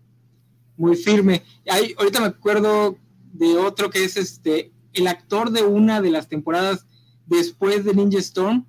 muy 0.79 0.95
firme. 0.95 1.43
Hay, 1.69 1.93
ahorita 1.97 2.21
me 2.21 2.27
acuerdo 2.27 2.97
de 3.33 3.57
otro 3.57 3.89
que 3.89 4.03
es 4.03 4.17
este, 4.17 4.71
el 4.93 5.07
actor 5.07 5.51
de 5.51 5.63
una 5.63 6.01
de 6.01 6.09
las 6.09 6.27
temporadas 6.27 6.87
después 7.27 7.83
de 7.85 7.93
Ninja 7.93 8.17
Storm, 8.19 8.65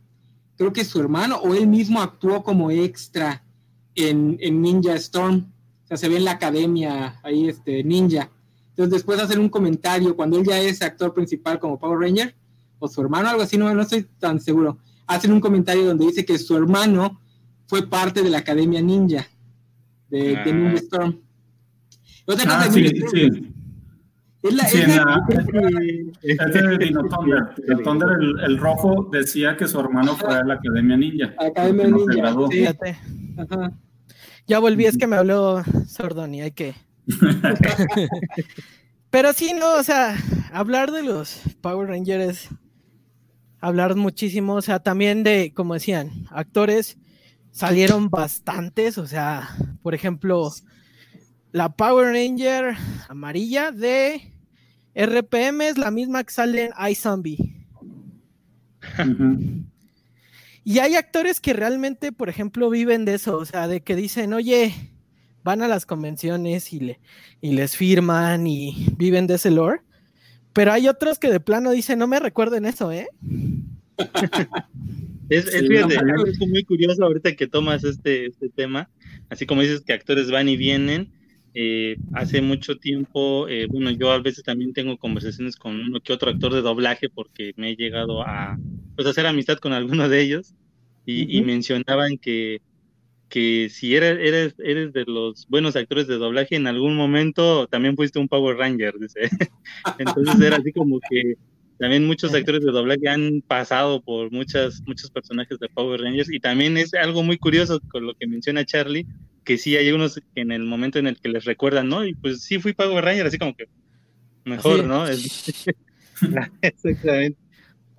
creo 0.57 0.73
que 0.73 0.85
su 0.85 1.01
hermano 1.01 1.37
o 1.37 1.55
él 1.55 1.67
mismo 1.67 2.03
actuó 2.03 2.43
como 2.43 2.71
extra 2.71 3.45
en, 3.95 4.37
Ninja 4.61 4.95
Storm. 4.97 5.51
O 5.85 5.87
sea, 5.87 5.97
se 5.97 6.09
ve 6.09 6.17
en 6.17 6.25
la 6.25 6.33
academia 6.33 7.19
ahí, 7.23 7.49
este, 7.49 7.83
Ninja. 7.85 8.31
Entonces 8.71 8.93
después 8.93 9.21
hacen 9.21 9.39
un 9.39 9.49
comentario 9.49 10.15
cuando 10.15 10.39
él 10.39 10.45
ya 10.45 10.61
es 10.61 10.83
actor 10.83 11.15
principal 11.15 11.59
como 11.59 11.79
Power 11.79 11.99
Ranger, 12.01 12.35
o 12.79 12.89
su 12.89 13.01
hermano, 13.01 13.29
algo 13.29 13.43
así, 13.43 13.57
no, 13.57 13.73
no 13.73 13.83
estoy 13.83 14.07
tan 14.19 14.41
seguro. 14.41 14.79
Hacen 15.07 15.33
un 15.33 15.41
comentario 15.41 15.87
donde 15.87 16.07
dice 16.07 16.25
que 16.25 16.39
su 16.39 16.57
hermano 16.57 17.21
fue 17.67 17.87
parte 17.87 18.23
de 18.23 18.31
la 18.31 18.39
academia 18.39 18.83
Ninja 18.83 19.29
de, 20.09 20.53
Ninja 20.53 21.15
ah. 22.39 22.43
Storm. 22.43 22.61
ah, 22.61 22.70
sí, 22.70 22.89
sí. 23.11 23.53
Es 24.43 24.55
la, 24.55 24.64
el, 28.47 28.59
rojo, 28.59 29.09
decía 29.12 29.55
que 29.57 29.68
su 29.68 29.78
hermano 29.78 30.16
fue 30.16 30.35
a 30.35 30.43
la 30.45 30.55
Academia 30.55 30.97
Ninja. 30.97 31.35
Academia 31.37 31.89
Ninja. 31.89 32.16
Ya 34.47 34.59
volví, 34.59 34.87
es 34.87 34.97
que 34.97 35.07
me 35.07 35.16
habló 35.16 35.62
Sordoni, 35.87 36.41
hay 36.41 36.53
que. 36.53 36.74
Pero 39.11 39.33
sí, 39.35 39.53
no, 39.53 39.74
o 39.74 39.83
sea, 39.83 40.16
hablar 40.53 40.91
de 40.91 41.03
los 41.03 41.41
Power 41.61 41.89
Rangers, 41.89 42.49
hablar 43.61 43.95
muchísimo, 43.97 44.55
o 44.55 44.62
sea, 44.62 44.78
también 44.78 45.22
de, 45.22 45.53
como 45.55 45.74
decían, 45.74 46.26
actores 46.31 46.97
salieron 47.51 48.09
bastantes, 48.09 48.97
o 48.97 49.07
sea, 49.07 49.51
por 49.83 49.95
ejemplo, 49.95 50.51
la 51.53 51.72
Power 51.72 52.12
Ranger 52.12 52.76
amarilla 53.09 53.72
de 53.72 54.22
RPM 54.94 55.62
es 55.62 55.78
la 55.78 55.90
misma 55.90 56.24
que 56.24 56.32
sale 56.32 56.64
en 56.64 56.90
iZombie. 56.90 57.38
Y 60.64 60.78
hay 60.78 60.94
actores 60.94 61.40
que 61.40 61.53
realmente, 61.53 62.12
por 62.12 62.28
ejemplo, 62.28 62.70
viven 62.70 63.05
de 63.05 63.14
eso, 63.14 63.36
o 63.36 63.44
sea, 63.44 63.66
de 63.66 63.80
que 63.80 63.96
dicen, 63.96 64.32
oye, 64.32 64.74
van 65.42 65.62
a 65.62 65.68
las 65.68 65.86
convenciones 65.86 66.72
y, 66.72 66.80
le, 66.80 67.01
y 67.40 67.53
les 67.53 67.76
firman 67.76 68.46
y 68.46 68.86
viven 68.96 69.26
de 69.26 69.34
ese 69.34 69.51
lore. 69.51 69.80
Pero 70.53 70.72
hay 70.72 70.88
otros 70.88 71.18
que 71.18 71.30
de 71.30 71.40
plano 71.40 71.70
dicen, 71.70 71.98
no 71.98 72.07
me 72.07 72.20
recuerden 72.20 72.66
eso, 72.66 72.92
¿eh? 72.92 73.09
es, 75.28 75.46
es, 75.46 76.38
muy 76.40 76.64
curioso 76.64 77.05
ahorita 77.05 77.34
que 77.36 77.46
tomas 77.46 77.84
este, 77.84 78.26
este 78.26 78.48
tema, 78.51 78.90
así 79.28 79.46
como 79.46 79.62
dices 79.62 79.82
que 79.82 79.92
actores 79.92 80.30
van 80.30 80.48
y 80.48 80.57
vienen. 80.57 81.12
Eh, 81.53 81.96
hace 82.12 82.40
mucho 82.42 82.76
tiempo, 82.76 83.48
eh, 83.48 83.66
bueno, 83.68 83.90
yo 83.90 84.12
a 84.12 84.20
veces 84.20 84.44
también 84.44 84.72
tengo 84.72 84.96
conversaciones 84.96 85.57
con 85.57 85.80
uno 85.80 86.01
que 86.01 86.12
otro 86.12 86.30
actor 86.30 86.55
de 86.55 86.62
doblaje 86.62 87.09
porque 87.09 87.53
me 87.57 87.70
he 87.70 87.76
llegado 87.76 88.22
a 88.22 88.57
pues, 88.94 89.09
hacer 89.09 89.26
amistad 89.26 89.59
con 89.59 89.72
alguno 89.72 90.09
de 90.09 90.20
ellos. 90.20 90.55
Y, 91.07 91.42
mencionaban 91.42 92.18
que, 92.18 92.61
que 93.28 93.68
si 93.68 93.96
eres, 93.96 94.16
eres, 94.20 94.55
eres 94.61 94.92
de 94.92 95.05
los 95.07 95.44
buenos 95.48 95.74
actores 95.74 96.07
de 96.07 96.18
doblaje, 96.18 96.55
en 96.55 96.68
algún 96.68 96.94
momento 96.94 97.66
también 97.66 97.96
fuiste 97.96 98.20
un 98.20 98.28
Power 98.28 98.57
Ranger, 98.57 98.94
dice. 99.01 99.20
Entonces 99.98 100.40
era 100.40 100.59
así 100.59 100.72
como 100.72 101.01
que 101.11 101.34
también 101.80 102.07
muchos 102.07 102.32
actores 102.34 102.62
de 102.62 102.70
doblaje 102.70 103.09
han 103.09 103.42
pasado 103.44 104.01
por 104.03 104.30
muchas, 104.30 104.82
muchos 104.86 105.11
personajes 105.11 105.59
de 105.59 105.68
Power 105.70 106.01
Rangers. 106.01 106.30
Y 106.30 106.38
también 106.38 106.76
es 106.76 106.94
algo 106.94 107.24
muy 107.24 107.38
curioso 107.38 107.80
con 107.90 108.07
lo 108.07 108.14
que 108.14 108.28
menciona 108.28 108.64
Charlie, 108.64 109.07
que 109.45 109.59
sí 109.59 109.76
hay 109.76 109.91
unos 109.91 110.20
que 110.34 110.41
en 110.41 110.53
el 110.53 110.64
momento 110.64 110.99
en 110.99 111.07
el 111.07 111.18
que 111.18 111.28
les 111.28 111.45
recuerdan, 111.45 111.88
¿no? 111.88 112.05
Y 112.05 112.14
pues 112.14 112.43
sí 112.43 112.59
fui 112.59 112.72
Power 112.72 113.05
Ranger, 113.05 113.26
así 113.26 113.38
como 113.38 113.55
que 113.57 113.68
mejor, 114.45 114.84
¿no? 114.84 115.05
Exactamente. 116.62 117.38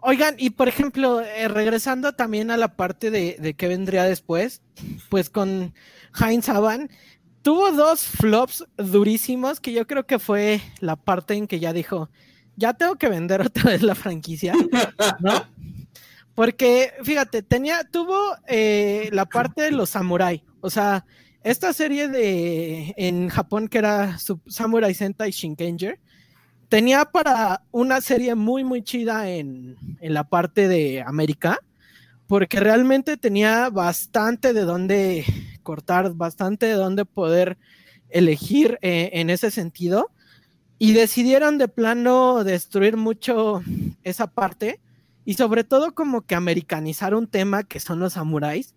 Oigan, 0.03 0.35
y 0.37 0.51
por 0.51 0.67
ejemplo, 0.67 1.21
eh, 1.21 1.47
regresando 1.47 2.13
también 2.13 2.49
a 2.49 2.57
la 2.57 2.75
parte 2.75 3.11
de, 3.11 3.37
de 3.39 3.53
qué 3.53 3.67
vendría 3.67 4.03
después, 4.03 4.63
pues 5.09 5.29
con 5.29 5.73
Heinz 6.19 6.49
Haban, 6.49 6.89
tuvo 7.41 7.71
dos 7.71 8.05
flops 8.05 8.65
durísimos 8.77 9.59
que 9.59 9.73
yo 9.73 9.85
creo 9.85 10.05
que 10.05 10.19
fue 10.19 10.61
la 10.79 10.95
parte 10.95 11.35
en 11.35 11.47
que 11.47 11.59
ya 11.59 11.71
dijo, 11.71 12.09
ya 12.55 12.73
tengo 12.73 12.95
que 12.95 13.09
vender 13.09 13.41
otra 13.45 13.71
vez 13.71 13.81
la 13.81 13.95
franquicia, 13.95 14.53
¿no? 15.19 15.45
Porque, 16.33 16.93
fíjate, 17.03 17.43
tenía, 17.43 17.83
tuvo 17.83 18.17
eh, 18.47 19.09
la 19.11 19.25
parte 19.25 19.63
de 19.63 19.71
los 19.71 19.89
samurai, 19.89 20.43
o 20.61 20.69
sea, 20.69 21.05
esta 21.43 21.73
serie 21.73 22.07
de 22.07 22.93
en 22.97 23.29
Japón 23.29 23.67
que 23.67 23.79
era 23.79 24.17
Samurai 24.47 24.93
Sentai 24.93 25.31
Shinkenger, 25.31 25.99
tenía 26.69 27.05
para 27.05 27.63
una 27.71 27.99
serie 27.99 28.35
muy, 28.35 28.63
muy 28.63 28.83
chida 28.83 29.29
en, 29.29 29.75
la 30.01 30.23
parte 30.23 30.67
de 30.67 31.01
América, 31.01 31.59
porque 32.27 32.59
realmente 32.59 33.17
tenía 33.17 33.69
bastante 33.69 34.53
de 34.53 34.61
dónde 34.61 35.25
cortar, 35.63 36.13
bastante 36.13 36.67
de 36.67 36.73
dónde 36.73 37.05
poder 37.05 37.57
elegir 38.09 38.77
eh, 38.81 39.09
en 39.13 39.29
ese 39.29 39.51
sentido. 39.51 40.11
Y 40.77 40.93
decidieron 40.93 41.57
de 41.57 41.67
plano 41.67 42.43
destruir 42.43 42.97
mucho 42.97 43.61
esa 44.03 44.27
parte 44.27 44.79
y 45.25 45.33
sobre 45.33 45.63
todo 45.63 45.93
como 45.93 46.21
que 46.21 46.35
americanizar 46.35 47.13
un 47.13 47.27
tema 47.27 47.63
que 47.63 47.79
son 47.79 47.99
los 47.99 48.13
samuráis, 48.13 48.75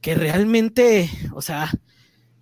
que 0.00 0.14
realmente, 0.14 1.10
o 1.34 1.42
sea, 1.42 1.70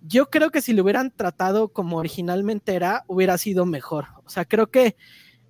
yo 0.01 0.29
creo 0.29 0.51
que 0.51 0.61
si 0.61 0.73
lo 0.73 0.83
hubieran 0.83 1.11
tratado 1.11 1.69
como 1.69 1.97
originalmente 1.97 2.75
era, 2.75 3.03
hubiera 3.07 3.37
sido 3.37 3.65
mejor. 3.65 4.07
O 4.25 4.29
sea, 4.29 4.45
creo 4.45 4.71
que 4.71 4.95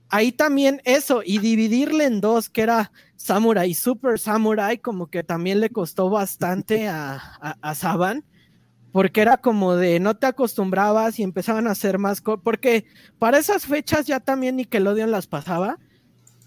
ahí 0.10 0.32
también 0.32 0.82
eso, 0.84 1.22
y 1.26 1.40
dividirle 1.40 2.06
en 2.06 2.22
dos, 2.22 2.50
que 2.50 2.62
era 2.62 2.92
Samurai, 3.16 3.74
Super 3.74 4.20
Samurai, 4.20 4.78
como 4.78 5.08
que 5.08 5.24
también 5.24 5.60
le 5.60 5.70
costó 5.70 6.10
bastante 6.10 6.88
a, 6.88 7.16
a, 7.16 7.76
Saban, 7.76 8.26
porque 8.92 9.22
era 9.22 9.38
como 9.38 9.76
de 9.76 10.00
no 10.02 10.18
te 10.18 10.28
acostumbrabas 10.28 11.18
y 11.18 11.24
empezaban 11.24 11.68
a 11.68 11.72
hacer 11.72 11.98
más, 11.98 12.22
porque 12.22 12.86
para 13.20 13.38
esas 13.38 13.66
fechas 13.66 14.06
ya 14.06 14.20
también 14.20 14.58
Nickelodeon 14.58 15.12
las 15.12 15.28
pasaba 15.28 15.80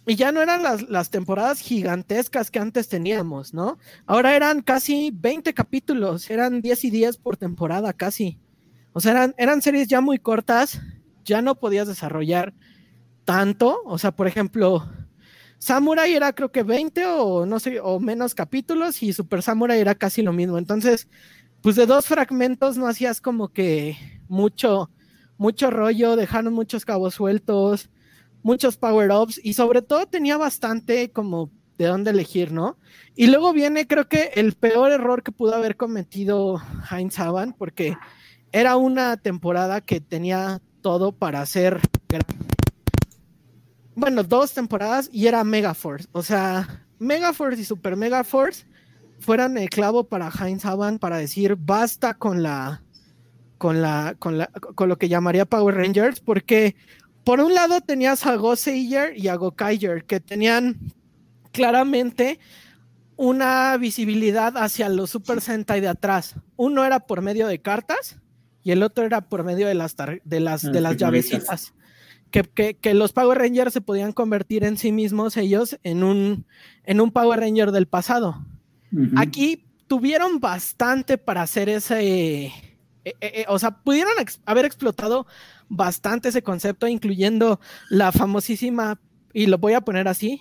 y 0.07 0.17
ya 0.17 0.33
no 0.33 0.43
eran 0.43 0.63
las, 0.63 1.11
temporadas 1.11 1.61
gigantescas 1.61 2.51
que 2.51 2.59
antes 2.59 2.89
teníamos, 2.89 3.55
¿no? 3.55 3.79
Ahora 4.07 4.37
eran 4.37 4.61
casi 4.61 5.11
20 5.15 5.55
capítulos, 5.55 6.29
eran 6.29 6.61
10 6.61 6.85
y 6.85 6.91
10 6.91 7.17
por 7.17 7.37
temporada 7.39 7.93
casi. 7.95 8.39
O 8.93 9.01
sea, 9.01 9.13
eran, 9.13 9.35
eran 9.39 9.63
series 9.63 9.89
ya 9.89 10.03
muy 10.03 10.19
cortas, 10.19 10.81
ya 11.25 11.41
no 11.41 11.55
podías 11.55 11.89
desarrollar 11.89 12.53
tanto. 13.25 13.81
O 13.87 13.97
sea, 13.97 14.13
por 14.13 14.27
ejemplo, 14.27 14.87
Samurai 15.59 16.13
era 16.13 16.35
creo 16.35 16.53
que 16.53 16.63
20 16.63 17.07
o 17.07 17.47
no 17.47 17.59
sé, 17.59 17.81
o 17.81 17.99
menos 17.99 18.35
capítulos 18.35 19.03
y 19.03 19.15
Super 19.15 19.43
Samurai 19.43 19.81
era 19.81 19.95
casi 19.95 20.21
lo 20.21 20.35
mismo. 20.35 20.59
Entonces, 20.59 21.09
pues 21.63 21.77
de 21.77 21.87
dos 21.87 22.07
fragmentos 22.07 22.77
no 22.77 22.87
hacías 22.87 23.23
como 23.23 23.49
que 23.55 23.97
mucho, 24.29 24.91
mucho 25.39 25.71
rollo, 25.71 26.15
dejaron 26.17 26.53
muchos 26.53 26.85
cabos 26.85 27.15
sueltos 27.15 27.89
muchos 28.45 28.77
power-ups 28.77 29.41
y 29.43 29.55
sobre 29.55 29.83
todo 29.83 30.07
tenía 30.07 30.37
bastante 30.37 31.11
como 31.11 31.51
de 31.79 31.87
dónde 31.87 32.11
elegir, 32.11 32.53
¿no? 32.53 32.79
Y 33.17 33.27
luego 33.27 33.53
viene, 33.53 33.89
creo 33.89 34.07
que 34.07 34.31
el 34.35 34.53
peor 34.53 34.93
error 34.93 35.23
que 35.23 35.33
pudo 35.33 35.55
haber 35.57 35.77
cometido 35.77 36.63
Heinz 36.91 37.19
Haban, 37.19 37.55
porque 37.55 37.97
era 38.53 38.77
una 38.77 39.17
temporada 39.17 39.81
que 39.81 40.01
tenía 40.01 40.61
todo 40.83 41.11
para 41.11 41.41
hacer. 41.41 41.81
Bueno, 43.97 44.23
dos 44.23 44.53
temporadas 44.53 45.09
y 45.11 45.27
era 45.27 45.43
Megaforce. 45.43 46.07
O 46.13 46.23
sea, 46.23 46.85
Megaforce 46.99 47.63
y 47.63 47.65
Super 47.65 47.97
Megaforce 47.97 48.67
fueran 49.21 49.57
el 49.57 49.71
clavo 49.71 50.05
para 50.05 50.31
Heinz 50.31 50.67
Haban 50.67 50.99
para 50.99 51.17
decir 51.17 51.57
basta 51.59 52.15
con 52.15 52.43
la. 52.43 52.83
Con, 53.57 53.81
la, 53.81 54.15
con, 54.19 54.37
la, 54.37 54.49
con 54.49 54.91
lo 54.91 54.99
que 54.99 55.09
llamaría 55.09 55.47
Power 55.47 55.77
Rangers, 55.77 56.21
porque 56.21 56.77
por 57.25 57.41
un 57.41 57.55
lado 57.55 57.81
tenías 57.81 58.27
a 58.27 58.37
Goseiger 58.37 59.18
y 59.18 59.29
a 59.29 59.37
Gokaiger, 59.37 60.05
que 60.05 60.20
tenían 60.20 60.79
claramente 61.53 62.39
una 63.16 63.77
visibilidad 63.77 64.57
hacia 64.57 64.89
los 64.89 65.11
Super 65.11 65.41
Sentai 65.41 65.81
de 65.81 65.89
atrás. 65.89 66.37
Uno 66.57 66.85
era 66.85 67.01
por 67.01 67.22
medio 67.22 67.47
de 67.47 67.61
cartas 67.61 68.18
y 68.62 68.72
el 68.72 68.83
otro 68.83 69.05
era 69.05 69.22
por 69.22 69.45
medio 69.45 69.66
de 69.66 69.75
las, 69.75 69.97
de 69.97 70.41
las, 70.41 70.62
de 70.62 70.81
las 70.81 70.97
llavecitas. 70.97 71.75
Que, 72.31 72.75
que, 72.75 72.95
los 72.95 73.12
Power 73.12 73.39
Rangers 73.39 73.72
se 73.72 73.81
podían 73.81 74.12
convertir 74.12 74.64
en 74.64 74.77
sí 74.77 74.91
mismos 74.91 75.37
ellos 75.37 75.79
en 75.85 76.03
un, 76.03 76.47
en 76.83 77.01
un 77.01 77.12
Power 77.12 77.39
Ranger 77.39 77.70
del 77.70 77.87
pasado. 77.87 78.45
Aquí 79.16 79.64
tuvieron 79.87 80.41
bastante 80.41 81.18
para 81.18 81.43
hacer 81.43 81.68
ese... 81.68 82.03
Eh, 82.05 82.53
eh, 83.05 83.14
eh, 83.20 83.45
o 83.49 83.59
sea, 83.59 83.83
pudieron 83.83 84.12
haber 84.47 84.64
explotado 84.64 85.27
bastante 85.69 86.29
ese 86.29 86.43
concepto, 86.43 86.87
incluyendo 86.87 87.61
la 87.91 88.12
famosísima, 88.12 89.01
y 89.33 89.47
lo 89.47 89.59
voy 89.59 89.75
a 89.75 89.81
poner 89.81 90.09
así, 90.09 90.41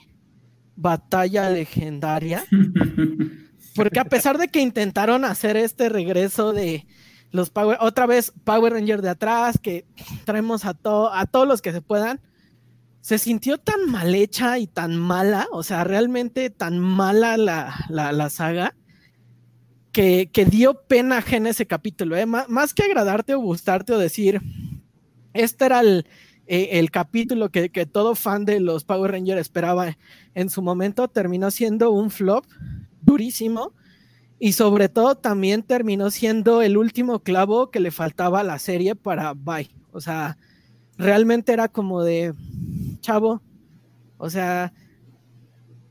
batalla 0.76 1.50
legendaria. 1.50 2.44
Porque 3.76 4.00
a 4.00 4.06
pesar 4.06 4.38
de 4.38 4.50
que 4.50 4.62
intentaron 4.62 5.26
hacer 5.26 5.58
este 5.58 5.90
regreso 5.90 6.54
de 6.54 6.86
los 7.32 7.50
Power, 7.50 7.78
otra 7.82 8.06
vez 8.06 8.32
Power 8.44 8.74
Ranger 8.74 9.02
de 9.02 9.10
atrás, 9.10 9.58
que 9.58 9.86
traemos 10.26 10.66
a, 10.66 10.78
a 11.12 11.26
todos 11.26 11.48
los 11.48 11.62
que 11.62 11.72
se 11.72 11.82
puedan, 11.82 12.22
se 13.04 13.18
sintió 13.18 13.58
tan 13.58 13.90
mal 13.90 14.16
hecha 14.16 14.60
y 14.60 14.68
tan 14.68 14.96
mala, 14.96 15.48
o 15.52 15.64
sea, 15.64 15.84
realmente 15.84 16.50
tan 16.50 16.80
mala 16.80 17.36
la, 17.36 18.30
saga, 18.30 18.76
que, 19.92 20.30
dio 20.50 20.84
pena 20.88 21.24
en 21.32 21.48
ese 21.48 21.66
capítulo. 21.66 22.16
¿eh? 22.16 22.26
más 22.26 22.74
que 22.74 22.84
agradarte 22.84 23.34
o 23.34 23.40
gustarte 23.40 23.92
o 23.92 23.98
decir, 23.98 24.40
este 25.34 25.66
era 25.66 25.82
el, 25.82 26.06
eh, 26.46 26.88
capítulo 26.92 27.50
que, 27.50 27.70
todo 27.86 28.16
fan 28.16 28.46
de 28.46 28.60
los 28.60 28.84
Power 28.84 29.12
Rangers 29.12 29.42
esperaba 29.42 29.98
en 30.36 30.50
su 30.50 30.62
momento. 30.62 31.08
Terminó 31.08 31.52
siendo 31.52 31.92
un 31.92 32.12
flop 32.12 32.46
durísimo. 33.02 33.74
Y 34.40 34.54
sobre 34.54 34.90
todo 34.90 35.16
también 35.16 35.64
terminó 35.64 36.12
siendo 36.12 36.62
el 36.62 36.76
último 36.76 37.20
clavo 37.20 37.72
que 37.72 37.80
le 37.80 37.92
faltaba 37.92 38.42
a 38.42 38.44
la 38.44 38.60
serie 38.60 38.94
para 38.94 39.34
Bye. 39.34 39.70
O 39.94 40.02
sea, 40.02 40.38
realmente 40.98 41.54
era 41.54 41.70
como 41.70 42.04
de 42.04 42.34
chavo. 43.00 43.42
O 44.18 44.30
sea, 44.30 44.74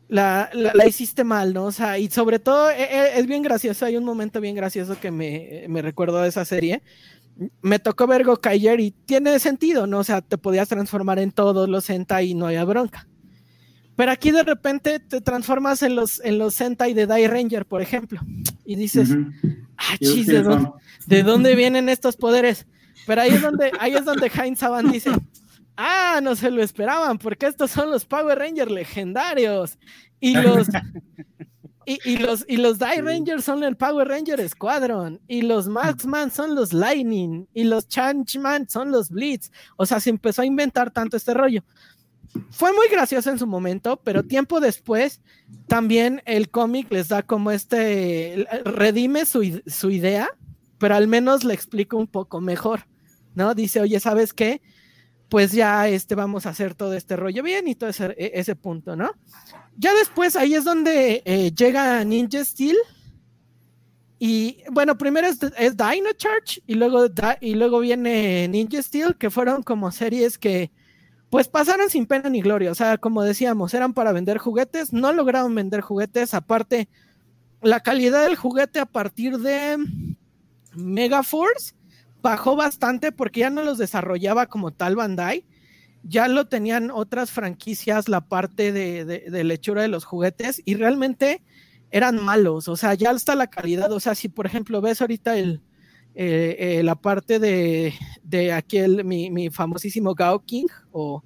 la, 0.08 0.50
hiciste 0.86 1.24
mal, 1.24 1.54
¿no? 1.54 1.64
O 1.64 1.72
sea, 1.72 1.98
y 1.98 2.10
sobre 2.10 2.38
todo 2.38 2.70
e, 2.70 2.82
e, 2.82 3.18
es, 3.18 3.26
bien 3.26 3.42
gracioso. 3.42 3.86
Hay 3.86 3.96
un 3.96 4.04
momento 4.04 4.40
bien 4.40 4.54
gracioso 4.54 5.00
que 5.00 5.10
me, 5.10 5.64
me 5.68 5.80
recuerdo 5.80 6.20
de 6.20 6.28
esa 6.28 6.44
serie 6.44 6.82
me 7.60 7.78
tocó 7.78 8.06
ver 8.06 8.24
Gokaiger 8.24 8.80
y 8.80 8.90
tiene 8.90 9.38
sentido, 9.38 9.86
¿no? 9.86 9.98
O 9.98 10.04
sea, 10.04 10.20
te 10.20 10.38
podías 10.38 10.68
transformar 10.68 11.18
en 11.18 11.32
todos 11.32 11.68
los 11.68 11.84
Sentai 11.84 12.30
y 12.30 12.34
no 12.34 12.46
había 12.46 12.64
bronca. 12.64 13.08
Pero 13.96 14.10
aquí 14.10 14.30
de 14.30 14.42
repente 14.42 15.00
te 15.00 15.20
transformas 15.20 15.82
en 15.82 15.96
los, 15.96 16.20
en 16.24 16.38
los 16.38 16.54
Sentai 16.54 16.94
de 16.94 17.06
Die 17.06 17.28
Ranger, 17.28 17.66
por 17.66 17.82
ejemplo. 17.82 18.20
Y 18.64 18.76
dices, 18.76 19.10
ah, 19.76 19.96
chis, 19.98 20.26
¿de 20.26 21.22
dónde, 21.22 21.54
vienen 21.54 21.88
estos 21.88 22.16
poderes? 22.16 22.66
Pero 23.06 23.22
ahí 23.22 23.30
es 23.30 23.42
donde, 23.42 23.72
ahí 23.80 23.94
es 23.94 24.04
donde 24.04 24.28
Heinz 24.28 24.60
Saban 24.60 24.90
dice, 24.90 25.10
ah, 25.76 26.20
no 26.22 26.36
se 26.36 26.50
lo 26.50 26.62
esperaban, 26.62 27.18
porque 27.18 27.46
estos 27.46 27.70
son 27.70 27.90
los 27.90 28.04
Power 28.04 28.38
Rangers 28.38 28.70
legendarios. 28.70 29.78
Y 30.20 30.34
los, 30.36 30.68
y, 31.86 32.16
los, 32.18 32.44
y 32.48 32.56
los 32.56 32.78
Die 32.78 33.02
Rangers 33.02 33.44
son 33.44 33.62
el 33.62 33.76
Power 33.76 34.08
Ranger 34.08 34.48
Squadron. 34.48 35.20
Y 35.28 35.42
los 35.42 35.68
Maxman 35.68 36.30
son 36.30 36.54
los 36.54 36.72
Lightning. 36.72 37.46
Y 37.52 37.64
los 37.64 37.88
Changeman 37.88 38.68
son 38.68 38.90
los 38.90 39.10
Blitz. 39.10 39.50
O 39.76 39.86
sea, 39.86 40.00
se 40.00 40.10
empezó 40.10 40.42
a 40.42 40.46
inventar 40.46 40.90
tanto 40.90 41.16
este 41.16 41.34
rollo. 41.34 41.62
Fue 42.50 42.72
muy 42.72 42.88
gracioso 42.88 43.30
en 43.30 43.38
su 43.38 43.46
momento, 43.46 44.00
pero 44.02 44.22
tiempo 44.22 44.58
después 44.60 45.20
también 45.66 46.22
el 46.24 46.50
cómic 46.50 46.90
les 46.90 47.08
da 47.08 47.22
como 47.22 47.50
este, 47.50 48.46
redime 48.64 49.26
su, 49.26 49.60
su 49.66 49.90
idea, 49.90 50.30
pero 50.78 50.94
al 50.94 51.08
menos 51.08 51.44
le 51.44 51.52
explica 51.52 51.94
un 51.94 52.06
poco 52.06 52.40
mejor, 52.40 52.86
¿no? 53.34 53.54
Dice, 53.54 53.82
oye, 53.82 54.00
¿sabes 54.00 54.32
qué? 54.32 54.62
pues 55.32 55.52
ya 55.52 55.88
este, 55.88 56.14
vamos 56.14 56.44
a 56.44 56.50
hacer 56.50 56.74
todo 56.74 56.92
este 56.92 57.16
rollo 57.16 57.42
bien 57.42 57.66
y 57.66 57.74
todo 57.74 57.88
ese, 57.88 58.14
e, 58.18 58.32
ese 58.34 58.54
punto, 58.54 58.96
¿no? 58.96 59.12
Ya 59.76 59.94
después 59.94 60.36
ahí 60.36 60.54
es 60.54 60.64
donde 60.64 61.22
eh, 61.24 61.52
llega 61.52 62.04
Ninja 62.04 62.44
Steel. 62.44 62.76
Y 64.18 64.58
bueno, 64.70 64.96
primero 64.96 65.26
es, 65.26 65.40
Dino 65.40 66.12
Charge 66.16 66.62
y 66.66 66.74
luego, 66.74 67.06
y 67.40 67.54
luego 67.54 67.80
viene 67.80 68.46
Ninja 68.48 68.82
Steel, 68.82 69.16
que 69.16 69.30
fueron 69.30 69.62
como 69.62 69.90
series 69.90 70.38
que 70.38 70.70
pues 71.32 71.48
pasaron 71.48 71.88
sin 71.88 72.06
pena 72.06 72.28
ni 72.28 72.42
gloria. 72.42 72.70
O 72.70 72.74
sea, 72.74 72.98
como 72.98 73.22
decíamos, 73.22 73.72
eran 73.72 73.94
para 73.94 74.12
vender 74.12 74.38
juguetes, 74.38 74.92
no 74.92 75.12
lograron 75.12 75.54
vender 75.54 75.80
juguetes. 75.80 76.34
Aparte, 76.34 76.88
la 77.62 77.80
calidad 77.80 78.24
del 78.24 78.36
juguete 78.36 78.80
a 78.80 78.86
partir 78.86 79.38
de 79.38 79.78
Megaforce 80.74 81.74
bajó 82.20 82.54
bastante 82.54 83.12
porque 83.12 83.40
ya 83.40 83.50
no 83.50 83.62
los 83.62 83.78
desarrollaba 83.78 84.46
como 84.46 84.72
tal 84.72 84.94
Bandai, 84.94 85.46
ya 86.02 86.28
lo 86.28 86.46
tenían 86.46 86.90
otras 86.90 87.30
franquicias 87.30 88.08
la 88.08 88.22
parte 88.22 88.72
de, 88.72 89.04
de, 89.04 89.44
lechura 89.44 89.82
de 89.82 89.88
los 89.88 90.04
juguetes 90.04 90.60
y 90.64 90.74
realmente 90.74 91.42
eran 91.90 92.22
malos, 92.22 92.68
o 92.68 92.76
sea, 92.76 92.94
ya 92.94 93.10
hasta 93.10 93.34
la 93.34 93.48
calidad, 93.48 93.92
o 93.92 94.00
sea, 94.00 94.14
si 94.14 94.28
por 94.28 94.46
ejemplo 94.46 94.80
ves 94.80 95.00
ahorita 95.00 95.36
el, 95.36 95.60
eh, 96.14 96.56
eh, 96.58 96.82
la 96.82 96.94
parte 96.94 97.38
de, 97.38 97.94
de 98.22 98.52
aquel, 98.52 99.04
mi, 99.04 99.30
mi 99.30 99.50
famosísimo 99.50 100.14
Gao 100.14 100.44
King 100.44 100.66
o, 100.90 101.22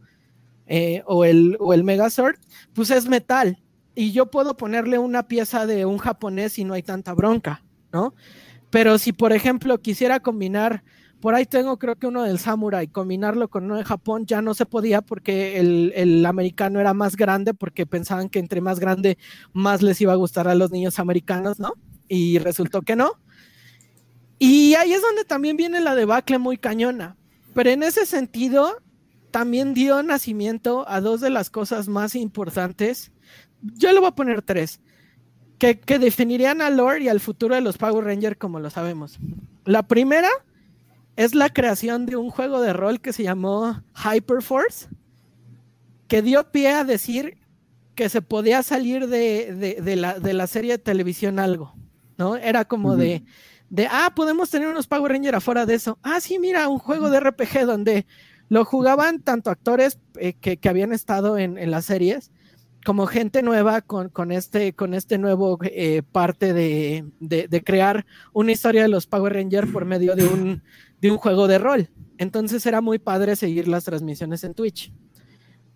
eh, 0.66 1.02
o, 1.06 1.24
el, 1.24 1.56
o 1.60 1.72
el 1.72 1.84
Megazord, 1.84 2.36
pues 2.72 2.90
es 2.90 3.06
metal 3.06 3.62
y 3.94 4.12
yo 4.12 4.30
puedo 4.30 4.56
ponerle 4.56 4.98
una 4.98 5.26
pieza 5.26 5.66
de 5.66 5.86
un 5.86 5.98
japonés 5.98 6.58
y 6.58 6.64
no 6.64 6.74
hay 6.74 6.82
tanta 6.82 7.14
bronca, 7.14 7.64
¿no? 7.92 8.14
Pero 8.70 8.98
si, 8.98 9.12
por 9.12 9.32
ejemplo, 9.32 9.80
quisiera 9.80 10.20
combinar, 10.20 10.84
por 11.20 11.34
ahí 11.34 11.46
tengo 11.46 11.78
creo 11.78 11.96
que 11.96 12.06
uno 12.06 12.22
del 12.22 12.38
Samurai, 12.38 12.88
combinarlo 12.88 13.48
con 13.48 13.64
uno 13.64 13.76
de 13.76 13.84
Japón, 13.84 14.26
ya 14.26 14.42
no 14.42 14.54
se 14.54 14.66
podía 14.66 15.02
porque 15.02 15.58
el, 15.58 16.24
americano 16.26 16.80
era 16.80 16.94
más 16.94 17.16
grande, 17.16 17.54
porque 17.54 17.86
pensaban 17.86 18.28
que 18.28 18.38
entre 18.38 18.60
más 18.60 18.80
grande, 18.80 19.18
más 19.52 19.82
les 19.82 20.00
iba 20.00 20.12
a 20.12 20.16
gustar 20.16 20.48
a 20.48 20.54
los 20.54 20.70
niños 20.70 20.98
americanos, 20.98 21.58
¿no? 21.58 21.74
Y 22.08 22.38
resultó 22.38 22.82
que 22.82 22.96
no. 22.96 23.12
Y 24.38 24.74
ahí 24.74 24.92
es 24.92 25.02
donde 25.02 25.24
también 25.24 25.56
viene 25.56 25.80
la 25.80 25.94
debacle 25.94 26.38
muy 26.38 26.58
cañona. 26.58 27.16
Pero 27.54 27.70
en 27.70 27.82
ese 27.82 28.04
sentido, 28.04 28.82
también 29.30 29.74
dio 29.74 30.02
nacimiento 30.02 30.84
a 30.88 31.00
dos 31.00 31.20
de 31.20 31.30
las 31.30 31.50
cosas 31.50 31.88
más 31.88 32.14
importantes. 32.14 33.12
Yo 33.62 33.92
le 33.92 33.98
voy 33.98 34.08
a 34.08 34.14
poner 34.14 34.42
tres 34.42 34.80
que, 35.58 35.98
definirían 35.98 36.60
al 36.60 36.76
lore 36.76 37.04
y 37.04 37.08
al 37.08 37.20
futuro 37.20 37.54
de 37.54 37.60
los 37.60 37.78
Power 37.78 38.04
Rangers 38.04 38.36
como 38.36 38.60
lo 38.60 38.70
sabemos. 38.70 39.18
La 39.64 39.82
primera 39.84 40.28
es 41.16 41.34
la 41.34 41.48
creación 41.48 42.06
de 42.06 42.16
un 42.16 42.30
juego 42.30 42.60
de 42.60 42.72
rol 42.72 43.00
que 43.00 43.12
se 43.12 43.22
llamó 43.22 43.82
Hyperforce, 43.94 44.88
que 46.08 46.22
dio 46.22 46.50
pie 46.52 46.68
a 46.72 46.84
decir 46.84 47.38
que 47.94 48.08
se 48.10 48.20
podía 48.22 48.62
salir 48.62 49.08
de, 49.08 49.76
la, 49.96 50.46
serie 50.46 50.72
de 50.72 50.78
televisión 50.78 51.38
algo, 51.38 51.74
¿no? 52.18 52.36
Era 52.36 52.66
como 52.66 52.96
de, 52.96 53.24
de, 53.70 53.88
ah, 53.90 54.12
podemos 54.14 54.50
tener 54.50 54.68
unos 54.68 54.86
Power 54.86 55.10
Rangers 55.10 55.38
afuera 55.38 55.64
de 55.64 55.74
eso. 55.74 55.98
Ah, 56.02 56.20
sí, 56.20 56.38
mira, 56.38 56.68
un 56.68 56.78
juego 56.78 57.08
de 57.08 57.20
RPG 57.20 57.64
donde 57.64 58.06
lo 58.48 58.64
jugaban 58.66 59.22
tanto 59.22 59.50
actores 59.50 59.98
eh, 60.18 60.34
que, 60.34 60.68
habían 60.68 60.92
estado 60.92 61.38
en, 61.38 61.56
en 61.56 61.70
las 61.70 61.86
series, 61.86 62.30
como 62.86 63.06
gente 63.06 63.42
nueva 63.42 63.80
con, 63.80 64.30
este, 64.30 64.72
este 64.92 65.18
nuevo 65.18 65.58
eh, 65.64 66.02
parte 66.12 66.52
de, 66.52 67.62
crear 67.64 68.06
una 68.32 68.52
historia 68.52 68.82
de 68.82 68.88
los 68.88 69.08
Power 69.08 69.32
Rangers 69.32 69.72
por 69.72 69.84
medio 69.84 70.14
de 70.14 70.24
un, 70.24 70.62
juego 71.18 71.48
de 71.48 71.58
rol. 71.58 71.90
Entonces 72.16 72.64
era 72.64 72.80
muy 72.80 73.00
padre 73.00 73.34
seguir 73.34 73.66
las 73.66 73.82
transmisiones 73.82 74.44
en 74.44 74.54
Twitch. 74.54 74.92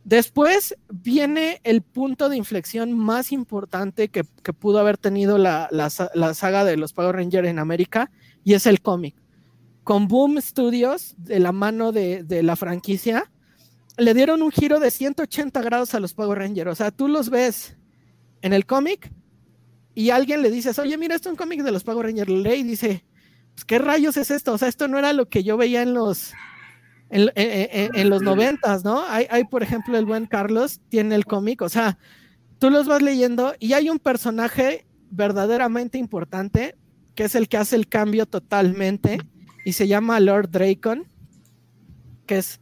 Después 0.04 0.76
viene 0.88 1.60
el 1.64 1.82
punto 1.82 2.28
de 2.28 2.36
inflexión 2.36 2.92
más 2.96 3.32
importante 3.32 4.06
que, 4.06 4.22
pudo 4.54 4.78
haber 4.78 4.96
tenido 4.96 5.36
la, 5.36 5.68
saga 5.90 6.64
de 6.64 6.76
los 6.76 6.92
Power 6.92 7.16
Rangers 7.16 7.48
en 7.48 7.58
América 7.58 8.12
y 8.44 8.54
es 8.54 8.66
el 8.66 8.80
cómic. 8.82 9.16
Con 9.82 10.06
Boom 10.06 10.40
Studios, 10.40 11.16
de 11.18 11.40
la 11.40 11.50
mano 11.50 11.90
de 11.90 12.42
la 12.44 12.54
franquicia, 12.54 13.32
le 13.96 14.14
dieron 14.14 14.42
un 14.42 14.50
giro 14.50 14.80
de 14.80 14.90
180 14.90 15.60
grados 15.62 15.94
a 15.94 16.00
los 16.00 16.14
Power 16.14 16.38
Rangers. 16.38 16.70
O 16.70 16.74
sea, 16.74 16.90
tú 16.90 17.08
los 17.08 17.30
ves 17.30 17.76
en 18.42 18.52
el 18.52 18.66
cómic 18.66 19.12
y 19.94 20.10
alguien 20.10 20.42
le 20.42 20.50
dices, 20.50 20.78
oye, 20.78 20.96
mira, 20.96 21.14
esto 21.14 21.28
es 21.28 21.32
un 21.32 21.36
cómic 21.36 21.62
de 21.62 21.72
los 21.72 21.84
Power 21.84 22.06
Rangers. 22.06 22.30
Lee 22.30 22.60
y 22.60 22.62
dice, 22.62 23.04
pues, 23.54 23.64
¿qué 23.64 23.78
rayos 23.78 24.16
es 24.16 24.30
esto? 24.30 24.52
O 24.52 24.58
sea, 24.58 24.68
esto 24.68 24.88
no 24.88 24.98
era 24.98 25.12
lo 25.12 25.28
que 25.28 25.42
yo 25.42 25.56
veía 25.56 25.82
en 25.82 25.94
los 25.94 26.32
en, 27.10 28.08
los 28.08 28.22
noventas, 28.22 28.84
¿no? 28.84 29.02
Hay, 29.08 29.26
hay, 29.30 29.44
por 29.44 29.64
ejemplo, 29.64 29.98
el 29.98 30.04
buen 30.04 30.26
Carlos 30.26 30.80
tiene 30.88 31.16
el 31.16 31.26
cómic, 31.26 31.60
o 31.60 31.68
sea, 31.68 31.98
tú 32.60 32.70
los 32.70 32.86
vas 32.86 33.02
leyendo 33.02 33.54
y 33.58 33.72
hay 33.72 33.90
un 33.90 33.98
personaje 33.98 34.86
verdaderamente 35.10 35.98
importante 35.98 36.76
que 37.16 37.24
es 37.24 37.34
el 37.34 37.48
que 37.48 37.56
hace 37.56 37.74
el 37.74 37.88
cambio 37.88 38.26
totalmente 38.26 39.18
y 39.64 39.72
se 39.72 39.88
llama 39.88 40.20
Lord 40.20 40.50
Dracon, 40.50 41.08
que 42.26 42.38
es 42.38 42.60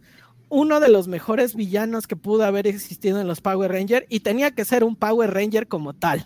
uno 0.48 0.80
de 0.80 0.88
los 0.88 1.08
mejores 1.08 1.54
villanos 1.54 2.06
que 2.06 2.16
pudo 2.16 2.44
haber 2.44 2.66
existido 2.66 3.20
en 3.20 3.26
los 3.26 3.40
Power 3.40 3.72
Rangers 3.72 4.06
y 4.08 4.20
tenía 4.20 4.50
que 4.52 4.64
ser 4.64 4.84
un 4.84 4.96
Power 4.96 5.32
Ranger 5.32 5.68
como 5.68 5.94
tal, 5.94 6.24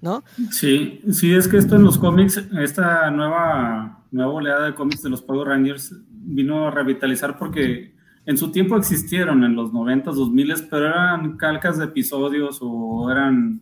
¿no? 0.00 0.24
Sí, 0.50 1.00
sí, 1.10 1.32
es 1.32 1.48
que 1.48 1.58
esto 1.58 1.76
en 1.76 1.82
los 1.82 1.98
cómics, 1.98 2.42
esta 2.60 3.10
nueva, 3.10 4.04
nueva 4.10 4.32
oleada 4.32 4.66
de 4.66 4.74
cómics 4.74 5.02
de 5.02 5.10
los 5.10 5.22
Power 5.22 5.48
Rangers 5.48 5.94
vino 6.08 6.68
a 6.68 6.70
revitalizar 6.70 7.38
porque 7.38 7.94
en 8.24 8.36
su 8.36 8.50
tiempo 8.50 8.76
existieron 8.76 9.44
en 9.44 9.54
los 9.54 9.72
90s, 9.72 10.14
2000 10.14 10.54
pero 10.68 10.86
eran 10.86 11.36
calcas 11.36 11.78
de 11.78 11.84
episodios 11.84 12.58
o 12.60 13.10
eran 13.10 13.60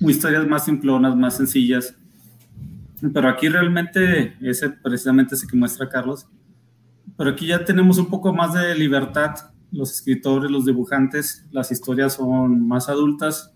historias 0.00 0.46
más 0.46 0.64
simplonas, 0.64 1.14
más 1.16 1.36
sencillas. 1.36 1.94
Pero 3.12 3.28
aquí 3.28 3.48
realmente, 3.48 4.36
ese 4.40 4.70
precisamente 4.70 5.34
ese 5.34 5.46
que 5.46 5.56
muestra 5.56 5.88
Carlos, 5.88 6.26
pero 7.16 7.30
aquí 7.30 7.46
ya 7.46 7.64
tenemos 7.64 7.98
un 7.98 8.06
poco 8.06 8.32
más 8.32 8.54
de 8.54 8.74
libertad. 8.74 9.34
Los 9.72 9.92
escritores, 9.92 10.50
los 10.50 10.66
dibujantes, 10.66 11.46
las 11.50 11.72
historias 11.72 12.14
son 12.14 12.66
más 12.66 12.88
adultas. 12.88 13.54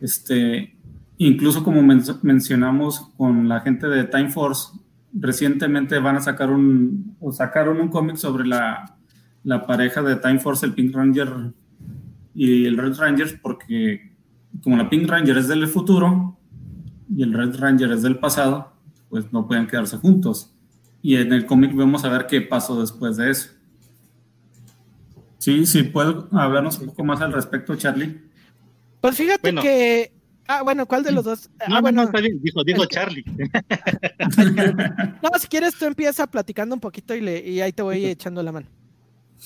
Este, 0.00 0.76
incluso 1.18 1.62
como 1.62 1.82
mencionamos 1.82 3.12
con 3.16 3.48
la 3.48 3.60
gente 3.60 3.86
de 3.86 4.04
Time 4.04 4.30
Force, 4.30 4.72
recientemente 5.12 5.98
van 5.98 6.16
a 6.16 6.20
sacar 6.20 6.50
un, 6.50 7.16
o 7.20 7.32
sacaron 7.32 7.80
un 7.80 7.88
cómic 7.88 8.16
sobre 8.16 8.46
la, 8.46 8.96
la 9.44 9.66
pareja 9.66 10.02
de 10.02 10.16
Time 10.16 10.40
Force, 10.40 10.66
el 10.66 10.74
Pink 10.74 10.94
Ranger 10.94 11.52
y 12.34 12.66
el 12.66 12.76
Red 12.76 12.96
Ranger, 12.96 13.40
porque 13.40 14.16
como 14.62 14.76
la 14.76 14.90
Pink 14.90 15.08
Ranger 15.08 15.38
es 15.38 15.48
del 15.48 15.66
futuro 15.68 16.38
y 17.08 17.22
el 17.22 17.32
Red 17.32 17.56
Ranger 17.58 17.92
es 17.92 18.02
del 18.02 18.18
pasado, 18.18 18.72
pues 19.08 19.32
no 19.32 19.46
pueden 19.46 19.66
quedarse 19.66 19.96
juntos 19.96 20.54
y 21.02 21.16
en 21.16 21.32
el 21.32 21.46
cómic 21.46 21.74
vamos 21.74 22.04
a 22.04 22.10
ver 22.10 22.26
qué 22.26 22.40
pasó 22.40 22.80
después 22.80 23.16
de 23.16 23.30
eso. 23.30 23.50
Sí, 25.38 25.64
sí, 25.66 25.84
¿puedo 25.84 26.28
hablarnos 26.32 26.78
un 26.78 26.88
poco 26.88 27.04
más 27.04 27.20
al 27.20 27.32
respecto, 27.32 27.74
Charlie? 27.76 28.20
Pues 29.00 29.16
fíjate 29.16 29.54
que... 29.54 30.12
Ah, 30.46 30.62
bueno, 30.62 30.84
¿cuál 30.84 31.04
de 31.04 31.12
los 31.12 31.24
dos? 31.24 31.48
No, 31.68 31.76
ah, 31.76 31.80
bueno, 31.80 32.02
está 32.02 32.20
bien, 32.20 32.42
dijo, 32.42 32.64
dijo 32.64 32.84
Charlie. 32.86 33.24
no, 35.22 35.30
si 35.38 35.46
quieres 35.46 35.78
tú 35.78 35.84
empieza 35.86 36.26
platicando 36.26 36.74
un 36.74 36.80
poquito 36.80 37.14
y, 37.14 37.20
le, 37.20 37.48
y 37.48 37.60
ahí 37.60 37.72
te 37.72 37.82
voy 37.82 38.04
echando 38.04 38.42
la 38.42 38.50
mano. 38.50 38.66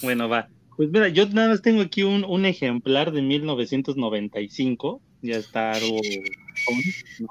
Bueno, 0.03 0.29
va. 0.29 0.49
Pues 0.77 0.89
mira, 0.91 1.09
yo 1.09 1.29
nada 1.29 1.51
más 1.51 1.63
tengo 1.63 1.83
aquí 1.83 2.03
un, 2.03 2.25
un 2.25 2.47
ejemplar 2.47 3.13
de 3.13 3.23
1995, 3.23 5.01
ya 5.23 5.37
está 5.37 5.73
algo... 5.73 6.01
¿no? 7.21 7.29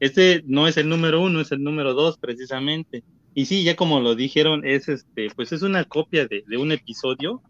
Este 0.00 0.42
no 0.46 0.66
es 0.66 0.76
el 0.76 0.88
número 0.88 1.20
uno, 1.20 1.40
es 1.40 1.52
el 1.52 1.62
número 1.62 1.92
dos 1.94 2.18
precisamente. 2.18 3.04
Y 3.34 3.46
sí, 3.46 3.62
ya 3.62 3.76
como 3.76 4.00
lo 4.00 4.14
dijeron, 4.14 4.66
es 4.66 4.88
este, 4.88 5.28
pues 5.34 5.52
es 5.52 5.62
una 5.62 5.84
copia 5.84 6.26
de, 6.26 6.44
un 6.56 6.72
episodio. 6.72 7.42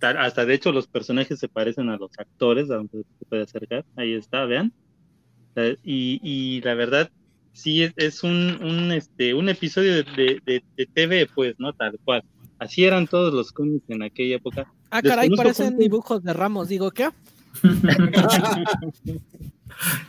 Hasta 0.00 0.44
de 0.44 0.54
hecho 0.54 0.72
los 0.72 0.86
personajes 0.86 1.38
se 1.38 1.48
parecen 1.48 1.88
a 1.88 1.96
los 1.96 2.10
actores, 2.18 2.70
aunque 2.70 2.98
se 2.98 3.24
puede 3.28 3.42
acercar. 3.42 3.84
Ahí 3.96 4.12
está, 4.12 4.44
vean. 4.44 4.72
Y, 5.82 6.20
y 6.22 6.60
la 6.60 6.74
verdad, 6.74 7.10
sí 7.56 7.90
es, 7.96 8.22
un, 8.22 8.62
un, 8.62 8.92
este, 8.92 9.32
un 9.32 9.48
episodio 9.48 10.04
de, 10.04 10.40
de, 10.44 10.62
TV, 10.92 11.26
pues, 11.34 11.54
¿no? 11.58 11.72
Tal 11.72 11.98
cual. 12.04 12.22
Así 12.58 12.84
eran 12.84 13.06
todos 13.06 13.32
los 13.32 13.50
cómics 13.52 13.88
en 13.88 14.02
aquella 14.02 14.36
época. 14.36 14.70
Ah, 14.90 15.02
caray, 15.02 15.30
parecen 15.30 15.78
dibujos 15.78 16.22
de 16.22 16.32
Ramos, 16.32 16.68
digo, 16.68 16.90
¿qué? 16.90 17.08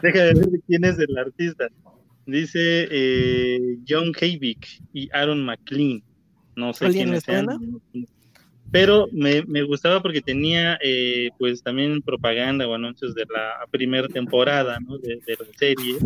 Deja 0.02 0.24
de 0.24 0.34
ver 0.34 0.50
quién 0.68 0.84
es 0.86 1.00
el 1.00 1.18
artista. 1.18 1.68
Dice 2.28 2.88
eh, 2.92 3.78
John 3.88 4.12
Hayvick 4.20 4.82
y 4.92 5.10
Aaron 5.14 5.46
McLean. 5.46 6.04
No 6.58 6.74
sé 6.74 6.90
quiénes 6.90 7.24
sean. 7.24 7.48
Pero 8.70 9.08
me, 9.14 9.44
me, 9.44 9.64
gustaba 9.64 10.02
porque 10.02 10.22
tenía 10.22 10.78
eh, 10.84 11.30
pues 11.40 11.64
también 11.64 12.02
propaganda 12.02 12.68
o 12.68 12.74
anuncios 12.74 13.16
de 13.16 13.24
la 13.34 13.66
primera 13.72 14.10
temporada 14.10 14.78
¿no? 14.82 14.98
de, 14.98 15.22
la 15.26 15.58
serie. 15.58 15.98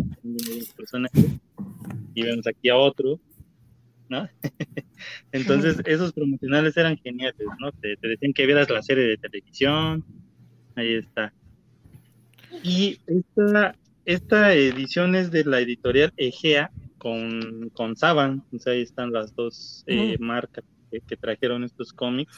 Y 2.13 2.21
vemos 2.21 2.45
aquí 2.45 2.69
a 2.69 2.77
otro. 2.77 3.19
¿no? 4.07 4.29
Entonces 5.31 5.77
esos 5.85 6.13
promocionales 6.13 6.77
eran 6.77 6.97
geniales, 6.97 7.47
¿no? 7.59 7.71
Te, 7.71 7.97
te 7.97 8.09
decían 8.09 8.33
que 8.33 8.45
vieras 8.45 8.69
la 8.69 8.83
serie 8.83 9.05
de 9.05 9.17
televisión. 9.17 10.05
Ahí 10.75 10.93
está. 10.93 11.33
Y 12.63 12.99
esta, 13.07 13.75
esta 14.05 14.53
edición 14.53 15.15
es 15.15 15.31
de 15.31 15.43
la 15.45 15.59
editorial 15.59 16.13
Egea 16.17 16.71
con, 16.97 17.69
con 17.73 17.95
Saban, 17.95 18.43
ahí 18.65 18.81
están 18.81 19.11
las 19.11 19.35
dos 19.35 19.83
eh, 19.87 20.17
marcas 20.19 20.63
que, 21.07 21.17
trajeron 21.17 21.63
estos 21.63 21.93
cómics. 21.93 22.31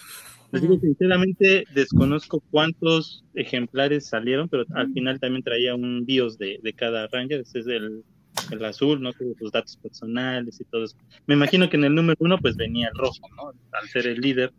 Les 0.52 0.62
digo 0.62 0.78
sinceramente, 0.80 1.66
desconozco 1.74 2.42
cuántos 2.52 3.24
ejemplares 3.34 4.08
salieron, 4.08 4.48
pero 4.48 4.66
al 4.76 4.94
final 4.94 5.20
también 5.20 5.44
traía 5.44 5.74
un 5.74 6.06
BIOS 6.06 6.38
de, 6.38 6.60
de 6.62 6.74
cada 6.74 7.08
Ranger, 7.08 7.42
ese 7.42 7.60
es 7.60 7.68
el, 7.68 8.04
el 8.52 8.66
azul, 8.66 9.02
¿no? 9.02 9.14
Todos 9.14 9.38
sus 9.38 9.52
datos 9.52 9.78
personales 9.78 10.60
y 10.60 10.64
todo 10.66 10.84
eso. 10.84 10.96
Me 11.26 11.36
imagino 11.36 11.70
que 11.70 11.78
en 11.78 11.86
el 11.86 11.96
número 11.96 12.18
uno 12.20 12.38
pues 12.38 12.56
venía 12.56 12.90
el 12.90 12.98
rojo, 12.98 13.28
¿no? 13.36 13.52
Al 13.72 13.88
ser 13.90 14.08
el 14.08 14.22
líder. 14.22 14.54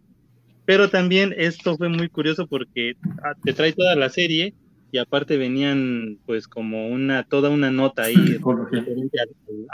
Pero 0.65 0.89
también 0.89 1.35
esto 1.37 1.77
fue 1.77 1.89
muy 1.89 2.09
curioso 2.09 2.47
porque 2.47 2.95
ah, 3.23 3.35
te 3.43 3.53
trae 3.53 3.73
toda 3.73 3.95
la 3.97 4.09
serie 4.09 4.55
y 4.95 4.99
aparte 4.99 5.37
venían 5.37 6.21
pues 6.25 6.47
como 6.47 6.87
una 6.87 7.25
toda 7.25 7.51
una 7.51 7.69
nota 7.69 8.05
ahí 8.05 8.15
referente 8.15 9.19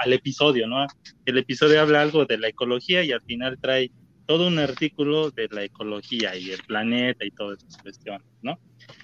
al, 0.02 0.12
episodio, 0.14 0.66
¿no? 0.66 0.86
El 1.26 1.36
episodio 1.36 1.82
habla 1.82 2.00
algo 2.00 2.24
de 2.24 2.38
la 2.38 2.48
ecología 2.48 3.04
y 3.04 3.12
al 3.12 3.20
final 3.20 3.58
trae 3.60 3.92
todo 4.24 4.48
un 4.48 4.58
artículo 4.58 5.30
de 5.30 5.48
la 5.50 5.62
ecología 5.62 6.34
y 6.36 6.52
el 6.52 6.62
planeta 6.66 7.26
y 7.26 7.32
todas 7.32 7.62
esas 7.62 7.82
cuestiones, 7.82 8.26
¿no? 8.40 8.58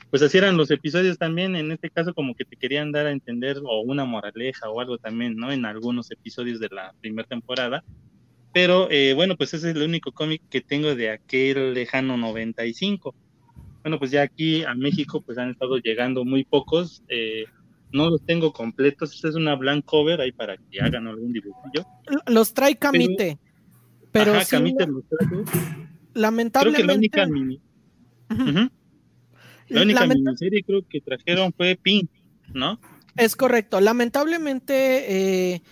Pues 0.09 0.23
así 0.23 0.39
eran 0.39 0.57
los 0.57 0.71
episodios 0.71 1.19
también, 1.19 1.55
en 1.55 1.71
este 1.71 1.91
caso 1.91 2.15
como 2.15 2.35
que 2.35 2.47
te 2.47 2.57
querían 2.57 2.93
dar 2.93 3.05
a 3.05 3.13
entender 3.13 3.59
o 3.63 3.83
una 3.83 4.07
moraleja 4.07 4.71
o 4.71 4.81
algo 4.81 4.97
también, 4.97 5.37
¿no? 5.37 5.53
En 5.53 5.67
algunos 5.67 6.11
episodios 6.11 6.61
de 6.61 6.71
la 6.71 6.95
primera 7.03 7.29
temporada. 7.29 7.85
Pero 8.55 8.89
eh, 8.91 9.13
bueno, 9.13 9.37
pues 9.37 9.53
ese 9.53 9.69
es 9.69 9.77
el 9.77 9.83
único 9.83 10.13
cómic 10.13 10.41
que 10.49 10.63
tengo 10.63 10.95
de 10.95 11.11
aquel 11.11 11.75
lejano 11.75 12.17
95 12.17 13.15
bueno, 13.87 14.01
pues 14.01 14.11
ya 14.11 14.23
aquí 14.23 14.65
a 14.65 14.75
México 14.75 15.21
pues 15.21 15.39
han 15.39 15.51
estado 15.51 15.77
llegando 15.77 16.25
muy 16.25 16.43
pocos. 16.43 17.05
Eh, 17.07 17.45
no 17.93 18.11
los 18.11 18.21
tengo 18.27 18.53
completos. 18.53 19.15
Esta 19.15 19.29
es 19.29 19.37
una 19.37 19.55
blank 19.55 19.85
cover 19.85 20.21
ahí 20.21 20.33
para 20.33 20.57
que 20.57 20.81
hagan 20.81 21.07
algún 21.07 21.33
dibujillo. 21.33 21.87
Los 22.27 22.53
trae 22.53 22.75
Camite. 22.75 23.39
Pero, 24.11 24.33
ajá, 24.33 24.45
Camite 24.45 24.89
los 24.89 25.05
trae. 25.09 25.29
Lamentablemente. 26.15 26.83
Creo 26.83 26.85
que 26.85 26.93
la 26.93 26.99
única 26.99 27.27
mini. 27.27 27.61
La 29.69 29.83
única 29.83 30.05
miniserie 30.05 30.65
creo 30.65 30.85
que 30.89 31.01
trajeron 31.01 31.53
fue 31.53 31.79
Pink, 31.81 32.11
¿no? 32.53 32.81
Es 33.17 33.35
correcto. 33.35 33.81
Lamentablemente, 33.81 35.55
eh, 35.55 35.63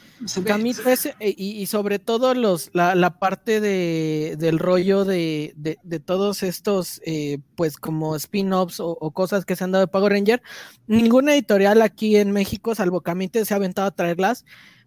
eh 1.21 1.35
y, 1.37 1.67
sobre 1.67 1.99
todo 1.99 2.35
los, 2.35 2.71
la, 2.73 3.19
parte 3.19 3.61
de, 3.61 4.37
del 4.39 4.59
rollo 4.59 5.05
de, 5.05 5.55
de, 5.57 6.01
todos 6.01 6.43
estos, 6.43 7.03
eh, 7.05 7.39
pues 7.55 7.77
como 7.77 8.17
spin-offs 8.17 8.81
o, 8.81 8.97
cosas 9.11 9.45
que 9.45 9.57
se 9.57 9.65
han 9.65 9.73
dado 9.73 9.85
de 9.85 9.93
Power 9.93 10.13
Ranger, 10.13 10.43
ninguna 10.87 11.35
editorial 11.35 11.83
aquí 11.83 12.17
en 12.17 12.33
México, 12.33 12.75
salvo 12.75 13.03
Camite, 13.03 13.45
se 13.45 13.53
ha 13.53 13.59
aventado 13.59 13.89
a 13.89 13.95
traerlas. 13.95 14.45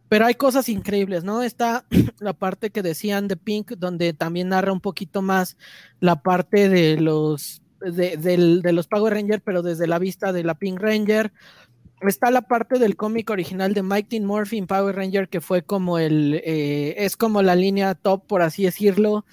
Pero 0.09 0.25
hay 0.25 0.35
cosas 0.35 0.69
increíbles, 0.69 1.25
¿no? 1.25 1.43
Está 1.43 1.85
la 2.19 2.33
parte 2.33 2.71
que 2.71 2.81
decían 2.81 3.27
de 3.27 3.35
Pink, 3.35 3.73
donde 3.77 4.13
también 4.13 4.49
narra 4.49 4.71
un 4.71 4.81
poquito 4.81 5.21
más 5.21 5.57
la 5.99 6.21
parte 6.21 6.69
de 6.69 6.97
los 6.97 7.61
de, 7.81 8.17
de, 8.17 8.73
los 8.73 8.87
Power 8.87 9.13
Ranger, 9.13 9.41
pero 9.41 9.61
desde 9.61 9.85
la 9.85 9.99
vista 9.99 10.33
de 10.33 10.43
la 10.43 10.55
Pink 10.55 10.79
Ranger 10.79 11.31
está 12.01 12.31
la 12.31 12.43
parte 12.43 12.79
del 12.79 12.95
cómic 12.95 13.29
original 13.29 13.73
de 13.73 13.83
Mike 13.83 14.15
en 14.17 14.67
Power 14.67 14.95
Ranger, 14.95 15.29
que 15.29 15.41
fue 15.41 15.63
como 15.63 15.97
el, 15.97 16.41
eh, 16.43 16.95
es 16.97 17.17
como 17.17 17.41
la 17.41 17.55
línea 17.55 17.95
top, 17.95 18.25
por 18.27 18.41
así 18.41 18.63
decirlo. 18.63 19.25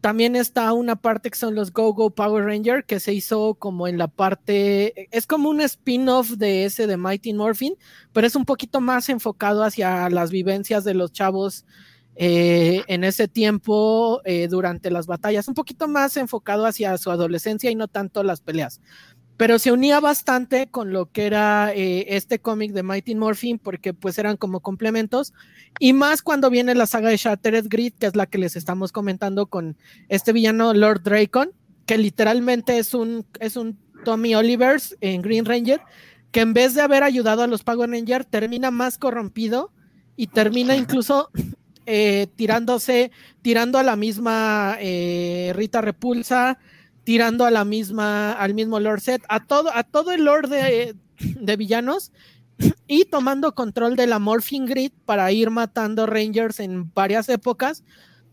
También 0.00 0.34
está 0.34 0.72
una 0.72 0.96
parte 0.96 1.30
que 1.30 1.38
son 1.38 1.54
los 1.54 1.72
Go 1.72 1.94
Go 1.94 2.10
Power 2.10 2.44
Ranger, 2.44 2.84
que 2.84 2.98
se 2.98 3.12
hizo 3.14 3.54
como 3.54 3.86
en 3.86 3.98
la 3.98 4.08
parte, 4.08 5.08
es 5.16 5.26
como 5.28 5.48
un 5.48 5.60
spin-off 5.60 6.30
de 6.30 6.64
ese 6.64 6.88
de 6.88 6.96
Mighty 6.96 7.32
Morphin, 7.34 7.76
pero 8.12 8.26
es 8.26 8.34
un 8.34 8.44
poquito 8.44 8.80
más 8.80 9.08
enfocado 9.08 9.62
hacia 9.62 10.10
las 10.10 10.32
vivencias 10.32 10.82
de 10.82 10.94
los 10.94 11.12
chavos 11.12 11.64
eh, 12.16 12.82
en 12.88 13.04
ese 13.04 13.28
tiempo 13.28 14.20
eh, 14.24 14.48
durante 14.48 14.90
las 14.90 15.06
batallas, 15.06 15.48
un 15.48 15.54
poquito 15.54 15.86
más 15.88 16.16
enfocado 16.16 16.66
hacia 16.66 16.98
su 16.98 17.10
adolescencia 17.10 17.70
y 17.70 17.74
no 17.74 17.88
tanto 17.88 18.22
las 18.24 18.40
peleas 18.40 18.80
pero 19.36 19.58
se 19.58 19.72
unía 19.72 20.00
bastante 20.00 20.68
con 20.68 20.92
lo 20.92 21.10
que 21.10 21.26
era 21.26 21.72
eh, 21.74 22.16
este 22.16 22.38
cómic 22.38 22.72
de 22.72 22.82
Mighty 22.82 23.14
Morphin, 23.14 23.58
porque 23.58 23.94
pues 23.94 24.18
eran 24.18 24.36
como 24.36 24.60
complementos, 24.60 25.32
y 25.78 25.92
más 25.92 26.22
cuando 26.22 26.50
viene 26.50 26.74
la 26.74 26.86
saga 26.86 27.08
de 27.08 27.16
Shattered 27.16 27.66
Grid, 27.68 27.94
que 27.98 28.06
es 28.06 28.16
la 28.16 28.26
que 28.26 28.38
les 28.38 28.56
estamos 28.56 28.92
comentando 28.92 29.46
con 29.46 29.76
este 30.08 30.32
villano 30.32 30.74
Lord 30.74 31.02
Dracon, 31.02 31.52
que 31.86 31.98
literalmente 31.98 32.78
es 32.78 32.94
un, 32.94 33.26
es 33.40 33.56
un 33.56 33.78
Tommy 34.04 34.34
Olivers 34.34 34.96
en 35.00 35.22
Green 35.22 35.44
Ranger, 35.44 35.80
que 36.30 36.40
en 36.40 36.54
vez 36.54 36.74
de 36.74 36.82
haber 36.82 37.02
ayudado 37.02 37.42
a 37.42 37.46
los 37.46 37.62
Power 37.62 37.90
Rangers, 37.90 38.26
termina 38.28 38.70
más 38.70 38.98
corrompido 38.98 39.70
y 40.16 40.28
termina 40.28 40.76
incluso 40.76 41.30
eh, 41.86 42.28
tirándose, 42.36 43.10
tirando 43.42 43.78
a 43.78 43.82
la 43.82 43.96
misma 43.96 44.76
eh, 44.80 45.52
Rita 45.54 45.80
Repulsa, 45.80 46.58
tirando 47.04 47.44
a 47.44 47.50
la 47.50 47.64
misma, 47.64 48.32
al 48.32 48.54
mismo 48.54 48.80
Lord 48.80 49.00
Set, 49.00 49.22
a 49.28 49.44
todo, 49.44 49.74
a 49.74 49.82
todo 49.82 50.12
el 50.12 50.24
Lord 50.24 50.48
de, 50.48 50.96
villanos 51.56 52.12
y 52.86 53.04
tomando 53.06 53.54
control 53.54 53.96
de 53.96 54.06
la 54.06 54.18
Morphing 54.18 54.66
Grid 54.66 54.92
para 55.04 55.30
ir 55.32 55.50
matando 55.50 56.06
Rangers 56.06 56.60
en 56.60 56.92
varias 56.94 57.28
épocas 57.28 57.84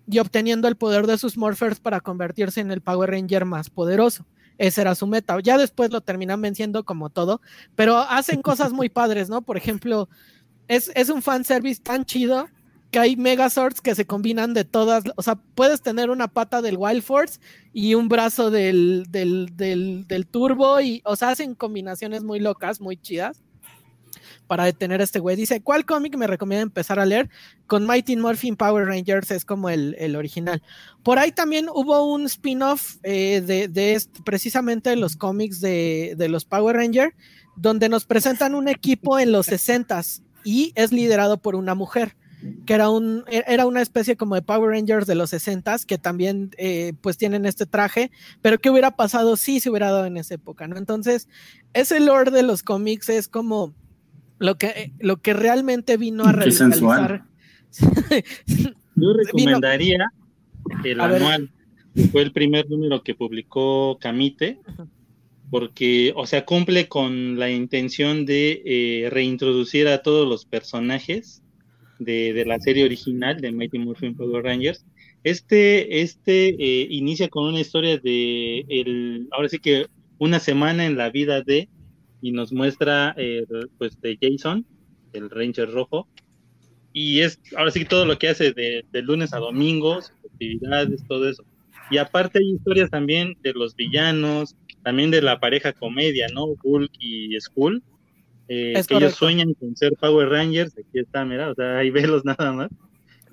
y 0.07 0.19
obteniendo 0.19 0.67
el 0.67 0.75
poder 0.75 1.07
de 1.07 1.17
sus 1.17 1.37
Morphers 1.37 1.79
para 1.79 2.01
convertirse 2.01 2.61
en 2.61 2.71
el 2.71 2.81
Power 2.81 3.11
Ranger 3.11 3.45
más 3.45 3.69
poderoso. 3.69 4.25
Ese 4.57 4.81
era 4.81 4.93
su 4.93 5.07
meta. 5.07 5.37
Ya 5.41 5.57
después 5.57 5.91
lo 5.91 6.01
terminan 6.01 6.41
venciendo 6.41 6.83
como 6.83 7.09
todo, 7.09 7.41
pero 7.75 7.97
hacen 7.97 8.41
cosas 8.41 8.73
muy 8.73 8.89
padres, 8.89 9.29
¿no? 9.29 9.41
Por 9.41 9.55
ejemplo, 9.55 10.09
es, 10.67 10.91
es 10.95 11.09
un 11.09 11.21
fanservice 11.21 11.81
tan 11.81 12.05
chido 12.05 12.47
que 12.91 12.99
hay 12.99 13.15
Megazords 13.15 13.81
que 13.81 13.95
se 13.95 14.05
combinan 14.05 14.53
de 14.53 14.65
todas, 14.65 15.03
o 15.15 15.21
sea, 15.21 15.35
puedes 15.35 15.81
tener 15.81 16.09
una 16.09 16.27
pata 16.27 16.61
del 16.61 16.77
Wild 16.77 17.03
Force 17.03 17.39
y 17.71 17.93
un 17.93 18.09
brazo 18.09 18.49
del, 18.49 19.05
del, 19.09 19.55
del, 19.55 20.27
Turbo, 20.27 20.81
y, 20.81 21.01
o 21.05 21.15
sea, 21.15 21.29
hacen 21.29 21.55
combinaciones 21.55 22.23
muy 22.23 22.39
locas, 22.39 22.81
muy 22.81 22.97
chidas 22.97 23.41
para 24.47 24.65
detener 24.65 24.99
a 25.01 25.03
este 25.03 25.19
güey. 25.19 25.35
Dice, 25.35 25.61
¿cuál 25.61 25.85
cómic 25.85 26.17
me 26.17 26.25
recomienda 26.25 26.63
empezar 26.63 26.99
a 26.99 27.05
leer? 27.05 27.29
Con 27.67 27.85
Mighty 27.85 28.17
Morphin 28.17 28.55
Power 28.55 28.87
Rangers 28.87 29.29
es 29.29 29.45
como 29.45 29.69
el, 29.69 29.95
el 29.99 30.15
original. 30.15 30.63
Por 31.03 31.19
ahí 31.19 31.31
también 31.31 31.67
hubo 31.71 32.11
un 32.11 32.25
spin-off 32.25 32.95
eh, 33.03 33.41
de, 33.45 33.67
de 33.67 34.01
precisamente 34.25 34.95
los 34.95 35.15
cómics 35.15 35.61
de, 35.61 36.15
de 36.17 36.29
los 36.29 36.45
Power 36.45 36.77
Rangers, 36.77 37.13
donde 37.55 37.89
nos 37.89 38.05
presentan 38.05 38.55
un 38.55 38.67
equipo 38.67 39.19
en 39.19 39.31
los 39.31 39.47
60s 39.47 40.23
y 40.43 40.71
es 40.73 40.91
liderado 40.91 41.37
por 41.37 41.55
una 41.55 41.75
mujer 41.75 42.15
que 42.65 42.73
era, 42.73 42.89
un, 42.89 43.23
e, 43.27 43.43
era 43.47 43.65
una 43.65 43.81
especie 43.81 44.15
como 44.15 44.35
de 44.35 44.41
Power 44.41 44.71
Rangers 44.71 45.07
de 45.07 45.15
los 45.15 45.31
60 45.31 45.77
que 45.85 45.97
también 45.97 46.51
eh, 46.57 46.93
pues 47.01 47.17
tienen 47.17 47.45
este 47.45 47.65
traje, 47.65 48.11
pero 48.41 48.59
¿qué 48.59 48.69
hubiera 48.69 48.95
pasado 48.95 49.35
si 49.35 49.59
se 49.59 49.69
hubiera 49.69 49.91
dado 49.91 50.05
en 50.05 50.17
esa 50.17 50.35
época? 50.35 50.67
¿no? 50.67 50.77
Entonces, 50.77 51.27
ese 51.73 51.99
lore 51.99 52.31
de 52.31 52.43
los 52.43 52.63
cómics 52.63 53.09
es 53.09 53.27
como 53.27 53.73
lo 54.37 54.57
que, 54.57 54.93
lo 54.99 55.17
que 55.17 55.33
realmente 55.33 55.97
vino 55.97 56.23
a 56.23 56.31
revitalizar. 56.31 57.25
Yo 58.95 59.13
recomendaría 59.13 60.05
el 60.83 61.01
anual, 61.01 61.51
fue 62.11 62.21
el 62.21 62.31
primer 62.31 62.69
número 62.69 63.03
que 63.03 63.15
publicó 63.15 63.97
Camite, 63.99 64.59
porque, 65.49 66.13
o 66.15 66.25
sea, 66.25 66.45
cumple 66.45 66.87
con 66.87 67.37
la 67.37 67.49
intención 67.49 68.25
de 68.25 68.61
eh, 68.65 69.09
reintroducir 69.09 69.87
a 69.87 70.01
todos 70.03 70.27
los 70.27 70.45
personajes 70.45 71.43
de, 71.99 72.43
la 72.45 72.59
serie 72.59 72.85
original 72.85 73.39
de 73.39 73.51
Mighty 73.51 73.79
Morphin 73.79 74.15
Power 74.15 74.43
Rangers. 74.43 74.85
Este, 75.23 76.01
este 76.01 76.49
eh, 76.49 76.87
inicia 76.89 77.27
con 77.27 77.45
una 77.45 77.59
historia 77.59 77.97
de, 77.97 78.65
el, 78.69 79.27
ahora 79.31 79.49
sí 79.49 79.59
que 79.59 79.87
una 80.17 80.39
semana 80.39 80.85
en 80.85 80.97
la 80.97 81.09
vida 81.09 81.41
de, 81.41 81.69
y 82.21 82.31
nos 82.31 82.51
muestra 82.51 83.15
pues 83.77 83.99
de 84.01 84.17
Jason, 84.21 84.65
el 85.13 85.29
Ranger 85.29 85.71
rojo, 85.71 86.07
y 86.93 87.21
es 87.21 87.39
ahora 87.55 87.71
sí 87.71 87.85
todo 87.85 88.05
lo 88.05 88.17
que 88.17 88.29
hace 88.29 88.51
de, 88.51 88.83
lunes 89.01 89.33
a 89.33 89.37
domingos, 89.37 90.13
actividades, 90.31 91.03
todo 91.07 91.29
eso. 91.29 91.43
Y 91.91 91.97
aparte 91.97 92.39
hay 92.39 92.51
historias 92.51 92.89
también 92.89 93.37
de 93.41 93.53
los 93.53 93.75
villanos, 93.75 94.55
también 94.83 95.11
de 95.11 95.21
la 95.21 95.39
pareja 95.39 95.73
comedia, 95.73 96.27
¿no? 96.33 96.45
Hulk 96.61 96.91
y 96.99 97.39
Skull, 97.39 97.83
eh, 98.49 98.81
que 98.87 98.95
ellos 98.95 99.13
sueñan 99.13 99.53
con 99.53 99.75
ser 99.75 99.93
Power 99.93 100.27
Rangers, 100.27 100.73
aquí 100.73 100.99
está, 100.99 101.23
mira, 101.23 101.51
o 101.51 101.55
sea, 101.55 101.77
ahí 101.77 101.91
velos 101.91 102.25
nada 102.25 102.51
más. 102.51 102.69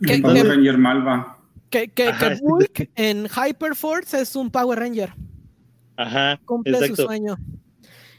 Que, 0.07 0.19
Power 0.19 0.47
Ranger 0.47 0.77
Malva. 0.77 1.39
Que, 1.71 1.89
que, 1.89 2.13
Hulk 2.43 2.91
en 2.95 3.27
Hyperforce 3.27 4.21
es 4.21 4.37
un 4.37 4.51
Power 4.51 4.79
Ranger. 4.79 5.15
Ajá. 5.97 6.39
Cumple 6.45 6.87
su 6.87 6.97
sueño. 6.97 7.37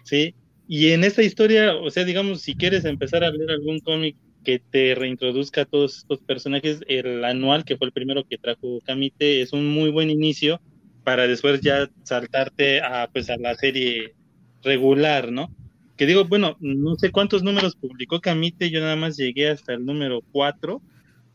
Sí, 0.03 0.33
y 0.67 0.89
en 0.89 1.03
esta 1.03 1.21
historia, 1.21 1.75
o 1.75 1.89
sea, 1.91 2.03
digamos, 2.03 2.41
si 2.41 2.55
quieres 2.55 2.83
empezar 2.83 3.23
a 3.23 3.29
leer 3.29 3.51
algún 3.51 3.79
cómic 3.79 4.17
que 4.43 4.59
te 4.59 4.95
reintroduzca 4.95 5.61
a 5.61 5.65
todos 5.65 5.97
estos 5.97 6.19
personajes, 6.21 6.79
el 6.87 7.23
anual, 7.23 7.63
que 7.63 7.77
fue 7.77 7.87
el 7.87 7.93
primero 7.93 8.23
que 8.27 8.37
trajo 8.37 8.79
Kamite, 8.85 9.41
es 9.41 9.53
un 9.53 9.67
muy 9.67 9.91
buen 9.91 10.09
inicio 10.09 10.59
para 11.03 11.27
después 11.27 11.61
ya 11.61 11.89
saltarte 12.03 12.81
a, 12.81 13.07
pues, 13.13 13.29
a 13.29 13.37
la 13.37 13.53
serie 13.55 14.15
regular, 14.63 15.31
¿no? 15.31 15.53
Que 15.97 16.05
digo, 16.05 16.25
bueno, 16.25 16.55
no 16.59 16.95
sé 16.95 17.11
cuántos 17.11 17.43
números 17.43 17.75
publicó 17.75 18.21
Kamite, 18.21 18.69
yo 18.69 18.79
nada 18.79 18.95
más 18.95 19.17
llegué 19.17 19.49
hasta 19.49 19.73
el 19.73 19.85
número 19.85 20.21
4 20.31 20.81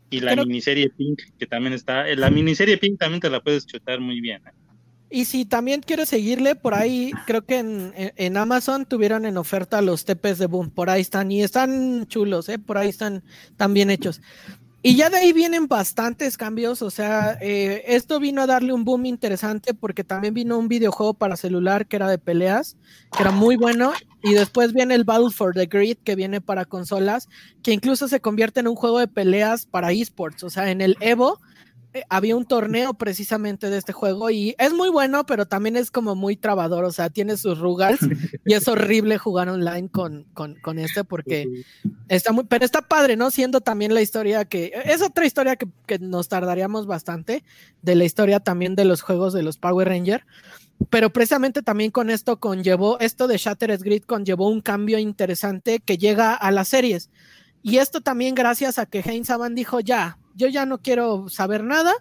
y 0.09 0.19
la 0.21 0.35
miniserie 0.35 0.89
Pink, 0.89 1.21
que 1.37 1.45
también 1.45 1.73
está, 1.73 2.05
la 2.15 2.29
miniserie 2.29 2.77
Pink 2.77 2.99
también 2.99 3.19
te 3.19 3.29
la 3.29 3.41
puedes 3.41 3.65
chutar 3.65 3.99
muy 3.99 4.21
bien. 4.21 4.41
¿eh? 4.47 4.51
Y 5.09 5.25
si 5.25 5.45
también 5.45 5.81
quieres 5.81 6.09
seguirle, 6.09 6.55
por 6.55 6.73
ahí 6.73 7.11
creo 7.27 7.45
que 7.45 7.59
en, 7.59 8.37
Amazon 8.37 8.85
tuvieron 8.85 9.25
en 9.25 9.37
oferta 9.37 9.79
los 9.83 10.05
TPs 10.05 10.39
de 10.39 10.47
Boom. 10.47 10.71
Por 10.71 10.89
ahí 10.89 11.01
están 11.01 11.31
y 11.31 11.43
están 11.43 12.07
chulos, 12.07 12.49
¿eh? 12.49 12.57
por 12.57 12.79
ahí 12.79 12.89
están 12.89 13.23
tan 13.55 13.75
bien 13.75 13.91
hechos. 13.91 14.21
Y 14.85 14.97
ya 14.97 15.09
de 15.09 15.15
ahí 15.15 15.31
vienen 15.31 15.69
bastantes 15.69 16.35
cambios, 16.35 16.81
o 16.81 16.91
sea, 16.91 17.37
eh, 17.39 17.85
esto 17.87 18.19
vino 18.19 18.41
a 18.41 18.47
darle 18.47 18.73
un 18.73 18.83
boom 18.83 19.05
interesante 19.05 19.73
porque 19.73 20.03
también 20.03 20.33
vino 20.33 20.59
un 20.59 20.67
videojuego 20.67 21.13
para 21.13 21.37
celular 21.37 21.87
que 21.87 21.95
era 21.95 22.09
de 22.09 22.17
peleas, 22.17 22.75
que 23.15 23.23
era 23.23 23.31
muy 23.31 23.55
bueno, 23.55 23.93
y 24.21 24.33
después 24.33 24.73
viene 24.73 24.95
el 24.95 25.05
Battle 25.05 25.31
for 25.31 25.53
the 25.53 25.67
Grid 25.67 25.99
que 26.03 26.17
viene 26.17 26.41
para 26.41 26.65
consolas, 26.65 27.29
que 27.61 27.71
incluso 27.71 28.09
se 28.09 28.19
convierte 28.19 28.59
en 28.59 28.67
un 28.67 28.75
juego 28.75 28.99
de 28.99 29.07
peleas 29.07 29.65
para 29.65 29.93
esports, 29.93 30.43
o 30.43 30.49
sea, 30.49 30.69
en 30.69 30.81
el 30.81 30.97
Evo 30.99 31.39
había 32.09 32.35
un 32.35 32.45
torneo 32.45 32.93
precisamente 32.93 33.69
de 33.69 33.77
este 33.77 33.93
juego 33.93 34.29
y 34.29 34.55
es 34.57 34.73
muy 34.73 34.89
bueno, 34.89 35.25
pero 35.25 35.45
también 35.45 35.75
es 35.75 35.91
como 35.91 36.15
muy 36.15 36.35
trabador, 36.35 36.83
o 36.85 36.91
sea, 36.91 37.09
tiene 37.09 37.37
sus 37.37 37.59
rugas 37.59 37.99
y 38.45 38.53
es 38.53 38.67
horrible 38.67 39.17
jugar 39.17 39.49
online 39.49 39.89
con, 39.89 40.25
con, 40.33 40.79
este 40.79 41.03
porque 41.03 41.47
está 42.07 42.31
muy, 42.31 42.45
pero 42.45 42.65
está 42.65 42.81
padre, 42.81 43.15
¿no? 43.15 43.31
Siendo 43.31 43.61
también 43.61 43.93
la 43.93 44.01
historia 44.01 44.45
que, 44.45 44.71
es 44.85 45.01
otra 45.01 45.25
historia 45.25 45.55
que, 45.55 45.67
que 45.85 45.99
nos 45.99 46.29
tardaríamos 46.29 46.87
bastante, 46.87 47.43
de 47.81 47.95
la 47.95 48.05
historia 48.05 48.39
también 48.39 48.75
de 48.75 48.85
los 48.85 49.01
juegos 49.01 49.33
de 49.33 49.43
los 49.43 49.57
Power 49.57 49.87
Ranger, 49.87 50.25
pero 50.89 51.11
precisamente 51.11 51.61
también 51.61 51.91
con 51.91 52.09
esto 52.09 52.39
conllevó, 52.39 52.99
esto 52.99 53.27
de 53.27 53.37
Shattered 53.37 53.81
Grid 53.81 54.03
conllevó 54.03 54.49
un 54.49 54.61
cambio 54.61 54.99
interesante 54.99 55.79
que 55.79 55.97
llega 55.97 56.33
a 56.33 56.51
las 56.51 56.67
series. 56.67 57.09
Y 57.63 57.77
esto 57.77 58.01
también 58.01 58.35
gracias 58.35 58.77
a 58.77 58.85
que 58.85 58.99
Heinz 58.99 59.27
Saban 59.27 59.55
dijo, 59.55 59.79
ya, 59.79 60.17
yo 60.35 60.49
ya 60.49 60.65
no 60.65 60.81
quiero 60.81 61.29
saber 61.29 61.63
nada. 61.63 61.93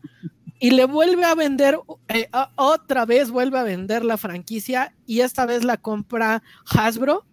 Y 0.58 0.72
le 0.72 0.86
vuelve 0.86 1.24
a 1.24 1.36
vender, 1.36 1.78
eh, 2.08 2.28
otra 2.56 3.06
vez 3.06 3.30
vuelve 3.30 3.58
a 3.58 3.62
vender 3.62 4.04
la 4.04 4.16
franquicia 4.16 4.94
y 5.06 5.20
esta 5.20 5.46
vez 5.46 5.64
la 5.64 5.76
compra 5.76 6.42
Hasbro, 6.66 7.26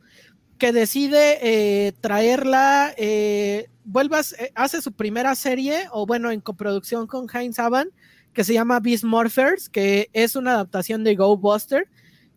que 0.60 0.72
decide 0.72 1.40
eh, 1.42 1.94
traerla, 2.02 2.94
eh, 2.98 3.68
vuelve 3.84 4.18
hace 4.56 4.82
su 4.82 4.94
primera 4.94 5.36
serie, 5.36 5.88
o 5.92 6.06
bueno, 6.06 6.32
en 6.32 6.42
coproducción 6.42 7.08
con 7.08 7.28
Heinz 7.32 7.56
Saban, 7.56 7.90
que 8.34 8.44
se 8.44 8.54
llama 8.54 8.80
Beast 8.80 9.04
Morphers, 9.04 9.70
que 9.70 10.10
es 10.14 10.36
una 10.36 10.54
adaptación 10.54 11.04
de 11.04 11.16
Go 11.16 11.36
Buster, 11.38 11.88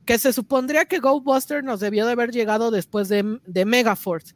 que 0.07 0.19
se 0.19 0.33
supondría 0.33 0.87
que 0.87 1.01
Go 1.01 1.21
Buster 1.21 1.63
nos 1.65 1.81
debió 1.81 2.07
de 2.07 2.13
haber 2.13 2.33
llegado 2.33 2.71
después 2.71 3.09
de, 3.09 3.41
de 3.47 3.65
Megaforce 3.67 4.35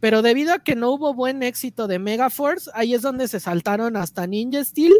pero 0.00 0.22
debido 0.22 0.52
a 0.54 0.60
que 0.60 0.76
no 0.76 0.90
hubo 0.90 1.14
buen 1.14 1.42
éxito 1.42 1.88
de 1.88 1.98
Megaforce, 1.98 2.70
ahí 2.74 2.94
es 2.94 3.02
donde 3.02 3.26
se 3.28 3.40
saltaron 3.40 3.96
hasta 3.96 4.26
Ninja 4.26 4.64
Steel 4.64 4.94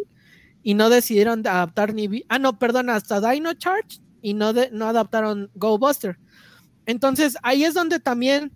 y 0.63 0.75
no 0.75 0.91
decidieron 0.91 1.47
adaptar 1.47 1.95
ni. 1.95 2.25
Ah, 2.29 2.39
no, 2.39 2.59
perdón, 2.59 2.91
hasta 2.91 3.21
Dino 3.31 3.55
Charge 3.55 4.01
y 4.23 4.35
no, 4.35 4.53
no 4.73 4.89
adaptaron 4.89 5.51
Go 5.55 5.79
Buster. 5.79 6.19
Entonces 6.87 7.37
ahí 7.43 7.65
es 7.65 7.75
donde 7.75 8.01
también 8.01 8.53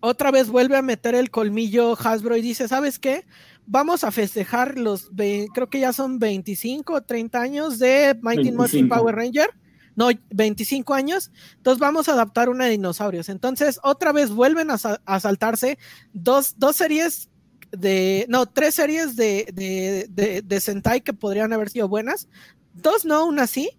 otra 0.00 0.30
vez 0.30 0.48
vuelve 0.48 0.76
a 0.76 0.82
meter 0.82 1.14
el 1.14 1.30
colmillo 1.30 1.96
Hasbro 1.96 2.36
y 2.36 2.42
dice: 2.42 2.66
¿Sabes 2.66 2.98
qué? 2.98 3.24
Vamos 3.64 4.02
a 4.02 4.10
festejar 4.10 4.76
los, 4.76 5.10
creo 5.14 5.70
que 5.70 5.78
ya 5.78 5.92
son 5.92 6.18
25 6.18 6.94
o 6.94 7.02
30 7.02 7.40
años 7.40 7.78
de 7.78 8.18
Mighty 8.20 8.50
Morphin 8.50 8.88
Power 8.88 9.14
Ranger 9.14 9.50
no, 9.96 10.08
25 10.30 10.94
años, 10.94 11.30
entonces 11.56 11.80
vamos 11.80 12.08
a 12.08 12.12
adaptar 12.12 12.48
una 12.48 12.64
de 12.64 12.72
dinosaurios. 12.72 13.28
Entonces, 13.28 13.78
otra 13.82 14.12
vez 14.12 14.30
vuelven 14.30 14.68
a, 14.70 14.78
saltarse 15.20 15.78
dos, 16.12 16.54
series 16.74 17.28
de, 17.70 18.26
no, 18.28 18.46
tres 18.46 18.74
series 18.74 19.16
de, 19.16 20.08
de, 20.44 20.60
Sentai 20.60 21.00
que 21.00 21.12
podrían 21.12 21.52
haber 21.52 21.70
sido 21.70 21.88
buenas. 21.88 22.28
Dos 22.74 23.04
no, 23.04 23.26
una 23.26 23.46
sí. 23.46 23.70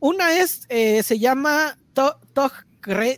Una 0.00 0.36
es, 0.36 0.66
eh, 0.68 1.02
se 1.02 1.18
llama 1.18 1.76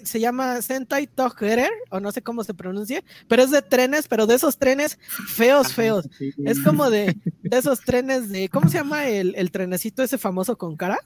se 0.05 0.21
llama 0.21 0.61
Sentai 0.61 1.07
Toggerer, 1.07 1.71
o 1.91 1.99
no 1.99 2.13
sé 2.13 2.23
cómo 2.23 2.45
se 2.45 2.53
pronuncia, 2.53 3.03
pero 3.29 3.43
es 3.43 3.51
de 3.51 3.63
trenes, 3.63 4.09
pero 4.09 4.27
de 4.27 4.35
esos 4.35 4.59
trenes 4.59 4.99
feos, 5.29 5.73
feos. 5.73 6.09
Es 6.45 6.61
como 6.61 6.91
de, 6.91 7.17
esos 7.45 7.81
trenes 7.81 8.29
de, 8.29 8.51
¿cómo 8.51 8.69
se 8.69 8.79
llama 8.79 9.07
el, 9.07 9.35
el 9.37 9.51
trenecito 9.51 10.03
ese 10.03 10.19
famoso 10.19 10.59
con 10.59 10.77
cara? 10.77 10.99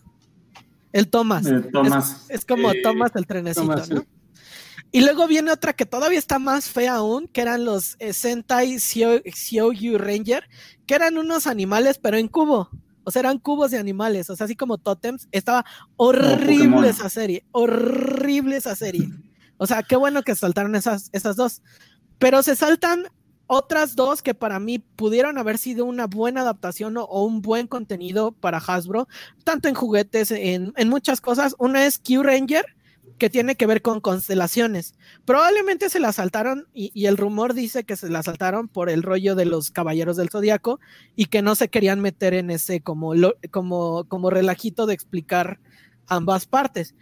El 0.92 1.10
Thomas. 1.10 1.46
Es, 2.28 2.44
como 2.44 2.72
Thomas 2.82 3.12
el 3.14 3.26
trenecito, 3.26 3.84
¿no? 3.90 4.04
Y 4.90 5.02
luego 5.02 5.26
viene 5.26 5.52
otra 5.52 5.74
que 5.74 5.84
todavía 5.84 6.18
está 6.18 6.38
más 6.38 6.70
fea 6.70 6.94
aún, 6.94 7.28
que 7.28 7.42
eran 7.42 7.64
los 7.64 7.96
eh, 7.98 8.14
Sentai 8.14 8.78
Xiou 8.78 9.98
Ranger, 9.98 10.48
que 10.86 10.94
eran 10.94 11.18
unos 11.18 11.46
animales, 11.46 11.98
pero 11.98 12.16
en 12.16 12.28
cubo. 12.28 12.70
O 13.04 13.10
sea, 13.10 13.20
eran 13.20 13.38
cubos 13.38 13.70
de 13.70 13.78
animales, 13.78 14.30
o 14.30 14.36
sea, 14.36 14.44
así 14.44 14.56
como 14.56 14.78
totems. 14.78 15.28
Estaba 15.30 15.64
horrible 15.96 16.88
esa 16.88 17.08
serie, 17.10 17.44
horrible 17.52 18.56
esa 18.56 18.74
serie. 18.76 19.10
O 19.58 19.66
sea, 19.66 19.82
qué 19.82 19.96
bueno 19.96 20.22
que 20.22 20.34
saltaron 20.34 20.74
esas, 20.74 21.10
esas 21.12 21.36
dos. 21.36 21.62
Pero 22.18 22.42
se 22.42 22.56
saltan 22.56 23.04
otras 23.48 23.96
dos 23.96 24.22
que 24.22 24.34
para 24.34 24.60
mí 24.60 24.78
pudieron 24.78 25.38
haber 25.38 25.58
sido 25.58 25.84
una 25.86 26.06
buena 26.06 26.42
adaptación 26.42 26.96
o, 26.96 27.24
un 27.24 27.42
buen 27.42 27.66
contenido 27.66 28.30
para 28.30 28.58
Hasbro, 28.58 29.08
tanto 29.42 29.68
en 29.68 29.74
juguetes, 29.74 30.30
en, 30.30 30.72
muchas 30.86 31.20
cosas. 31.20 31.56
Una 31.58 31.86
es 31.86 31.98
Q 31.98 32.22
Ranger, 32.22 32.66
que 33.18 33.30
tiene 33.30 33.56
que 33.56 33.66
ver 33.66 33.80
con 33.82 34.00
constelaciones. 34.00 34.94
Probablemente 35.24 35.88
se 35.88 35.98
la 35.98 36.12
saltaron 36.12 36.68
y, 36.74 37.06
el 37.06 37.16
rumor 37.16 37.54
dice 37.54 37.84
que 37.84 37.96
se 37.96 38.10
la 38.10 38.22
saltaron 38.22 38.68
por 38.68 38.90
el 38.90 39.02
rollo 39.02 39.34
de 39.34 39.46
los 39.46 39.70
caballeros 39.70 40.18
del 40.18 40.28
zodiaco 40.28 40.78
y 41.16 41.26
que 41.26 41.42
no 41.42 41.54
se 41.54 41.68
querían 41.68 42.00
meter 42.00 42.34
en 42.34 42.50
ese 42.50 42.82
como, 42.82 43.12
como, 43.50 44.04
como 44.04 44.30
relajito 44.30 44.86
de 44.86 44.94
explicar 44.94 45.58
ambas 46.06 46.46
partes. 46.46 46.94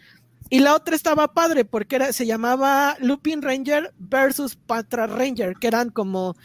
Y 0.48 0.60
la 0.60 0.74
otra 0.74 0.94
estaba 0.94 1.34
padre 1.34 1.64
porque 1.64 1.96
era, 1.96 2.12
se 2.12 2.26
llamaba 2.26 2.96
Lupin 3.00 3.42
Ranger 3.42 3.92
versus 3.98 4.54
Patra 4.54 5.06
Ranger, 5.06 5.54
que 5.60 5.66
eran 5.66 5.90
como 5.90 6.36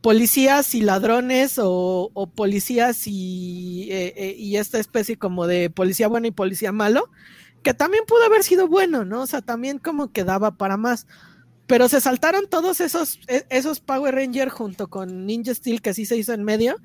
policías 0.00 0.74
y 0.74 0.82
ladrones 0.82 1.58
o, 1.62 2.10
policías 2.34 3.06
y, 3.06 3.88
eh, 3.90 4.14
eh, 4.16 4.34
y, 4.36 4.56
esta 4.56 4.78
especie 4.78 5.16
como 5.16 5.46
de 5.46 5.70
policía 5.70 6.08
bueno 6.08 6.26
y 6.26 6.32
policía 6.32 6.72
malo, 6.72 7.08
que 7.62 7.74
también 7.74 8.04
pudo 8.06 8.24
haber 8.24 8.42
sido 8.42 8.68
bueno, 8.68 9.04
¿no? 9.04 9.22
O 9.22 9.26
sea, 9.26 9.42
también 9.42 9.78
como 9.78 10.12
quedaba 10.12 10.52
para 10.56 10.76
más. 10.76 11.06
Pero 11.66 11.88
se 11.88 12.00
saltaron 12.00 12.48
todos 12.48 12.80
esos, 12.80 13.20
e, 13.28 13.46
esos 13.48 13.80
Power 13.80 14.14
Ranger 14.14 14.48
junto 14.48 14.88
con 14.88 15.26
Ninja 15.26 15.54
Steel 15.54 15.80
que 15.80 15.94
sí 15.94 16.04
se 16.04 16.16
hizo 16.16 16.32
en 16.32 16.44
medio 16.44 16.76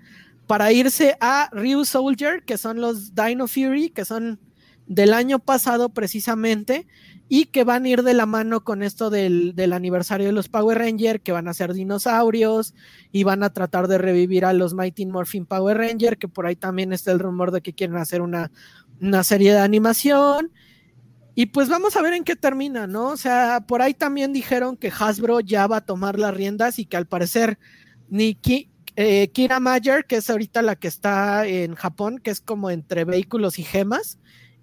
para 0.45 0.71
irse 0.71 1.17
a 1.19 1.49
Ryu 1.51 1.83
Soldier, 1.85 2.43
que 2.43 2.57
son 2.57 2.79
los 2.79 3.13
Dino 3.13 3.47
Fury, 3.47 3.89
que 3.89 4.05
son 4.05 4.39
del 4.87 5.13
año 5.13 5.39
pasado 5.39 5.89
precisamente 5.89 6.87
y 7.29 7.45
que 7.45 7.65
van 7.65 7.83
a 7.83 7.89
ir 7.89 8.03
de 8.03 8.13
la 8.13 8.25
mano 8.25 8.63
con 8.63 8.81
esto 8.81 9.09
del, 9.09 9.53
aniversario 9.73 10.27
de 10.27 10.31
los 10.31 10.47
Power 10.47 10.77
Rangers, 10.77 11.21
que 11.21 11.33
van 11.33 11.47
a 11.47 11.53
ser 11.53 11.73
dinosaurios 11.73 12.73
y 13.11 13.23
van 13.23 13.43
a 13.43 13.51
tratar 13.51 13.87
de 13.87 13.97
revivir 13.97 14.45
a 14.45 14.53
los 14.53 14.73
Mighty 14.73 15.05
Morphin 15.05 15.45
Power 15.45 15.77
Ranger, 15.77 16.17
que 16.17 16.29
por 16.29 16.45
ahí 16.45 16.55
también 16.55 16.93
está 16.93 17.11
el 17.11 17.19
rumor 17.19 17.51
de 17.51 17.61
que 17.61 17.73
quieren 17.73 17.97
hacer 17.97 18.21
una, 18.21 18.51
una 19.01 19.23
serie 19.23 19.51
de 19.51 19.59
animación. 19.59 20.51
Y 21.35 21.47
pues 21.47 21.69
vamos 21.69 21.95
a 21.97 22.01
ver 22.01 22.13
en 22.13 22.23
qué 22.23 22.35
termina, 22.35 22.87
¿no? 22.87 23.09
O 23.09 23.17
sea, 23.17 23.65
por 23.67 23.81
ahí 23.81 23.93
también 23.93 24.33
dijeron 24.33 24.77
que 24.77 24.91
Hasbro 24.97 25.41
ya 25.41 25.67
va 25.67 25.77
a 25.77 25.85
tomar 25.85 26.17
las 26.17 26.33
riendas 26.33 26.79
y 26.79 26.85
que 26.85 26.97
al 26.97 27.07
parecer 27.07 27.59
ni 28.09 28.39
eh, 28.95 29.27
Kira 29.27 29.59
Mayer, 29.59 30.05
que 30.05 30.15
es 30.15 30.29
ahorita 30.29 30.61
la 30.63 30.77
que 30.77 30.87
está 30.87 31.45
en 31.45 31.75
Japón, 31.75 32.19
que 32.19 32.31
es 32.31 32.41
como 32.41 32.71
entre 32.71 33.05
vehículos 33.05 33.59
y 33.59 33.63
gemas, 33.63 34.17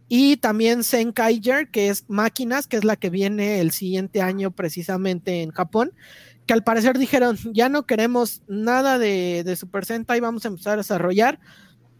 y 0.09 0.37
también 0.37 0.85
Senkaiger, 0.85 1.71
que 1.71 1.89
es 1.89 2.05
máquinas, 2.09 2.67
que 2.67 2.77
es 2.77 2.85
la 2.85 2.97
que 2.97 3.11
viene 3.11 3.61
el 3.61 3.71
siguiente 3.71 4.21
año 4.21 4.51
precisamente 4.51 5.43
en 5.43 5.51
Japón, 5.51 5.93
que 6.47 6.53
al 6.53 6.63
parecer 6.63 6.99
dijeron, 6.99 7.39
ya 7.53 7.69
no 7.69 7.87
queremos 7.87 8.43
nada 8.47 8.99
de, 8.99 9.43
de 9.45 9.57
Super 9.57 9.85
Sentai, 9.85 10.21
vamos 10.21 10.45
a 10.45 10.49
empezar 10.49 10.75
a 10.75 10.77
desarrollar. 10.79 11.41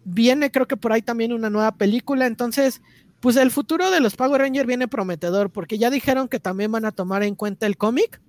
Viene 0.05 0.51
creo 0.51 0.69
que 0.69 0.77
por 0.77 0.93
ahí 0.93 1.01
también 1.01 1.33
una 1.33 1.49
nueva 1.49 1.77
película, 1.77 2.27
entonces 2.27 2.83
pues 3.25 3.37
el 3.37 3.51
futuro 3.51 3.91
de 3.91 4.01
los 4.01 4.17
Power 4.17 4.43
Rangers 4.43 4.67
viene 4.67 4.87
prometedor, 4.87 5.51
porque 5.51 5.79
ya 5.79 5.89
dijeron 5.89 6.29
que 6.29 6.41
también 6.41 6.71
van 6.71 6.85
a 6.85 6.93
tomar 6.93 7.23
en 7.23 7.35
cuenta 7.35 7.65
el 7.65 7.79
cómic. 7.79 8.21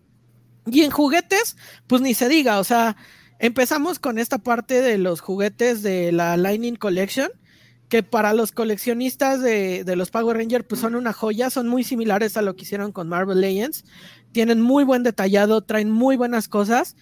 Y 0.68 0.84
en 0.84 0.90
juguetes, 0.90 1.58
pues 1.86 2.02
ni 2.02 2.14
se 2.14 2.30
diga, 2.30 2.60
o 2.60 2.64
sea, 2.64 2.96
empezamos 3.38 4.00
con 4.00 4.18
esta 4.18 4.38
parte 4.38 4.82
de 4.82 4.98
los 4.98 5.20
juguetes 5.20 5.84
de 5.84 6.14
la 6.14 6.38
Lightning 6.38 6.78
Collection, 6.78 7.30
que 7.90 8.04
para 8.04 8.34
los 8.34 8.52
coleccionistas 8.52 9.42
de, 9.42 9.84
de, 9.84 9.96
los 9.96 10.10
Power 10.10 10.38
Rangers, 10.38 10.66
pues 10.68 10.82
son 10.82 10.96
una 10.96 11.14
joya, 11.14 11.50
son 11.50 11.68
muy 11.68 11.84
similares 11.84 12.36
a 12.38 12.42
lo 12.42 12.56
que 12.56 12.64
hicieron 12.64 12.92
con 12.92 13.08
Marvel 13.08 13.42
Legends, 13.42 13.86
tienen 14.32 14.62
muy 14.62 14.84
buen 14.84 15.04
detallado, 15.04 15.62
traen 15.62 15.92
muy 15.92 16.18
buenas 16.18 16.48
cosas. 16.48 16.96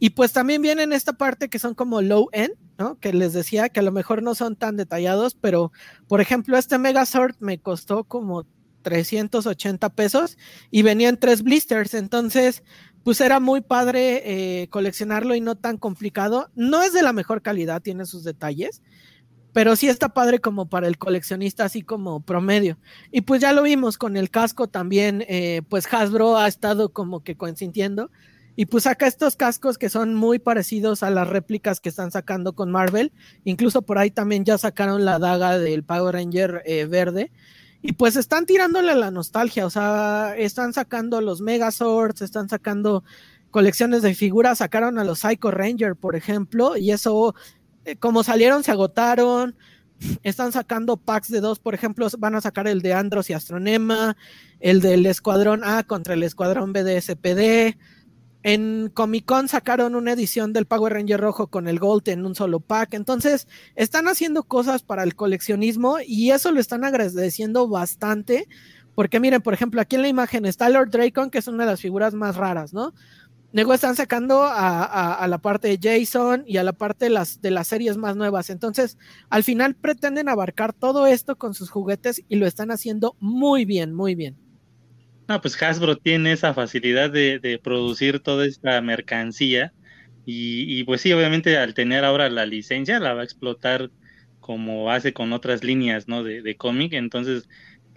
Y 0.00 0.10
pues 0.10 0.32
también 0.32 0.62
vienen 0.62 0.92
esta 0.92 1.14
parte 1.14 1.48
que 1.48 1.58
son 1.58 1.74
como 1.74 2.00
low 2.00 2.28
end, 2.32 2.54
¿no? 2.78 2.98
Que 3.00 3.12
les 3.12 3.32
decía 3.32 3.68
que 3.68 3.80
a 3.80 3.82
lo 3.82 3.90
mejor 3.90 4.22
no 4.22 4.34
son 4.34 4.54
tan 4.54 4.76
detallados, 4.76 5.34
pero 5.34 5.72
por 6.06 6.20
ejemplo, 6.20 6.56
este 6.56 6.78
Megazord 6.78 7.34
me 7.40 7.58
costó 7.58 8.04
como 8.04 8.46
380 8.82 9.88
pesos 9.90 10.38
y 10.70 10.82
venían 10.82 11.18
tres 11.18 11.42
blisters, 11.42 11.94
entonces 11.94 12.62
pues 13.02 13.20
era 13.20 13.40
muy 13.40 13.60
padre 13.60 14.62
eh, 14.62 14.68
coleccionarlo 14.68 15.34
y 15.34 15.40
no 15.40 15.56
tan 15.56 15.78
complicado. 15.78 16.50
No 16.54 16.82
es 16.82 16.92
de 16.92 17.02
la 17.02 17.12
mejor 17.12 17.42
calidad, 17.42 17.82
tiene 17.82 18.06
sus 18.06 18.22
detalles, 18.22 18.82
pero 19.58 19.74
sí 19.74 19.88
está 19.88 20.10
padre 20.10 20.38
como 20.38 20.68
para 20.68 20.86
el 20.86 20.98
coleccionista, 20.98 21.64
así 21.64 21.82
como 21.82 22.20
promedio. 22.20 22.78
Y 23.10 23.22
pues 23.22 23.40
ya 23.40 23.52
lo 23.52 23.64
vimos 23.64 23.98
con 23.98 24.16
el 24.16 24.30
casco 24.30 24.68
también, 24.68 25.24
eh, 25.26 25.62
pues 25.68 25.92
Hasbro 25.92 26.36
ha 26.36 26.46
estado 26.46 26.90
como 26.92 27.24
que 27.24 27.36
consintiendo 27.36 28.08
y 28.54 28.66
pues 28.66 28.84
saca 28.84 29.08
estos 29.08 29.34
cascos 29.34 29.76
que 29.76 29.88
son 29.88 30.14
muy 30.14 30.38
parecidos 30.38 31.02
a 31.02 31.10
las 31.10 31.28
réplicas 31.28 31.80
que 31.80 31.88
están 31.88 32.12
sacando 32.12 32.52
con 32.52 32.70
Marvel. 32.70 33.10
Incluso 33.42 33.82
por 33.82 33.98
ahí 33.98 34.12
también 34.12 34.44
ya 34.44 34.58
sacaron 34.58 35.04
la 35.04 35.18
daga 35.18 35.58
del 35.58 35.82
Power 35.82 36.14
Ranger 36.14 36.62
eh, 36.64 36.84
verde. 36.84 37.32
Y 37.82 37.94
pues 37.94 38.14
están 38.14 38.46
tirándole 38.46 38.94
la 38.94 39.10
nostalgia, 39.10 39.66
o 39.66 39.70
sea, 39.70 40.36
están 40.36 40.72
sacando 40.72 41.20
los 41.20 41.40
Megazords, 41.40 42.22
están 42.22 42.48
sacando 42.48 43.02
colecciones 43.50 44.02
de 44.02 44.14
figuras, 44.14 44.58
sacaron 44.58 44.98
a 44.98 45.04
los 45.04 45.20
Psycho 45.20 45.50
Ranger, 45.50 45.96
por 45.96 46.16
ejemplo, 46.16 46.76
y 46.76 46.92
eso, 46.92 47.34
como 47.96 48.22
salieron, 48.22 48.64
se 48.64 48.70
agotaron. 48.70 49.56
Están 50.22 50.52
sacando 50.52 50.96
packs 50.96 51.28
de 51.28 51.40
dos, 51.40 51.58
por 51.58 51.74
ejemplo, 51.74 52.06
van 52.18 52.36
a 52.36 52.40
sacar 52.40 52.68
el 52.68 52.82
de 52.82 52.94
Andros 52.94 53.30
y 53.30 53.32
Astronema, 53.32 54.16
el 54.60 54.80
del 54.80 55.06
Escuadrón 55.06 55.64
A 55.64 55.82
contra 55.82 56.14
el 56.14 56.22
Escuadrón 56.22 56.72
B 56.72 56.84
de 56.84 57.00
SPD 57.00 57.76
en 58.42 58.90
Comic 58.94 59.24
Con 59.24 59.48
sacaron 59.48 59.94
una 59.94 60.12
edición 60.12 60.52
del 60.52 60.66
Power 60.66 60.92
Ranger 60.92 61.20
rojo 61.20 61.48
con 61.48 61.68
el 61.68 61.78
Gold 61.78 62.08
en 62.08 62.24
un 62.24 62.34
solo 62.34 62.60
pack. 62.60 62.94
Entonces, 62.94 63.48
están 63.74 64.08
haciendo 64.08 64.44
cosas 64.44 64.82
para 64.82 65.02
el 65.02 65.14
coleccionismo 65.14 65.98
y 66.06 66.30
eso 66.30 66.52
lo 66.52 66.60
están 66.60 66.84
agradeciendo 66.84 67.68
bastante. 67.68 68.48
Porque 68.94 69.20
miren, 69.20 69.42
por 69.42 69.54
ejemplo, 69.54 69.80
aquí 69.80 69.96
en 69.96 70.02
la 70.02 70.08
imagen 70.08 70.44
está 70.44 70.68
Lord 70.68 70.90
Dracon, 70.90 71.30
que 71.30 71.38
es 71.38 71.46
una 71.46 71.64
de 71.64 71.70
las 71.70 71.80
figuras 71.80 72.14
más 72.14 72.36
raras, 72.36 72.72
¿no? 72.72 72.94
Luego 73.52 73.72
están 73.72 73.96
sacando 73.96 74.42
a, 74.44 75.26
la 75.26 75.38
parte 75.38 75.68
de 75.68 75.78
Jason 75.80 76.44
y 76.46 76.58
a 76.58 76.62
la 76.62 76.74
parte 76.74 77.06
de 77.06 77.10
las, 77.10 77.40
de 77.40 77.50
las 77.50 77.66
series 77.68 77.96
más 77.96 78.14
nuevas. 78.14 78.50
Entonces, 78.50 78.98
al 79.30 79.42
final 79.42 79.74
pretenden 79.74 80.28
abarcar 80.28 80.74
todo 80.74 81.06
esto 81.06 81.36
con 81.36 81.54
sus 81.54 81.70
juguetes 81.70 82.22
y 82.28 82.36
lo 82.36 82.46
están 82.46 82.70
haciendo 82.70 83.16
muy 83.20 83.64
bien, 83.64 83.94
muy 83.94 84.14
bien. 84.14 84.36
No, 85.28 85.40
pues 85.42 85.62
Hasbro 85.62 85.96
tiene 85.96 86.32
esa 86.32 86.54
facilidad 86.54 87.10
de, 87.10 87.60
producir 87.62 88.20
toda 88.20 88.46
esta 88.46 88.80
mercancía 88.80 89.74
y, 90.24 90.84
pues 90.84 91.00
sí, 91.00 91.12
obviamente 91.12 91.56
al 91.56 91.72
tener 91.72 92.04
ahora 92.04 92.28
la 92.28 92.44
licencia 92.44 93.00
la 93.00 93.14
va 93.14 93.22
a 93.22 93.24
explotar 93.24 93.90
como 94.40 94.90
hace 94.90 95.12
con 95.14 95.32
otras 95.32 95.64
líneas, 95.64 96.08
¿no? 96.08 96.22
De, 96.22 96.56
cómic, 96.56 96.94
entonces 96.94 97.48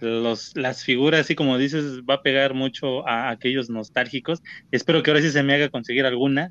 los, 0.02 0.56
las 0.56 0.84
figuras, 0.84 1.20
así 1.20 1.34
como 1.34 1.58
dices, 1.58 2.02
va 2.08 2.14
a 2.14 2.22
pegar 2.22 2.54
mucho 2.54 3.06
a 3.08 3.30
aquellos 3.30 3.70
nostálgicos. 3.70 4.42
Espero 4.70 5.02
que 5.02 5.10
ahora 5.10 5.22
sí 5.22 5.30
se 5.30 5.42
me 5.42 5.54
haga 5.54 5.68
conseguir 5.68 6.04
alguna, 6.04 6.50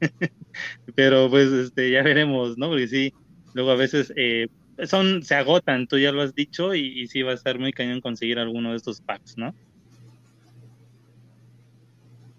pero 0.94 1.28
pues 1.30 1.50
este, 1.50 1.90
ya 1.90 2.02
veremos, 2.02 2.56
¿no? 2.58 2.68
Porque 2.68 2.88
sí, 2.88 3.12
luego 3.54 3.70
a 3.70 3.76
veces 3.76 4.12
eh, 4.16 4.48
son, 4.84 5.22
se 5.22 5.34
agotan, 5.34 5.86
tú 5.86 5.98
ya 5.98 6.12
lo 6.12 6.22
has 6.22 6.34
dicho, 6.34 6.74
y, 6.74 7.00
y 7.00 7.06
sí 7.08 7.22
va 7.22 7.32
a 7.32 7.34
estar 7.34 7.58
muy 7.58 7.72
cañón 7.72 8.00
conseguir 8.00 8.38
alguno 8.38 8.70
de 8.70 8.76
estos 8.76 9.00
packs, 9.00 9.36
¿no? 9.36 9.54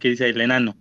¿Qué 0.02 0.10
dice 0.10 0.28
el 0.28 0.42
enano? 0.42 0.76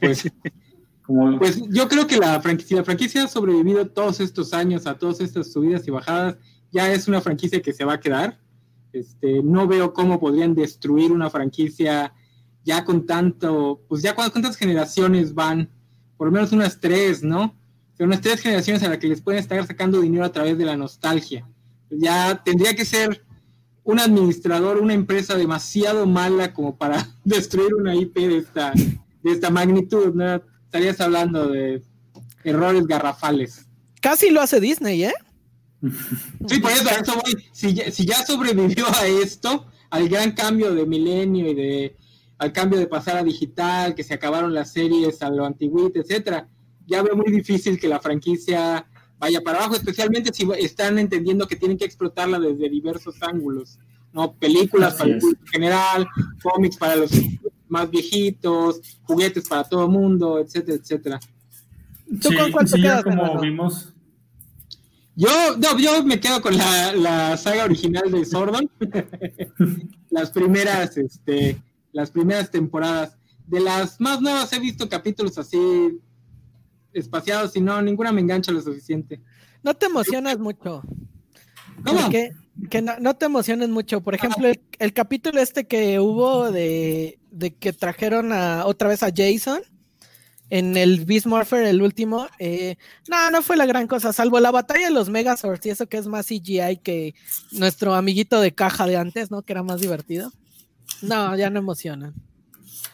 Pues, 0.00 0.30
pues, 1.38 1.60
yo 1.70 1.88
creo 1.88 2.06
que 2.06 2.16
la 2.16 2.40
franquicia, 2.40 2.78
la 2.78 2.84
franquicia 2.84 3.24
ha 3.24 3.28
sobrevivido 3.28 3.86
todos 3.88 4.20
estos 4.20 4.54
años 4.54 4.86
a 4.86 4.96
todas 4.96 5.20
estas 5.20 5.52
subidas 5.52 5.86
y 5.86 5.90
bajadas. 5.90 6.36
Ya 6.76 6.92
es 6.92 7.08
una 7.08 7.22
franquicia 7.22 7.62
que 7.62 7.72
se 7.72 7.86
va 7.86 7.94
a 7.94 8.00
quedar. 8.00 8.38
Este, 8.92 9.42
no 9.42 9.66
veo 9.66 9.94
cómo 9.94 10.20
podrían 10.20 10.54
destruir 10.54 11.10
una 11.10 11.30
franquicia 11.30 12.12
ya 12.64 12.84
con 12.84 13.06
tanto, 13.06 13.80
pues 13.88 14.02
ya 14.02 14.14
cuántas 14.14 14.58
generaciones 14.58 15.32
van, 15.32 15.70
por 16.18 16.26
lo 16.26 16.34
menos 16.34 16.52
unas 16.52 16.78
tres, 16.78 17.22
¿no? 17.22 17.56
O 17.98 18.04
unas 18.04 18.20
tres 18.20 18.42
generaciones 18.42 18.82
a 18.82 18.90
las 18.90 18.98
que 18.98 19.08
les 19.08 19.22
pueden 19.22 19.40
estar 19.40 19.66
sacando 19.66 20.02
dinero 20.02 20.26
a 20.26 20.32
través 20.32 20.58
de 20.58 20.66
la 20.66 20.76
nostalgia. 20.76 21.48
Ya 21.88 22.42
tendría 22.44 22.76
que 22.76 22.84
ser 22.84 23.24
un 23.82 23.98
administrador, 23.98 24.76
una 24.76 24.92
empresa 24.92 25.34
demasiado 25.34 26.06
mala 26.06 26.52
como 26.52 26.76
para 26.76 27.08
destruir 27.24 27.74
una 27.74 27.94
IP 27.94 28.16
de 28.16 28.36
esta, 28.36 28.74
de 28.74 29.32
esta 29.32 29.48
magnitud, 29.48 30.12
¿no? 30.14 30.42
Estarías 30.66 31.00
hablando 31.00 31.48
de 31.48 31.82
errores 32.44 32.86
garrafales. 32.86 33.64
Casi 34.02 34.28
lo 34.28 34.42
hace 34.42 34.60
Disney, 34.60 35.04
¿eh? 35.04 35.14
Sí, 36.46 36.60
por 36.60 36.70
eso, 36.70 36.84
Si, 37.52 37.74
ya 37.74 38.24
sobrevivió 38.24 38.86
a 38.94 39.06
esto, 39.06 39.66
al 39.90 40.08
gran 40.08 40.32
cambio 40.32 40.74
de 40.74 40.86
milenio 40.86 41.50
y 41.50 41.54
de 41.54 41.96
al 42.38 42.52
cambio 42.52 42.78
de 42.78 42.86
pasar 42.86 43.16
a 43.16 43.24
digital, 43.24 43.94
que 43.94 44.04
se 44.04 44.12
acabaron 44.12 44.52
las 44.52 44.70
series 44.70 45.22
a 45.22 45.30
lo 45.30 45.46
antiguito, 45.46 46.00
etcétera, 46.00 46.48
ya 46.86 47.02
veo 47.02 47.16
muy 47.16 47.32
difícil 47.32 47.80
que 47.80 47.88
la 47.88 47.98
franquicia 47.98 48.86
vaya 49.18 49.40
para 49.40 49.58
abajo, 49.58 49.74
especialmente 49.76 50.30
si 50.34 50.46
están 50.58 50.98
entendiendo 50.98 51.48
que 51.48 51.56
tienen 51.56 51.78
que 51.78 51.86
explotarla 51.86 52.38
desde 52.38 52.68
diversos 52.68 53.22
ángulos, 53.22 53.78
¿no? 54.12 54.34
Películas 54.34 54.94
para 54.96 55.10
el 55.12 55.18
público 55.18 55.44
general, 55.50 56.06
cómics 56.42 56.76
para 56.76 56.96
los 56.96 57.10
más 57.68 57.90
viejitos, 57.90 58.80
juguetes 59.02 59.48
para 59.48 59.64
todo 59.64 59.86
el 59.86 59.90
mundo, 59.90 60.38
etcétera, 60.38 60.78
etcétera. 60.78 61.20
¿Tú 62.20 62.28
con 62.36 62.52
cuál 62.52 62.68
sí, 62.68 62.82
como 63.02 63.40
vimos. 63.40 63.92
Yo, 65.16 65.56
no, 65.56 65.78
yo 65.78 66.04
me 66.04 66.20
quedo 66.20 66.42
con 66.42 66.56
la, 66.56 66.92
la 66.92 67.36
saga 67.38 67.64
original 67.64 68.10
de 68.12 68.24
Sordon. 68.24 68.70
las 70.10 70.30
primeras, 70.30 70.96
este, 70.98 71.60
las 71.92 72.10
primeras 72.10 72.50
temporadas. 72.50 73.16
De 73.46 73.60
las 73.60 74.00
más 74.00 74.20
nuevas 74.20 74.52
he 74.52 74.58
visto 74.58 74.88
capítulos 74.88 75.38
así 75.38 75.58
espaciados 76.92 77.56
y 77.56 77.60
no, 77.60 77.80
ninguna 77.80 78.12
me 78.12 78.20
engancha 78.20 78.52
lo 78.52 78.60
suficiente. 78.60 79.20
No 79.62 79.74
te 79.74 79.86
emocionas 79.86 80.38
mucho. 80.38 80.82
¿Cómo? 81.84 82.10
Que, 82.10 82.82
no, 82.82 83.14
te 83.14 83.26
emociones 83.26 83.68
mucho. 83.68 84.02
Por 84.02 84.14
ejemplo, 84.14 84.48
el, 84.78 84.92
capítulo 84.92 85.40
este 85.40 85.66
que 85.66 86.00
hubo 86.00 86.50
de, 86.50 87.18
que 87.58 87.72
trajeron 87.72 88.32
a, 88.32 88.66
otra 88.66 88.88
vez 88.88 89.02
a 89.02 89.10
Jason 89.14 89.60
en 90.50 90.76
el 90.76 91.04
Beast 91.04 91.26
Morpher, 91.26 91.64
el 91.64 91.82
último, 91.82 92.28
eh, 92.38 92.76
no, 93.08 93.30
no 93.30 93.42
fue 93.42 93.56
la 93.56 93.66
gran 93.66 93.86
cosa, 93.86 94.12
salvo 94.12 94.38
la 94.38 94.52
batalla 94.52 94.86
de 94.86 94.94
los 94.94 95.08
Megazords 95.08 95.66
y 95.66 95.70
eso 95.70 95.88
que 95.88 95.96
es 95.96 96.06
más 96.06 96.26
CGI 96.26 96.80
que 96.82 97.14
nuestro 97.52 97.94
amiguito 97.94 98.40
de 98.40 98.54
caja 98.54 98.86
de 98.86 98.96
antes, 98.96 99.30
¿no? 99.30 99.42
Que 99.42 99.52
era 99.52 99.62
más 99.62 99.80
divertido. 99.80 100.30
No, 101.02 101.36
ya 101.36 101.50
no 101.50 101.58
emocionan. 101.58 102.14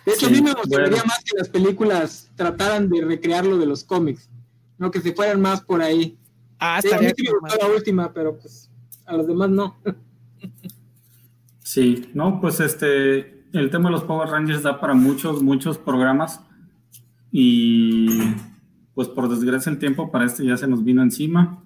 De 0.06 0.12
hecho, 0.12 0.26
a 0.26 0.30
mí 0.30 0.40
me 0.40 0.52
gustaría 0.52 1.04
más 1.04 1.22
que 1.24 1.36
las 1.36 1.48
películas 1.48 2.30
trataran 2.34 2.88
de 2.88 3.02
recrear 3.02 3.44
lo 3.44 3.58
de 3.58 3.66
los 3.66 3.84
cómics, 3.84 4.30
no 4.78 4.90
que 4.90 5.00
se 5.00 5.12
fueran 5.12 5.40
más 5.40 5.60
por 5.60 5.82
ahí. 5.82 6.18
Ah, 6.58 6.80
sí, 6.80 6.92
a 6.92 6.98
mí 6.98 7.06
sí 7.14 7.22
me 7.22 7.38
gustó 7.38 7.58
la 7.58 7.74
última, 7.74 8.12
pero 8.12 8.38
pues 8.38 8.70
a 9.04 9.16
los 9.16 9.26
demás 9.26 9.50
no. 9.50 9.76
Sí, 11.64 12.10
no, 12.12 12.40
pues 12.40 12.60
este, 12.60 13.46
el 13.52 13.70
tema 13.70 13.88
de 13.88 13.92
los 13.92 14.04
Power 14.04 14.28
Rangers 14.28 14.62
da 14.62 14.80
para 14.80 14.94
muchos, 14.94 15.42
muchos 15.42 15.78
programas 15.78 16.40
y 17.32 18.06
pues 18.94 19.08
por 19.08 19.28
desgracia 19.28 19.72
el 19.72 19.78
tiempo 19.78 20.12
para 20.12 20.26
este 20.26 20.44
ya 20.44 20.56
se 20.56 20.68
nos 20.68 20.84
vino 20.84 21.02
encima, 21.02 21.64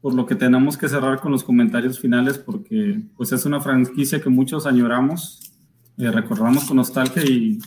por 0.00 0.14
lo 0.14 0.24
que 0.24 0.36
tenemos 0.36 0.78
que 0.78 0.88
cerrar 0.88 1.20
con 1.20 1.32
los 1.32 1.44
comentarios 1.44 1.98
finales 1.98 2.38
porque 2.38 3.02
pues 3.16 3.32
es 3.32 3.44
una 3.44 3.60
franquicia 3.60 4.22
que 4.22 4.30
muchos 4.30 4.66
añoramos 4.66 5.52
eh, 5.98 6.10
recordamos 6.10 6.64
con 6.64 6.78
nostalgia 6.78 7.22
y, 7.22 7.58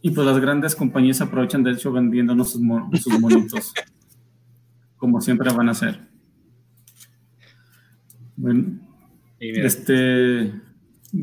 y, 0.00 0.10
pues 0.10 0.26
las 0.26 0.40
grandes 0.40 0.74
compañías 0.74 1.20
aprovechan 1.20 1.62
de 1.62 1.72
hecho 1.72 1.92
vendiéndonos 1.92 2.52
sus, 2.52 2.62
sus 3.02 3.20
monitos, 3.20 3.74
como 4.96 5.20
siempre 5.20 5.52
van 5.52 5.68
a 5.68 5.72
hacer. 5.72 6.08
Bueno, 8.36 8.78
este, 9.38 10.52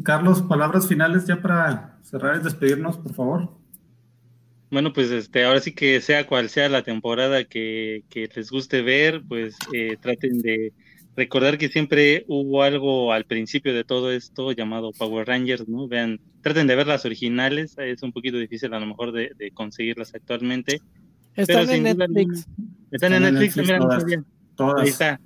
Carlos, 0.04 0.44
palabras 0.44 0.88
finales 0.88 1.26
ya 1.26 1.42
para 1.42 2.00
cerrar 2.04 2.40
y 2.40 2.44
despedirnos, 2.44 2.98
por 2.98 3.14
favor. 3.14 3.61
Bueno, 4.72 4.94
pues 4.94 5.12
este, 5.12 5.44
ahora 5.44 5.60
sí 5.60 5.74
que 5.74 6.00
sea 6.00 6.26
cual 6.26 6.50
sea 6.50 6.70
la 6.70 6.82
temporada 6.82 7.44
que, 7.44 8.04
les 8.14 8.50
guste 8.50 8.82
ver, 8.82 9.22
pues 9.28 9.58
eh, 9.74 9.98
traten 10.02 10.42
de 10.42 10.72
recordar 11.18 11.58
que 11.58 11.68
siempre 11.68 12.24
hubo 12.30 12.64
algo 12.64 13.12
al 13.12 13.26
principio 13.26 13.74
de 13.74 13.84
todo 13.84 14.14
esto 14.14 14.54
llamado 14.54 14.94
Power 14.98 15.28
Rangers, 15.28 15.68
¿no? 15.68 15.90
Vean, 15.90 16.22
traten 16.42 16.68
de 16.68 16.78
ver 16.78 16.88
las 16.88 17.04
originales, 17.04 17.76
es 17.78 18.02
un 18.02 18.14
poquito 18.14 18.38
difícil 18.38 18.74
a 18.74 18.80
lo 18.80 18.86
mejor 18.86 19.12
de, 19.12 19.52
conseguirlas 19.54 20.16
actualmente. 20.16 20.80
Están 21.36 21.70
en 21.70 21.84
Netflix. 21.84 22.48
están, 22.92 23.14
en 23.14 23.24
Netflix, 23.24 23.58
Ahí 24.78 24.88
está. 24.88 25.20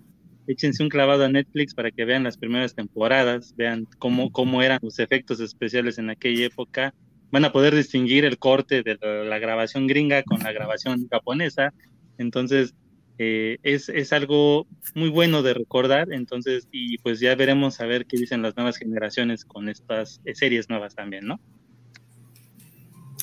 Échense 0.47 0.81
un 0.81 0.89
clavado 0.89 1.23
a 1.23 1.29
Netflix 1.29 1.75
para 1.75 1.91
que 1.91 2.03
vean 2.03 2.23
las 2.23 2.37
primeras 2.37 2.73
temporadas, 2.73 3.53
vean 3.55 3.85
cómo, 3.99 4.31
cómo 4.31 4.63
eran 4.63 4.79
los 4.81 4.97
efectos 4.97 5.39
especiales 5.39 5.99
en 5.99 6.09
aquella 6.09 6.47
época 6.47 6.95
van 7.31 7.45
a 7.45 7.51
poder 7.51 7.75
distinguir 7.75 8.25
el 8.25 8.37
corte 8.37 8.83
de 8.83 8.97
la, 9.01 9.39
grabación 9.39 9.87
gringa 9.87 10.23
con 10.23 10.39
la 10.39 10.51
grabación 10.51 11.07
japonesa. 11.09 11.73
Entonces, 12.17 12.73
eh, 13.17 13.57
es, 13.63 13.89
es, 13.89 14.13
algo 14.13 14.67
muy 14.93 15.09
bueno 15.09 15.41
de 15.41 15.53
recordar. 15.53 16.11
Entonces, 16.11 16.67
y 16.71 16.97
pues 16.99 17.19
ya 17.19 17.35
veremos 17.35 17.79
a 17.81 17.85
ver 17.85 18.05
qué 18.05 18.17
dicen 18.17 18.41
las 18.41 18.55
nuevas 18.55 18.77
generaciones 18.77 19.45
con 19.45 19.69
estas 19.69 20.21
eh, 20.25 20.35
series 20.35 20.69
nuevas 20.69 20.95
también, 20.95 21.25
¿no? 21.25 21.39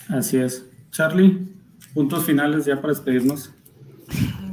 Así 0.09 0.37
es. 0.37 0.69
Charlie, 0.91 1.49
puntos 1.95 2.27
finales 2.27 2.65
ya 2.65 2.77
para 2.77 2.95
despedirnos. 2.95 3.55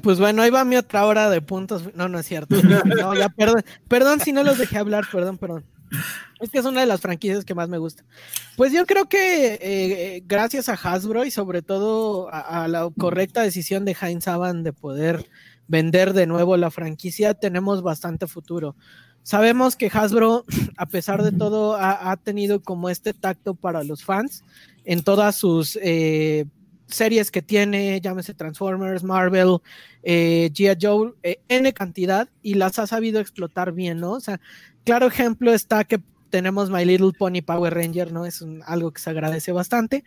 Pues 0.01 0.19
bueno, 0.19 0.41
ahí 0.41 0.49
va 0.49 0.63
mi 0.63 0.77
otra 0.77 1.05
hora 1.05 1.29
de 1.29 1.41
puntos. 1.41 1.93
No, 1.95 2.07
no 2.07 2.19
es 2.19 2.25
cierto. 2.25 2.55
No, 2.85 3.13
ya, 3.13 3.29
perdón, 3.29 3.63
perdón 3.87 4.19
si 4.19 4.31
no 4.31 4.43
los 4.43 4.57
dejé 4.57 4.77
hablar, 4.77 5.05
perdón, 5.11 5.37
perdón. 5.37 5.65
Es 6.39 6.49
que 6.49 6.59
es 6.59 6.65
una 6.65 6.81
de 6.81 6.87
las 6.87 7.01
franquicias 7.01 7.45
que 7.45 7.55
más 7.55 7.69
me 7.69 7.77
gusta. 7.77 8.03
Pues 8.55 8.71
yo 8.71 8.85
creo 8.85 9.09
que 9.09 9.59
eh, 9.61 10.23
gracias 10.25 10.69
a 10.69 10.73
Hasbro 10.73 11.25
y 11.25 11.31
sobre 11.31 11.61
todo 11.61 12.29
a, 12.31 12.67
la 12.67 12.89
correcta 12.97 13.41
decisión 13.41 13.85
de 13.85 13.95
Heinz 13.99 14.25
Saban 14.25 14.63
de 14.63 14.73
poder 14.73 15.25
vender 15.67 16.13
de 16.13 16.27
nuevo 16.27 16.57
la 16.57 16.71
franquicia, 16.71 17.33
tenemos 17.33 17.81
bastante 17.81 18.27
futuro. 18.27 18.75
Sabemos 19.23 19.75
que 19.75 19.91
Hasbro, 19.93 20.45
a 20.77 20.85
pesar 20.87 21.23
de 21.23 21.31
todo, 21.31 21.77
ha, 21.79 22.17
tenido 22.17 22.61
como 22.61 22.89
este 22.89 23.13
tacto 23.13 23.53
para 23.53 23.83
los 23.83 24.03
fans 24.03 24.43
en 24.85 25.03
todas 25.03 25.35
sus 25.35 25.77
eh, 25.81 26.45
series 26.89 27.31
que 27.31 27.41
tiene, 27.41 27.99
llámese 28.01 28.33
Transformers, 28.33 29.03
Marvel, 29.03 29.57
eh, 30.03 30.49
G.I. 30.53 30.77
Joe, 30.81 31.13
N 31.47 31.73
cantidad, 31.73 32.29
y 32.41 32.55
las 32.55 32.79
ha 32.79 32.87
sabido 32.87 33.19
explotar 33.19 33.71
bien, 33.71 33.99
¿no? 33.99 34.11
O 34.11 34.19
sea, 34.19 34.39
claro 34.83 35.07
ejemplo 35.07 35.53
está 35.53 35.83
que 35.83 36.01
tenemos 36.29 36.69
My 36.69 36.85
Little 36.85 37.11
Pony 37.17 37.41
Power 37.45 37.73
Ranger, 37.73 38.11
¿no? 38.11 38.25
Es 38.25 38.45
algo 38.65 38.91
que 38.91 39.01
se 39.01 39.09
agradece 39.09 39.51
bastante. 39.51 40.03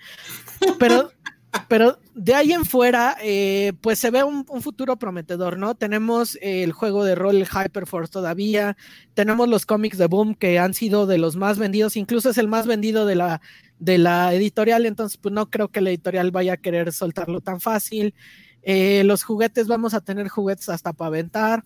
Pero, 0.78 1.10
pero 1.68 1.98
de 2.14 2.34
ahí 2.34 2.52
en 2.52 2.64
fuera, 2.64 3.16
eh, 3.22 3.72
pues 3.80 3.98
se 3.98 4.10
ve 4.10 4.24
un, 4.24 4.44
futuro 4.62 4.96
prometedor, 4.96 5.58
¿no? 5.58 5.74
Tenemos 5.74 6.38
el 6.40 6.72
juego 6.72 7.04
de 7.04 7.14
rol 7.14 7.44
Hyperforce 7.44 8.10
todavía, 8.10 8.76
tenemos 9.14 9.48
los 9.48 9.66
cómics 9.66 9.98
de 9.98 10.06
Boom 10.06 10.34
que 10.34 10.58
han 10.58 10.74
sido 10.74 11.06
de 11.06 11.18
los 11.18 11.36
más 11.36 11.58
vendidos, 11.58 11.96
incluso 11.96 12.30
es 12.30 12.38
el 12.38 12.48
más 12.48 12.66
vendido 12.66 13.06
de 13.06 13.16
la, 13.16 13.40
de 13.82 13.98
la 13.98 14.32
editorial, 14.32 14.86
entonces 14.86 15.18
pues 15.18 15.34
no 15.34 15.50
creo 15.50 15.68
que 15.68 15.80
la 15.80 15.90
editorial 15.90 16.30
vaya 16.30 16.52
a 16.52 16.56
querer 16.56 16.92
soltarlo 16.92 17.40
tan 17.40 17.60
fácil. 17.60 18.14
Eh, 18.62 19.02
los 19.04 19.24
juguetes, 19.24 19.66
vamos 19.66 19.92
a 19.92 20.00
tener 20.00 20.28
juguetes 20.28 20.68
hasta 20.68 20.92
para 20.92 21.08
aventar 21.08 21.64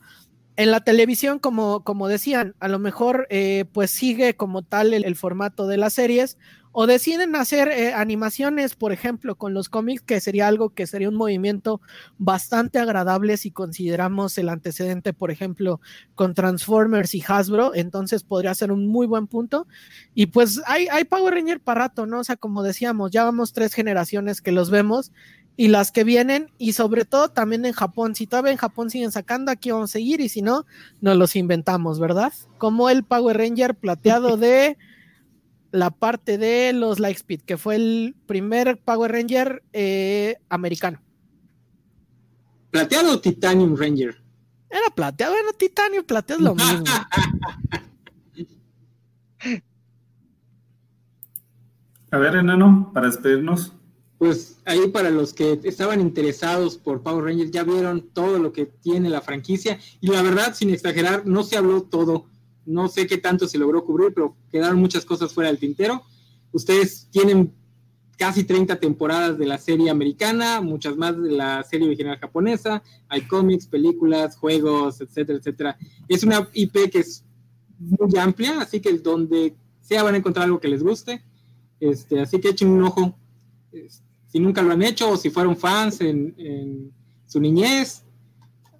en 0.57 0.71
la 0.71 0.81
televisión, 0.81 1.39
como, 1.39 1.85
como 1.85 2.09
decían, 2.09 2.55
a 2.59 2.69
lo 2.69 2.79
mejor 2.79 3.27
eh, 3.29 3.67
pues 3.71 3.91
sigue 3.91 4.35
como 4.35 4.63
tal 4.63 4.95
el, 4.95 5.15
formato 5.15 5.67
de 5.67 5.77
las 5.77 5.93
series 5.93 6.39
o 6.79 6.87
deciden 6.87 7.35
hacer 7.37 7.69
eh, 7.69 7.95
animaciones, 7.95 8.75
por 8.75 8.93
ejemplo, 8.93 9.37
con 9.37 9.55
los 9.55 9.71
cómics, 9.71 10.03
que 10.03 10.21
sería 10.21 10.47
algo 10.47 10.75
que 10.75 10.87
sería 10.87 11.09
un 11.09 11.15
movimiento 11.15 11.81
bastante 12.19 12.79
agradable 12.79 13.39
si 13.39 13.51
consideramos 13.51 14.37
el 14.37 14.51
antecedente, 14.51 15.15
por 15.15 15.31
ejemplo, 15.31 15.81
con 16.15 16.35
Transformers 16.35 17.15
y 17.15 17.25
Hasbro, 17.27 17.75
entonces 17.75 18.25
podría 18.25 18.55
ser 18.55 18.73
un 18.73 18.89
muy 18.89 19.07
buen 19.07 19.27
punto. 19.27 19.67
Y 20.15 20.27
pues 20.27 20.61
hay, 20.67 20.87
hay 20.89 21.05
Power 21.05 21.33
Ranger 21.33 21.61
para 21.61 21.81
rato, 21.81 22.05
¿no? 22.05 22.19
O 22.19 22.25
sea, 22.25 22.37
como 22.37 22.63
decíamos, 22.63 23.11
ya 23.11 23.25
vamos 23.25 23.55
tres 23.55 23.73
generaciones 23.73 24.43
que 24.43 24.53
los 24.53 24.69
vemos 24.69 25.13
y 25.57 25.69
las 25.69 25.91
que 25.93 26.05
vienen, 26.05 26.51
y 26.59 26.75
sobre 26.75 27.07
todo 27.07 27.31
también 27.31 27.65
en 27.65 27.73
Japón. 27.73 28.15
Si 28.15 28.27
todavía 28.27 28.53
en 28.53 28.59
Japón 28.59 28.91
siguen 28.91 29.13
sacando, 29.13 29.51
aquí 29.51 29.71
vamos 29.71 29.93
a 29.93 29.93
seguir, 29.95 30.21
y 30.21 30.29
si 30.29 30.43
no, 30.43 30.67
nos 31.01 31.17
los 31.17 31.37
inventamos, 31.37 31.99
¿verdad? 31.99 32.35
Como 32.59 32.91
el 32.91 33.03
Power 33.03 33.39
Ranger 33.39 33.75
plateado 33.75 34.37
de 34.37 34.77
la 35.77 35.91
parte 35.91 36.39
de 36.39 36.73
los 36.73 36.99
Lightspeed, 36.99 37.43
que 37.43 37.57
fue 37.57 37.77
el 37.77 38.17
primer 38.27 38.79
Power 38.79 39.13
Ranger 39.13 39.63
eh, 39.73 40.37
americano. 40.49 41.01
¿Plateado 42.71 43.13
o 43.13 43.21
Titanium 43.21 43.77
Ranger? 43.77 44.21
Era 44.69 44.91
plateado, 44.95 45.35
era 45.35 45.53
Titanium, 45.53 46.05
plateado 46.05 46.41
es 46.41 46.45
lo 46.45 46.55
mismo. 46.55 46.85
A 52.11 52.19
ver, 52.19 52.37
enano, 52.37 52.91
para 52.95 53.07
despedirnos 53.07 53.73
pues 54.19 54.59
ahí 54.65 54.89
para 54.89 55.11
los 55.11 55.33
que 55.33 55.61
estaban 55.65 56.01
interesados 56.01 56.79
por 56.79 57.03
Power 57.03 57.25
Rangers 57.25 57.51
ya 57.51 57.65
vieron 57.65 58.09
todo 58.13 58.39
lo 58.39 58.53
que 58.53 58.67
tiene 58.67 59.11
la 59.11 59.21
franquicia 59.21 59.79
y 60.01 60.09
la 60.09 60.23
verdad, 60.23 60.55
sin 60.55 60.71
exagerar, 60.71 61.27
no 61.27 61.43
se 61.43 61.57
habló 61.57 61.83
todo, 61.83 62.27
no 62.67 62.89
sé 62.89 63.07
qué 63.07 63.19
tanto 63.19 63.47
se 63.47 63.59
logró 63.59 63.85
cubrir, 63.85 64.13
pero 64.13 64.37
quedaron 64.51 64.79
muchas 64.79 65.05
cosas 65.05 65.33
fuera 65.33 65.49
del 65.49 65.59
tintero. 65.59 66.03
Ustedes 66.53 67.09
tienen 67.11 67.53
casi 68.17 68.45
30 68.45 68.81
temporadas 68.81 69.39
de 69.39 69.47
la 69.47 69.59
serie 69.59 69.91
americana, 69.91 70.61
muchas 70.61 70.97
más 70.97 71.21
de 71.21 71.31
la 71.31 71.63
serie 71.63 71.87
original 71.87 72.19
japonesa, 72.19 72.83
hay 73.09 73.23
cómics, 73.23 73.67
películas, 73.67 74.37
juegos, 74.37 75.01
etcétera, 75.01 75.39
etcétera. 75.39 75.79
Es 76.09 76.25
una 76.25 76.49
IP 76.55 76.91
que 76.91 77.01
es 77.01 77.25
muy 77.79 78.17
amplia, 78.19 78.61
así 78.61 78.81
que 78.81 78.93
donde 78.99 79.55
sea 79.81 80.03
van 80.03 80.15
a 80.15 80.19
encontrar 80.19 80.47
algo 80.47 80.61
que 80.61 80.69
les 80.69 80.83
guste. 80.83 81.23
Este, 81.79 82.21
así 82.21 82.41
que 82.41 82.49
echen 82.49 82.69
un 82.69 82.85
ojo. 82.85 83.19
Si 84.27 84.41
nunca 84.41 84.63
lo 84.63 84.73
han 84.73 84.83
hecho 84.83 85.11
o 85.11 85.17
si 85.17 85.31
fueron 85.31 85.57
fans 85.57 86.01
en, 86.01 86.93
su 87.27 87.41
niñez, 87.41 88.05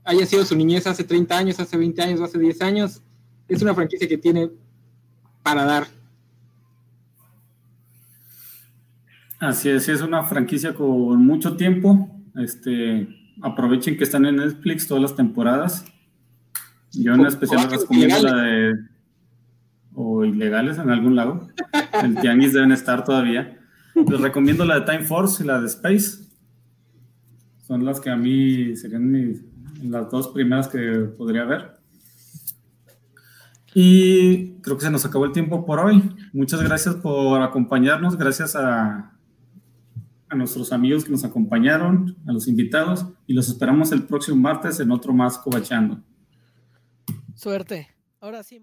haya 0.05 0.25
sido 0.25 0.45
su 0.45 0.55
niñez 0.57 0.87
hace 0.87 1.05
30 1.05 1.37
años, 1.37 1.61
hace 1.61 1.77
20 1.77 2.01
años 2.01 2.21
hace 2.21 2.39
10 2.39 2.63
años, 2.63 3.03
es 3.49 3.63
una 3.63 3.75
franquicia 3.75 4.09
que 4.09 4.19
tiene 4.19 4.51
para 5.43 5.65
dar. 5.65 5.87
Así 9.39 9.69
es, 9.69 9.89
es 9.89 10.01
una 10.01 10.25
franquicia 10.25 10.75
con 10.75 11.25
mucho 11.25 11.57
tiempo. 11.57 12.11
Este, 12.37 13.07
aprovechen 13.43 13.97
que 13.97 14.05
están 14.05 14.27
en 14.27 14.37
Netflix 14.37 14.87
todas 14.87 15.03
las 15.03 15.17
temporadas. 15.17 15.85
Yo 16.93 17.15
en 17.15 17.27
especial 17.27 17.69
les 17.71 17.81
recomiendo 17.81 18.23
la 18.23 18.37
de 18.37 18.75
o 19.95 20.25
ilegales 20.25 20.79
en 20.79 20.91
algún 20.91 21.17
lado. 21.17 21.49
El 22.03 22.17
tianguis 22.17 22.53
deben 22.53 22.73
estar 22.73 23.05
todavía. 23.05 23.59
Les 23.95 24.21
recomiendo 24.21 24.65
la 24.65 24.81
de 24.81 24.87
Time 24.87 25.05
Force 25.05 25.43
y 25.43 25.47
la 25.47 25.61
de 25.61 25.67
Space. 25.67 26.25
Son 27.67 27.85
las 27.85 28.01
que 28.01 28.11
a 28.11 28.17
mí 28.17 28.77
serían 28.77 29.43
las 29.83 30.11
dos 30.11 30.29
primeras 30.29 30.69
que 30.69 30.79
podría 31.17 31.45
ver. 31.45 31.76
Y 33.79 34.53
creo 34.63 34.79
que 34.79 34.87
se 34.87 34.91
nos 34.91 35.05
acabó 35.05 35.27
el 35.27 35.33
tiempo 35.33 35.67
por 35.67 35.81
hoy. 35.81 36.03
Muchas 36.33 36.63
gracias 36.63 36.95
por 36.95 37.43
acompañarnos. 37.43 38.17
Gracias 38.17 38.57
a, 38.57 39.13
nuestros 40.35 40.73
amigos 40.73 41.05
que 41.05 41.11
nos 41.11 41.25
acompañaron, 41.25 42.17
a 42.27 42.33
los 42.33 42.49
invitados. 42.49 43.05
Y 43.27 43.35
los 43.35 43.51
esperamos 43.51 43.93
el 43.93 44.05
próximo 44.05 44.39
martes 44.39 44.81
en 44.81 44.91
otro 44.91 45.13
más 45.13 45.37
Cobachando. 45.37 46.03
Suerte. 47.35 47.89
Ahora 48.19 48.43
sí. 48.43 48.55